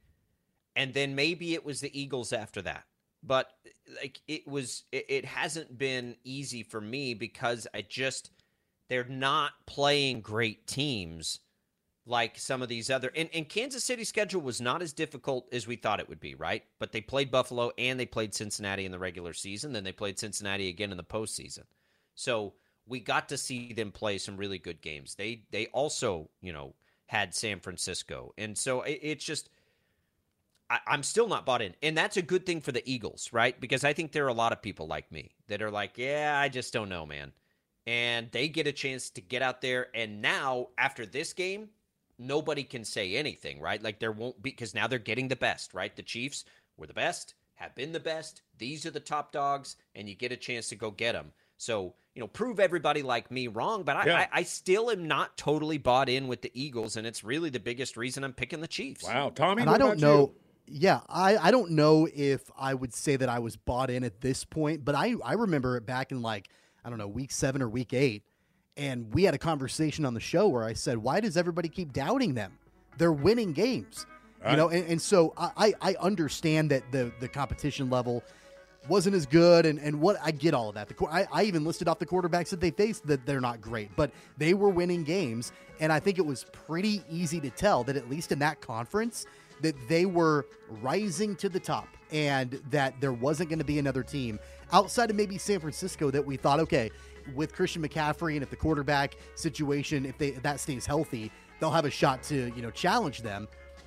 And 0.74 0.94
then 0.94 1.14
maybe 1.14 1.52
it 1.52 1.62
was 1.62 1.82
the 1.82 2.00
Eagles 2.00 2.32
after 2.32 2.62
that. 2.62 2.84
But 3.22 3.52
like 4.00 4.22
it 4.26 4.48
was 4.48 4.84
it, 4.92 5.04
it 5.10 5.24
hasn't 5.26 5.76
been 5.76 6.16
easy 6.24 6.62
for 6.62 6.80
me 6.80 7.12
because 7.12 7.66
I 7.74 7.82
just 7.82 8.30
they're 8.88 9.04
not 9.04 9.52
playing 9.66 10.22
great 10.22 10.66
teams 10.66 11.40
like 12.06 12.38
some 12.38 12.62
of 12.62 12.70
these 12.70 12.88
other 12.88 13.12
and, 13.14 13.28
and 13.34 13.46
Kansas 13.46 13.84
City 13.84 14.04
schedule 14.04 14.40
was 14.40 14.58
not 14.58 14.80
as 14.80 14.94
difficult 14.94 15.52
as 15.52 15.66
we 15.66 15.76
thought 15.76 16.00
it 16.00 16.08
would 16.08 16.18
be, 16.18 16.34
right? 16.34 16.64
But 16.78 16.92
they 16.92 17.02
played 17.02 17.30
Buffalo 17.30 17.72
and 17.76 18.00
they 18.00 18.06
played 18.06 18.34
Cincinnati 18.34 18.86
in 18.86 18.90
the 18.90 18.98
regular 18.98 19.34
season, 19.34 19.74
then 19.74 19.84
they 19.84 19.92
played 19.92 20.18
Cincinnati 20.18 20.70
again 20.70 20.92
in 20.92 20.96
the 20.96 21.04
postseason. 21.04 21.64
So 22.14 22.54
we 22.86 23.00
got 23.00 23.28
to 23.28 23.38
see 23.38 23.72
them 23.72 23.92
play 23.92 24.18
some 24.18 24.36
really 24.36 24.58
good 24.58 24.80
games. 24.80 25.14
They 25.14 25.42
they 25.50 25.66
also, 25.66 26.28
you 26.40 26.52
know, 26.52 26.74
had 27.06 27.34
San 27.34 27.60
Francisco. 27.60 28.32
And 28.38 28.56
so 28.56 28.82
it, 28.82 28.98
it's 29.02 29.24
just 29.24 29.50
I, 30.70 30.78
I'm 30.86 31.02
still 31.02 31.28
not 31.28 31.46
bought 31.46 31.62
in. 31.62 31.74
And 31.82 31.96
that's 31.96 32.16
a 32.16 32.22
good 32.22 32.46
thing 32.46 32.60
for 32.60 32.72
the 32.72 32.82
Eagles, 32.90 33.28
right? 33.32 33.58
Because 33.60 33.84
I 33.84 33.92
think 33.92 34.12
there 34.12 34.24
are 34.24 34.28
a 34.28 34.34
lot 34.34 34.52
of 34.52 34.62
people 34.62 34.86
like 34.86 35.12
me 35.12 35.30
that 35.48 35.62
are 35.62 35.70
like, 35.70 35.98
yeah, 35.98 36.38
I 36.40 36.48
just 36.48 36.72
don't 36.72 36.88
know, 36.88 37.04
man. 37.06 37.32
And 37.86 38.30
they 38.32 38.48
get 38.48 38.66
a 38.66 38.72
chance 38.72 39.10
to 39.10 39.20
get 39.20 39.42
out 39.42 39.60
there. 39.60 39.88
And 39.94 40.22
now, 40.22 40.68
after 40.78 41.04
this 41.04 41.32
game, 41.32 41.68
nobody 42.18 42.62
can 42.62 42.84
say 42.84 43.16
anything, 43.16 43.60
right? 43.60 43.82
Like 43.82 43.98
there 43.98 44.12
won't 44.12 44.40
be, 44.42 44.50
because 44.50 44.74
now 44.74 44.86
they're 44.86 44.98
getting 44.98 45.28
the 45.28 45.36
best, 45.36 45.74
right? 45.74 45.94
The 45.94 46.02
Chiefs 46.02 46.44
were 46.76 46.86
the 46.86 46.94
best, 46.94 47.34
have 47.56 47.74
been 47.74 47.92
the 47.92 48.00
best. 48.00 48.42
These 48.58 48.86
are 48.86 48.90
the 48.90 49.00
top 49.00 49.32
dogs, 49.32 49.76
and 49.94 50.08
you 50.08 50.14
get 50.14 50.32
a 50.32 50.36
chance 50.36 50.68
to 50.68 50.76
go 50.76 50.90
get 50.90 51.12
them. 51.12 51.32
So, 51.58 51.94
you 52.14 52.20
know, 52.20 52.26
prove 52.26 52.60
everybody 52.60 53.02
like 53.02 53.30
me 53.30 53.46
wrong, 53.48 53.84
but 53.84 53.96
I, 53.96 54.06
Yeah. 54.06 54.16
I, 54.18 54.40
I 54.40 54.42
still 54.42 54.90
am 54.90 55.06
not 55.08 55.36
totally 55.36 55.78
bought 55.78 56.08
in 56.08 56.28
with 56.28 56.42
the 56.42 56.50
Eagles, 56.54 56.96
and 56.96 57.06
it's 57.06 57.24
really 57.24 57.50
the 57.50 57.60
biggest 57.60 57.96
reason 57.96 58.22
I'm 58.24 58.32
picking 58.32 58.60
the 58.60 58.68
Chiefs. 58.68 59.04
Wow, 59.04 59.30
Tommy. 59.30 59.62
and 59.62 59.70
what 59.70 59.76
I 59.76 59.78
don't 59.78 59.98
about 59.98 60.00
know. 60.00 60.32
Yeah, 60.66 61.00
I, 61.08 61.36
I 61.36 61.50
don't 61.50 61.72
know 61.72 62.08
if 62.14 62.50
I 62.56 62.72
would 62.72 62.94
say 62.94 63.16
that 63.16 63.28
I 63.28 63.40
was 63.40 63.56
bought 63.56 63.90
in 63.90 64.04
at 64.04 64.20
this 64.20 64.44
point, 64.44 64.84
but 64.84 64.94
I, 64.94 65.14
I 65.24 65.32
remember 65.34 65.76
it 65.76 65.84
back 65.86 66.12
in 66.12 66.22
like, 66.22 66.48
I 66.84 66.88
don't 66.88 66.98
know, 66.98 67.08
week 67.08 67.32
seven 67.32 67.62
or 67.62 67.68
week 67.68 67.92
eight. 67.92 68.22
And 68.76 69.12
we 69.12 69.24
had 69.24 69.34
a 69.34 69.38
conversation 69.38 70.06
on 70.06 70.14
the 70.14 70.20
show 70.20 70.48
where 70.48 70.64
I 70.64 70.72
said, 70.72 70.98
why 70.98 71.20
does 71.20 71.36
everybody 71.36 71.68
keep 71.68 71.92
doubting 71.92 72.34
them? 72.34 72.58
They're 72.96 73.12
winning 73.12 73.52
games. 73.52 74.06
You 74.48 74.56
know, 74.56 74.70
and, 74.70 74.84
and 74.88 75.00
so 75.00 75.32
I, 75.36 75.50
I 75.56 75.74
I 75.92 75.94
understand 76.00 76.72
that 76.72 76.90
the, 76.90 77.12
the 77.20 77.28
competition 77.28 77.90
level 77.90 78.24
wasn't 78.88 79.14
as 79.14 79.26
good 79.26 79.66
and, 79.66 79.78
and 79.78 80.00
what 80.00 80.16
I 80.22 80.30
get 80.30 80.54
all 80.54 80.68
of 80.68 80.74
that. 80.74 80.88
The, 80.88 81.06
I, 81.06 81.26
I 81.32 81.44
even 81.44 81.64
listed 81.64 81.88
off 81.88 81.98
the 81.98 82.06
quarterbacks 82.06 82.48
that 82.50 82.60
they 82.60 82.70
faced 82.70 83.06
that 83.06 83.24
they're 83.26 83.40
not 83.40 83.60
great, 83.60 83.90
but 83.96 84.10
they 84.38 84.54
were 84.54 84.68
winning 84.68 85.04
games. 85.04 85.52
And 85.80 85.92
I 85.92 86.00
think 86.00 86.18
it 86.18 86.26
was 86.26 86.44
pretty 86.52 87.02
easy 87.10 87.40
to 87.40 87.50
tell 87.50 87.84
that 87.84 87.96
at 87.96 88.10
least 88.10 88.32
in 88.32 88.38
that 88.40 88.60
conference, 88.60 89.26
that 89.60 89.76
they 89.88 90.06
were 90.06 90.46
rising 90.68 91.36
to 91.36 91.48
the 91.48 91.60
top 91.60 91.88
and 92.10 92.60
that 92.70 93.00
there 93.00 93.12
wasn't 93.12 93.48
going 93.48 93.58
to 93.60 93.64
be 93.64 93.78
another 93.78 94.02
team 94.02 94.38
outside 94.72 95.10
of 95.10 95.16
maybe 95.16 95.38
San 95.38 95.60
Francisco 95.60 96.10
that 96.10 96.24
we 96.24 96.36
thought, 96.36 96.60
okay, 96.60 96.90
with 97.34 97.54
Christian 97.54 97.86
McCaffrey 97.86 98.34
and 98.34 98.42
if 98.42 98.50
the 98.50 98.56
quarterback 98.56 99.16
situation, 99.36 100.04
if 100.04 100.18
they 100.18 100.28
if 100.28 100.42
that 100.42 100.58
stays 100.60 100.84
healthy, 100.84 101.30
they'll 101.60 101.70
have 101.70 101.84
a 101.84 101.90
shot 101.90 102.22
to, 102.24 102.52
you 102.56 102.62
know, 102.62 102.70
challenge 102.70 103.22
them. 103.22 103.46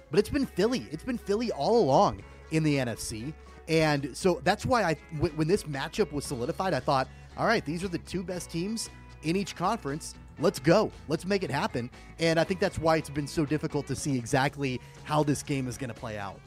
But 0.09 0.19
it's 0.19 0.29
been 0.29 0.45
Philly. 0.45 0.87
It's 0.91 1.03
been 1.03 1.17
Philly 1.17 1.51
all 1.51 1.83
along 1.83 2.23
in 2.51 2.63
the 2.63 2.77
NFC. 2.77 3.33
And 3.67 4.15
so 4.15 4.41
that's 4.43 4.65
why 4.65 4.83
I, 4.83 4.93
when 5.19 5.47
this 5.47 5.63
matchup 5.63 6.11
was 6.11 6.25
solidified, 6.25 6.73
I 6.73 6.79
thought, 6.79 7.07
all 7.37 7.47
right, 7.47 7.65
these 7.65 7.83
are 7.83 7.87
the 7.87 7.97
two 7.99 8.23
best 8.23 8.51
teams 8.51 8.89
in 9.23 9.35
each 9.35 9.55
conference. 9.55 10.15
Let's 10.39 10.59
go. 10.59 10.91
Let's 11.07 11.25
make 11.25 11.43
it 11.43 11.51
happen. 11.51 11.89
And 12.19 12.39
I 12.39 12.43
think 12.43 12.59
that's 12.59 12.77
why 12.77 12.97
it's 12.97 13.09
been 13.09 13.27
so 13.27 13.45
difficult 13.45 13.87
to 13.87 13.95
see 13.95 14.17
exactly 14.17 14.81
how 15.03 15.23
this 15.23 15.41
game 15.41 15.67
is 15.67 15.77
going 15.77 15.89
to 15.89 15.99
play 15.99 16.17
out. 16.17 16.39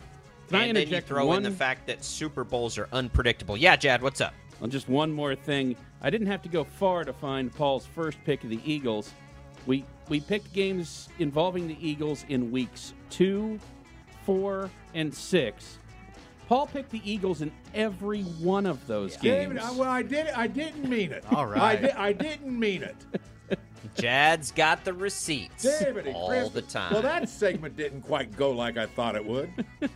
Can 0.48 0.56
I 0.56 0.64
and 0.64 0.68
then 0.68 0.76
you 0.76 0.82
interject 0.82 1.08
throw 1.08 1.32
in 1.34 1.42
the 1.42 1.50
fact 1.50 1.86
that 1.86 2.04
Super 2.04 2.44
Bowls 2.44 2.78
are 2.78 2.88
unpredictable. 2.92 3.56
Yeah, 3.56 3.76
Jad, 3.76 4.02
what's 4.02 4.20
up? 4.20 4.32
Well, 4.60 4.68
just 4.68 4.88
one 4.88 5.12
more 5.12 5.34
thing. 5.34 5.76
I 6.00 6.10
didn't 6.10 6.28
have 6.28 6.42
to 6.42 6.48
go 6.48 6.64
far 6.64 7.04
to 7.04 7.12
find 7.12 7.54
Paul's 7.54 7.86
first 7.86 8.18
pick 8.24 8.44
of 8.44 8.50
the 8.50 8.60
Eagles. 8.64 9.12
We 9.66 9.84
we 10.08 10.20
picked 10.20 10.52
games 10.52 11.08
involving 11.18 11.68
the 11.68 11.76
Eagles 11.86 12.24
in 12.28 12.50
weeks 12.50 12.94
two, 13.10 13.58
four, 14.24 14.70
and 14.94 15.12
six. 15.12 15.77
Paul 16.48 16.66
picked 16.66 16.90
the 16.90 17.02
Eagles 17.04 17.42
in 17.42 17.52
every 17.74 18.22
one 18.22 18.64
of 18.64 18.86
those 18.86 19.18
games. 19.18 19.48
David, 19.48 19.58
I, 19.58 19.70
well, 19.72 19.90
I 19.90 20.02
did. 20.02 20.28
I 20.28 20.46
didn't 20.46 20.88
mean 20.88 21.12
it. 21.12 21.22
All 21.30 21.44
right. 21.46 21.60
I, 21.62 21.76
di- 21.76 21.90
I 21.92 22.12
didn't 22.14 22.58
mean 22.58 22.82
it. 22.82 22.96
Jad's 23.96 24.50
got 24.50 24.82
the 24.82 24.94
receipts 24.94 25.62
David 25.80 26.14
all 26.14 26.28
Chris- 26.28 26.48
the 26.50 26.62
time. 26.62 26.92
Well, 26.94 27.02
that 27.02 27.28
segment 27.28 27.76
didn't 27.76 28.00
quite 28.00 28.34
go 28.34 28.50
like 28.52 28.78
I 28.78 28.86
thought 28.86 29.14
it 29.14 29.24
would. 29.24 29.52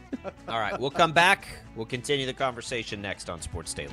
All 0.49 0.61
right, 0.61 0.79
we'll 0.79 0.91
come 0.91 1.13
back. 1.13 1.49
We'll 1.75 1.87
continue 1.87 2.27
the 2.27 2.33
conversation 2.35 3.03
next 3.03 3.29
on 3.29 3.41
Sports 3.41 3.75
Daily. 3.75 3.93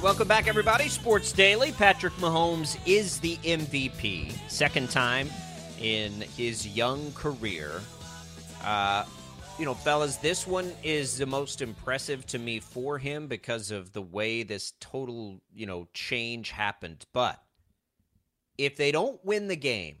Right, 0.00 0.04
welcome 0.04 0.28
back, 0.28 0.48
everybody. 0.48 0.88
Sports 0.88 1.32
Daily. 1.32 1.72
Patrick 1.72 2.14
Mahomes 2.14 2.78
is 2.86 3.20
the 3.20 3.36
MVP, 3.38 4.32
second 4.48 4.90
time 4.90 5.28
in 5.78 6.12
his 6.36 6.66
young 6.66 7.12
career. 7.12 7.80
Uh, 8.64 9.04
you 9.58 9.64
know, 9.64 9.74
fellas, 9.74 10.16
this 10.16 10.46
one 10.46 10.72
is 10.82 11.18
the 11.18 11.26
most 11.26 11.60
impressive 11.60 12.26
to 12.26 12.38
me 12.38 12.60
for 12.60 12.98
him 12.98 13.26
because 13.26 13.70
of 13.70 13.92
the 13.92 14.00
way 14.00 14.42
this 14.42 14.72
total, 14.80 15.40
you 15.52 15.66
know, 15.66 15.86
change 15.92 16.50
happened. 16.50 17.04
But 17.12 17.42
if 18.56 18.76
they 18.76 18.92
don't 18.92 19.22
win 19.24 19.48
the 19.48 19.56
game, 19.56 19.96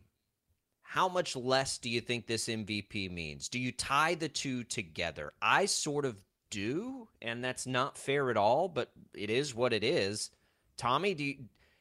how 0.82 1.08
much 1.08 1.36
less 1.36 1.78
do 1.78 1.90
you 1.90 2.00
think 2.00 2.26
this 2.26 2.48
MVP 2.48 3.10
means? 3.10 3.48
Do 3.48 3.58
you 3.58 3.70
tie 3.70 4.14
the 4.14 4.28
two 4.28 4.64
together? 4.64 5.32
I 5.42 5.66
sort 5.66 6.04
of 6.04 6.16
do, 6.50 7.08
and 7.22 7.42
that's 7.42 7.66
not 7.66 7.96
fair 7.96 8.30
at 8.30 8.36
all, 8.36 8.68
but 8.68 8.90
it 9.14 9.30
is 9.30 9.54
what 9.54 9.72
it 9.72 9.84
is. 9.84 10.30
Tommy, 10.76 11.14
do 11.14 11.24
you, 11.24 11.36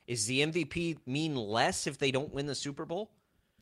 is 0.07 0.26
the 0.26 0.41
MVP 0.41 0.97
mean 1.05 1.36
less 1.36 1.88
if 1.88 1.97
they 1.97 2.11
don't 2.11 2.34
win 2.34 2.45
the 2.45 2.55
Super 2.55 2.86
Bowl? 2.86 3.11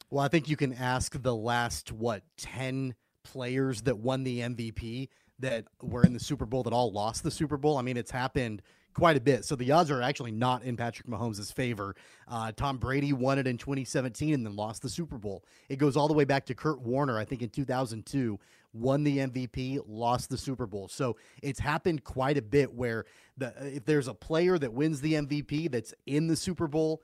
Well, 0.09 0.23
I 0.23 0.27
think 0.27 0.47
you 0.47 0.55
can 0.55 0.73
ask 0.73 1.21
the 1.21 1.35
last 1.35 1.91
what 1.91 2.23
ten 2.37 2.95
players 3.23 3.81
that 3.81 3.97
won 3.97 4.23
the 4.23 4.39
MVP 4.39 5.09
that 5.39 5.65
were 5.81 6.03
in 6.03 6.13
the 6.13 6.19
Super 6.19 6.45
Bowl 6.45 6.63
that 6.63 6.73
all 6.73 6.91
lost 6.91 7.23
the 7.23 7.31
Super 7.31 7.57
Bowl. 7.57 7.77
I 7.77 7.81
mean, 7.81 7.97
it's 7.97 8.11
happened 8.11 8.61
quite 8.97 9.15
a 9.15 9.21
bit. 9.21 9.45
So 9.45 9.55
the 9.55 9.71
odds 9.71 9.91
are 9.91 10.01
actually 10.01 10.31
not 10.31 10.63
in 10.63 10.75
Patrick 10.75 11.07
Mahomes' 11.07 11.53
favor. 11.53 11.95
Uh, 12.27 12.51
Tom 12.51 12.79
Brady 12.79 13.13
won 13.13 13.37
it 13.37 13.45
in 13.45 13.55
2017 13.55 14.33
and 14.33 14.43
then 14.43 14.55
lost 14.55 14.81
the 14.81 14.89
Super 14.89 15.19
Bowl. 15.19 15.43
It 15.69 15.77
goes 15.77 15.95
all 15.95 16.07
the 16.07 16.15
way 16.15 16.25
back 16.25 16.47
to 16.47 16.55
Kurt 16.55 16.81
Warner, 16.81 17.19
I 17.19 17.23
think 17.23 17.43
in 17.43 17.49
2002, 17.49 18.39
won 18.73 19.03
the 19.03 19.19
MVP, 19.19 19.81
lost 19.87 20.31
the 20.31 20.37
Super 20.37 20.65
Bowl. 20.65 20.87
So 20.87 21.15
it's 21.43 21.59
happened 21.59 22.03
quite 22.05 22.37
a 22.37 22.41
bit 22.41 22.73
where 22.73 23.05
the 23.37 23.53
if 23.61 23.85
there's 23.85 24.07
a 24.07 24.15
player 24.15 24.57
that 24.57 24.73
wins 24.73 24.99
the 24.99 25.13
MVP 25.13 25.69
that's 25.69 25.93
in 26.07 26.25
the 26.25 26.35
Super 26.35 26.67
Bowl, 26.67 27.03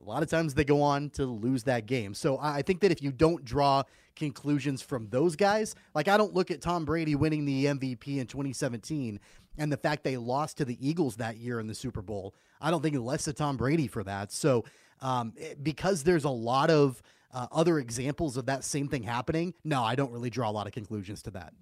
a 0.00 0.04
lot 0.04 0.24
of 0.24 0.28
times 0.28 0.54
they 0.54 0.64
go 0.64 0.82
on 0.82 1.08
to 1.10 1.24
lose 1.24 1.62
that 1.64 1.86
game. 1.86 2.14
So 2.14 2.38
I 2.38 2.56
I 2.56 2.62
think 2.62 2.80
that 2.80 2.90
if 2.90 3.00
you 3.00 3.12
don't 3.12 3.44
draw 3.44 3.84
conclusions 4.16 4.82
from 4.82 5.06
those 5.10 5.36
guys, 5.36 5.76
like 5.94 6.08
I 6.08 6.16
don't 6.16 6.34
look 6.34 6.50
at 6.50 6.60
Tom 6.60 6.84
Brady 6.84 7.14
winning 7.14 7.44
the 7.44 7.66
MVP 7.66 8.18
in 8.18 8.26
2017 8.26 9.20
and 9.58 9.70
the 9.72 9.76
fact 9.76 10.04
they 10.04 10.16
lost 10.16 10.56
to 10.58 10.64
the 10.64 10.78
Eagles 10.86 11.16
that 11.16 11.36
year 11.36 11.60
in 11.60 11.66
the 11.66 11.74
Super 11.74 12.00
Bowl, 12.02 12.34
I 12.60 12.70
don't 12.70 12.82
think 12.82 12.96
less 12.96 13.26
of 13.28 13.34
Tom 13.34 13.56
Brady 13.56 13.88
for 13.88 14.02
that. 14.04 14.32
So 14.32 14.64
um, 15.00 15.34
because 15.62 16.04
there's 16.04 16.24
a 16.24 16.30
lot 16.30 16.70
of 16.70 17.02
uh, 17.32 17.46
other 17.52 17.78
examples 17.78 18.36
of 18.36 18.46
that 18.46 18.64
same 18.64 18.88
thing 18.88 19.02
happening, 19.02 19.54
no, 19.64 19.82
I 19.82 19.94
don't 19.94 20.12
really 20.12 20.30
draw 20.30 20.48
a 20.48 20.52
lot 20.52 20.66
of 20.66 20.72
conclusions 20.72 21.22
to 21.22 21.30
that. 21.32 21.52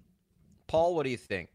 Paul, 0.67 0.95
what 0.95 1.03
do 1.03 1.09
you 1.09 1.17
think? 1.17 1.49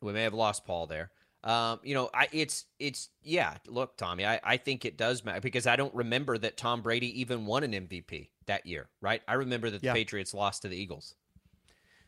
We 0.00 0.12
may 0.12 0.22
have 0.22 0.34
lost 0.34 0.64
Paul 0.64 0.86
there. 0.86 1.10
Um, 1.44 1.80
you 1.82 1.94
know, 1.94 2.08
I 2.14 2.28
it's 2.32 2.66
it's 2.78 3.08
yeah. 3.22 3.56
Look, 3.66 3.96
Tommy, 3.96 4.24
I, 4.24 4.40
I 4.44 4.56
think 4.56 4.84
it 4.84 4.96
does 4.96 5.24
matter 5.24 5.40
because 5.40 5.66
I 5.66 5.74
don't 5.76 5.94
remember 5.94 6.38
that 6.38 6.56
Tom 6.56 6.82
Brady 6.82 7.20
even 7.20 7.46
won 7.46 7.64
an 7.64 7.72
MVP 7.72 8.28
that 8.46 8.64
year, 8.64 8.88
right? 9.00 9.22
I 9.26 9.34
remember 9.34 9.70
that 9.70 9.80
the 9.80 9.88
Yeah. 9.88 9.92
Patriots 9.92 10.34
lost 10.34 10.62
to 10.62 10.68
the 10.68 10.76
Eagles. 10.76 11.14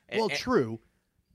And- 0.09 0.21
Well, 0.21 0.29
and- 0.29 0.39
true. 0.39 0.81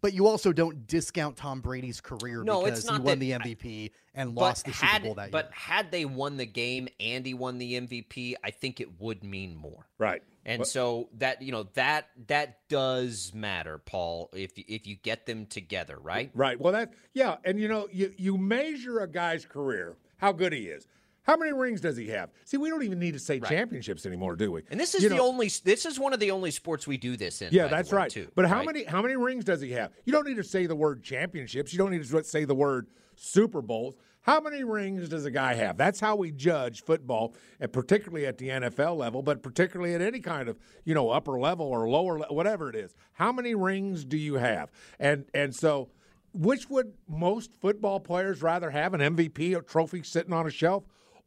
But 0.02 0.14
you 0.14 0.28
also 0.28 0.54
don't 0.54 0.88
discount 0.88 1.36
Tom 1.36 1.60
Brady's 1.60 2.00
career 2.00 2.42
No, 2.42 2.64
because 2.64 2.80
it's 2.80 2.88
not 2.88 3.02
he 3.02 3.06
won 3.06 3.20
that- 3.20 3.44
the 3.44 3.54
MVP 3.54 3.92
and 4.14 4.34
lost 4.34 4.64
the 4.66 4.72
Super 4.72 5.00
Bowl 5.02 5.16
that 5.16 5.30
But 5.30 5.44
year. 5.46 5.52
But 5.52 5.54
had 5.54 5.92
they 5.92 6.06
won 6.06 6.38
the 6.38 6.46
game 6.46 6.88
and 7.02 7.26
he 7.26 7.34
won 7.34 7.58
the 7.58 7.76
MVP, 7.76 8.36
I 8.42 8.52
think 8.52 8.80
it 8.80 9.02
would 9.02 9.26
mean 9.26 9.58
more. 9.58 9.90
Right. 9.98 10.24
And 10.46 10.66
so 10.66 11.10
that 11.18 11.42
you 11.42 11.52
know 11.52 11.64
that 11.74 12.08
that 12.28 12.60
does 12.70 13.34
matter, 13.34 13.78
Paul. 13.78 14.30
If 14.34 14.54
if 14.56 14.88
you 14.88 14.96
get 14.96 15.26
them 15.26 15.46
together, 15.46 16.00
right? 16.00 16.32
Right. 16.34 16.60
Well, 16.60 16.72
that 16.72 16.94
yeah, 17.14 17.36
and 17.44 17.60
you 17.60 17.68
know 17.68 17.90
you 17.92 18.14
you 18.18 18.38
measure 18.38 19.00
a 19.02 19.08
guy's 19.08 19.46
career, 19.46 19.98
how 20.18 20.32
good 20.32 20.54
he 20.54 20.68
is. 20.68 20.88
How 21.24 21.38
many 21.38 21.54
rings 21.54 21.82
does 21.82 21.98
he 21.98 22.08
have? 22.08 22.32
See, 22.46 22.58
we 22.58 22.70
don't 22.70 22.84
even 22.84 23.00
need 23.00 23.14
to 23.14 23.20
say 23.20 23.40
right. 23.40 23.50
championships 23.50 24.06
anymore, 24.06 24.36
do 24.36 24.52
we? 24.52 24.64
And 24.72 24.80
this 24.80 24.96
is 24.96 25.04
you 25.04 25.10
the 25.10 25.16
know, 25.16 25.28
only. 25.28 25.50
This 25.64 25.86
is 25.86 26.00
one 26.00 26.14
of 26.14 26.20
the 26.20 26.32
only 26.32 26.52
sports 26.52 26.88
we 26.88 26.98
do 26.98 27.18
this 27.18 27.42
in. 27.42 27.50
Yeah, 27.52 27.68
that's 27.68 27.92
way, 27.92 27.98
right. 27.98 28.12
Too, 28.12 28.30
but 28.36 28.46
how 28.46 28.58
right? 28.58 28.66
many 28.66 28.84
how 28.84 29.02
many 29.02 29.16
rings 29.16 29.46
does 29.46 29.62
he 29.62 29.72
have? 29.72 29.92
You 30.06 30.14
don't 30.14 30.28
need 30.28 30.38
to 30.38 30.44
say 30.44 30.66
the 30.66 30.76
word 30.76 31.04
championships. 31.04 31.74
You 31.74 31.80
don't 31.80 31.92
need 31.92 32.04
to 32.04 32.24
say 32.24 32.46
the 32.46 32.56
word 32.56 32.88
Super 33.16 33.62
Bowls. 33.62 33.96
How 34.22 34.40
many 34.42 34.64
rings 34.64 35.08
does 35.10 35.26
a 35.26 35.32
guy 35.32 35.54
have? 35.54 35.78
That's 35.78 36.00
how 36.00 36.16
we 36.16 36.32
judge 36.32 36.84
football, 36.84 37.36
and 37.60 37.72
particularly 37.72 38.26
at 38.26 38.38
the 38.38 38.50
NFL 38.50 38.98
level, 38.98 39.22
but 39.22 39.42
particularly 39.42 39.96
at 39.96 40.02
any 40.02 40.20
kind 40.20 40.50
of 40.50 40.60
you 40.84 40.94
know 40.94 41.10
upper 41.10 41.40
level 41.40 41.68
or 41.68 41.90
lower, 41.90 42.20
level, 42.20 42.36
whatever 42.36 42.70
it 42.70 42.76
is. 42.76 42.96
How 43.14 43.32
many 43.32 43.56
rings 43.56 44.04
do 44.04 44.18
you 44.18 44.36
have? 44.36 44.72
And 45.00 45.26
and 45.34 45.56
so, 45.56 45.90
which 46.34 46.70
would 46.70 46.94
most 47.08 47.54
football 47.54 48.00
players 48.00 48.42
rather 48.42 48.70
have 48.72 48.94
an 48.94 49.16
MVP 49.16 49.56
or 49.56 49.62
trophy 49.62 50.04
sitting 50.04 50.34
on 50.34 50.46
a 50.46 50.52
shelf? 50.52 50.84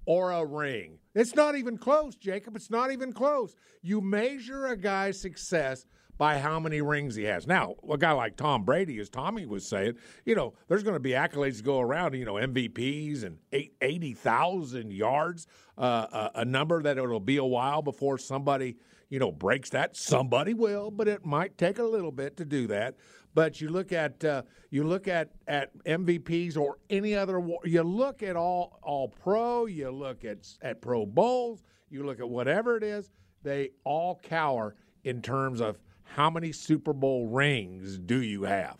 Or 0.06 0.32
a 0.32 0.44
ring. 0.44 0.98
It's 1.14 1.34
not 1.34 1.56
even 1.56 1.78
close, 1.78 2.16
Jacob. 2.16 2.56
It's 2.56 2.70
not 2.70 2.90
even 2.90 3.12
close. 3.12 3.54
You 3.82 4.00
measure 4.00 4.66
a 4.66 4.76
guy's 4.76 5.20
success 5.20 5.86
by 6.18 6.38
how 6.38 6.60
many 6.60 6.80
rings 6.80 7.14
he 7.14 7.24
has. 7.24 7.46
Now, 7.46 7.74
a 7.90 7.98
guy 7.98 8.12
like 8.12 8.36
Tom 8.36 8.64
Brady, 8.64 8.98
as 9.00 9.08
Tommy 9.08 9.46
was 9.46 9.66
saying, 9.66 9.94
you 10.24 10.34
know, 10.34 10.54
there's 10.68 10.82
going 10.82 10.94
to 10.94 11.00
be 11.00 11.10
accolades 11.10 11.56
to 11.56 11.62
go 11.62 11.80
around, 11.80 12.14
you 12.14 12.24
know, 12.24 12.34
MVPs 12.34 13.24
and 13.24 13.38
80,000 13.80 14.92
yards, 14.92 15.46
uh, 15.78 16.28
a, 16.34 16.40
a 16.40 16.44
number 16.44 16.82
that 16.82 16.98
it'll 16.98 17.18
be 17.18 17.38
a 17.38 17.44
while 17.44 17.82
before 17.82 18.18
somebody, 18.18 18.76
you 19.08 19.18
know, 19.18 19.32
breaks 19.32 19.70
that. 19.70 19.96
Somebody 19.96 20.54
will, 20.54 20.90
but 20.90 21.08
it 21.08 21.24
might 21.24 21.58
take 21.58 21.78
a 21.78 21.84
little 21.84 22.12
bit 22.12 22.36
to 22.36 22.44
do 22.44 22.66
that. 22.68 22.94
But 23.34 23.60
you 23.60 23.68
look 23.68 23.92
at 23.92 24.24
uh, 24.24 24.42
you 24.70 24.84
look 24.84 25.08
at 25.08 25.30
at 25.46 25.76
MVPs 25.84 26.56
or 26.56 26.78
any 26.90 27.14
other. 27.14 27.40
You 27.64 27.82
look 27.82 28.22
at 28.22 28.36
all 28.36 28.78
all 28.82 29.08
pro. 29.08 29.66
You 29.66 29.90
look 29.90 30.24
at 30.24 30.46
at 30.60 30.80
Pro 30.80 31.06
Bowls. 31.06 31.62
You 31.90 32.04
look 32.04 32.20
at 32.20 32.28
whatever 32.28 32.76
it 32.76 32.82
is. 32.82 33.10
They 33.42 33.70
all 33.84 34.20
cower 34.22 34.76
in 35.04 35.22
terms 35.22 35.60
of 35.60 35.78
how 36.02 36.30
many 36.30 36.52
Super 36.52 36.92
Bowl 36.92 37.26
rings 37.26 37.98
do 37.98 38.22
you 38.22 38.42
have. 38.44 38.76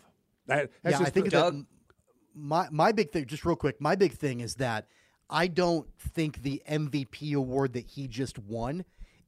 That, 0.47 0.71
yeah, 0.85 0.99
I 0.99 1.11
think 1.11 1.31
Doug, 1.31 1.55
that 1.55 1.67
my 2.35 2.69
my 2.71 2.93
big 2.93 3.11
thing, 3.11 3.27
just 3.27 3.45
real 3.45 3.57
quick, 3.57 3.81
my 3.81 3.95
big 3.95 4.13
thing 4.13 4.41
is 4.41 4.57
that 4.57 4.87
I 5.31 5.47
don't 5.47 5.89
think 5.99 6.43
the 6.43 6.63
MVP 6.69 7.35
award 7.35 7.73
that 7.75 7.87
he 7.87 8.09
just 8.09 8.39
won 8.39 8.85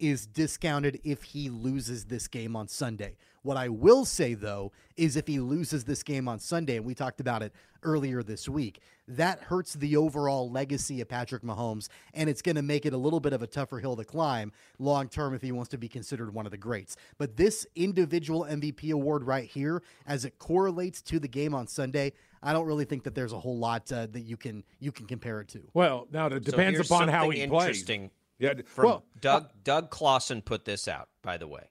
is 0.09 0.27
discounted 0.27 1.01
if 1.05 1.23
he 1.23 1.49
loses 1.49 2.05
this 2.05 2.29
game 2.29 2.55
on 2.55 2.69
Sunday. 2.69 3.17
What 3.43 3.57
I 3.57 3.69
will 3.69 4.05
say, 4.05 4.35
though, 4.35 4.73
is 4.97 5.17
if 5.17 5.27
he 5.27 5.39
loses 5.39 5.85
this 5.85 6.03
game 6.03 6.29
on 6.29 6.39
Sunday, 6.39 6.77
and 6.77 6.85
we 6.85 6.95
talked 6.95 7.21
about 7.21 7.43
it 7.43 7.53
earlier 7.83 8.23
this 8.23 8.49
week, 8.49 8.81
that 9.09 9.41
hurts 9.41 9.75
the 9.75 9.97
overall 9.97 10.51
legacy 10.51 11.01
of 11.01 11.09
Patrick 11.09 11.43
Mahomes, 11.43 11.89
and 12.15 12.31
it's 12.31 12.41
going 12.41 12.57
to 12.57 12.63
make 12.63 12.87
it 12.87 12.93
a 12.93 12.97
little 12.97 13.21
bit 13.21 13.33
of 13.33 13.43
a 13.43 13.47
tougher 13.47 13.79
hill 13.79 13.97
to 13.97 14.05
climb 14.05 14.53
long 14.79 15.09
term 15.09 15.35
if 15.35 15.43
he 15.43 15.53
wants 15.53 15.69
to 15.71 15.79
be 15.79 15.89
considered 15.89 16.33
one 16.33 16.47
of 16.47 16.53
the 16.53 16.59
greats. 16.59 16.97
But 17.19 17.37
this 17.37 17.67
individual 17.77 18.47
MVP 18.49 18.93
award 18.93 19.25
right 19.25 19.49
here, 19.49 19.83
as 20.07 20.25
it 20.25 20.39
correlates 20.39 21.03
to 21.03 21.19
the 21.19 21.29
game 21.29 21.55
on 21.55 21.67
Sunday, 21.67 22.13
I 22.43 22.53
don't 22.53 22.67
really 22.67 22.85
think 22.85 23.05
that 23.05 23.15
there's 23.15 23.33
a 23.33 23.41
whole 23.41 23.59
lot 23.59 23.91
uh, 23.93 24.07
that 24.07 24.23
you 24.23 24.37
can 24.37 24.65
you 24.81 24.93
can 24.93 25.07
compare 25.07 25.41
it 25.41 25.49
to. 25.49 25.63
Well, 25.75 26.09
now 26.13 26.27
it 26.27 26.45
depends 26.45 26.87
so 26.87 26.95
upon 26.95 27.09
how 27.09 27.31
he 27.31 27.47
plays. 27.47 28.11
Yeah, 28.39 28.55
from 28.67 28.85
well, 28.85 29.05
Doug 29.21 29.45
uh, 29.45 29.49
Doug 29.63 29.91
Clawson 29.91 30.43
put 30.43 30.65
this 30.65 30.89
out, 30.89 31.09
by 31.23 31.37
the 31.37 31.47
way. 31.47 31.71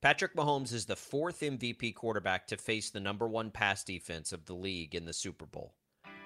Patrick 0.00 0.34
Mahomes 0.34 0.72
is 0.72 0.84
the 0.84 0.96
fourth 0.96 1.40
MVP 1.40 1.94
quarterback 1.94 2.48
to 2.48 2.56
face 2.56 2.90
the 2.90 2.98
number 2.98 3.28
one 3.28 3.52
pass 3.52 3.84
defense 3.84 4.32
of 4.32 4.44
the 4.46 4.54
league 4.54 4.96
in 4.96 5.04
the 5.04 5.12
Super 5.12 5.46
Bowl. 5.46 5.74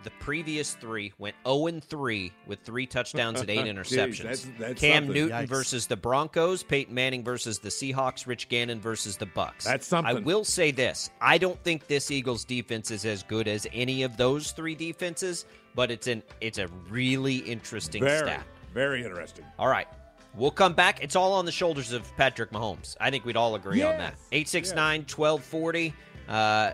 The 0.03 0.11
previous 0.20 0.74
three 0.74 1.12
went 1.18 1.35
0 1.47 1.81
3 1.81 2.33
with 2.47 2.61
three 2.61 2.87
touchdowns 2.87 3.41
and 3.41 3.51
eight 3.51 3.66
interceptions. 3.66 4.09
Jeez, 4.20 4.22
that's, 4.22 4.47
that's 4.59 4.81
Cam 4.81 5.05
something. 5.05 5.14
Newton 5.14 5.45
Yikes. 5.45 5.49
versus 5.49 5.87
the 5.87 5.97
Broncos, 5.97 6.62
Peyton 6.62 6.95
Manning 6.95 7.24
versus 7.24 7.59
the 7.59 7.68
Seahawks, 7.68 8.27
Rich 8.27 8.49
Gannon 8.49 8.81
versus 8.81 9.16
the 9.16 9.27
Bucks. 9.27 9.64
That's 9.64 9.87
something. 9.87 10.16
I 10.16 10.20
will 10.20 10.45
say 10.45 10.70
this: 10.70 11.11
I 11.20 11.39
don't 11.39 11.61
think 11.64 11.87
this 11.87 12.11
Eagles 12.11 12.45
defense 12.45 12.91
is 12.91 13.05
as 13.05 13.22
good 13.24 13.49
as 13.49 13.66
any 13.72 14.05
of 14.05 14.16
those 14.16 14.53
three 14.53 14.74
defenses, 14.74 15.45
but 15.74 15.91
it's 15.91 16.07
an 16.07 16.22
it's 16.41 16.59
a 16.59 16.68
really 16.89 17.39
interesting 17.39 18.05
very, 18.05 18.18
stat. 18.18 18.47
Very 18.77 19.03
interesting. 19.03 19.47
All 19.59 19.68
right. 19.68 19.89
We'll 20.35 20.51
come 20.51 20.74
back. 20.74 21.03
It's 21.03 21.16
all 21.16 21.33
on 21.33 21.47
the 21.47 21.51
shoulders 21.51 21.93
of 21.93 22.14
Patrick 22.18 22.51
Mahomes. 22.51 22.95
I 23.01 23.11
think 23.11 23.24
we'd 23.24 23.35
all 23.35 23.55
agree 23.55 23.79
yes. 23.79 23.91
on 23.91 23.99
that. 23.99 24.14
869 24.33 25.07
1240. 25.09 25.95
Uh, 26.29 26.72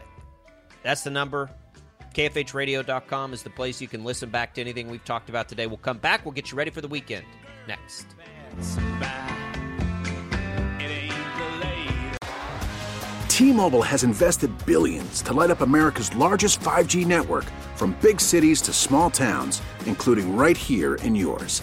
that's 0.82 1.02
the 1.04 1.10
number. 1.10 1.48
KFHradio.com 2.12 3.32
is 3.32 3.44
the 3.44 3.50
place 3.50 3.80
you 3.80 3.86
can 3.86 4.02
listen 4.02 4.30
back 4.30 4.52
to 4.54 4.60
anything 4.60 4.90
we've 4.90 5.04
talked 5.04 5.28
about 5.28 5.48
today. 5.48 5.68
We'll 5.68 5.76
come 5.76 5.98
back. 5.98 6.24
We'll 6.24 6.32
get 6.32 6.50
you 6.50 6.58
ready 6.58 6.72
for 6.72 6.80
the 6.80 6.88
weekend 6.88 7.24
next. 7.68 8.08
T 13.28 13.52
Mobile 13.52 13.82
has 13.82 14.02
invested 14.02 14.50
billions 14.66 15.22
to 15.22 15.32
light 15.32 15.50
up 15.50 15.60
America's 15.60 16.12
largest 16.16 16.58
5G 16.58 17.06
network 17.06 17.44
from 17.76 17.96
big 18.02 18.20
cities 18.20 18.60
to 18.62 18.72
small 18.72 19.08
towns, 19.08 19.62
including 19.86 20.34
right 20.34 20.56
here 20.56 20.96
in 20.96 21.14
yours. 21.14 21.62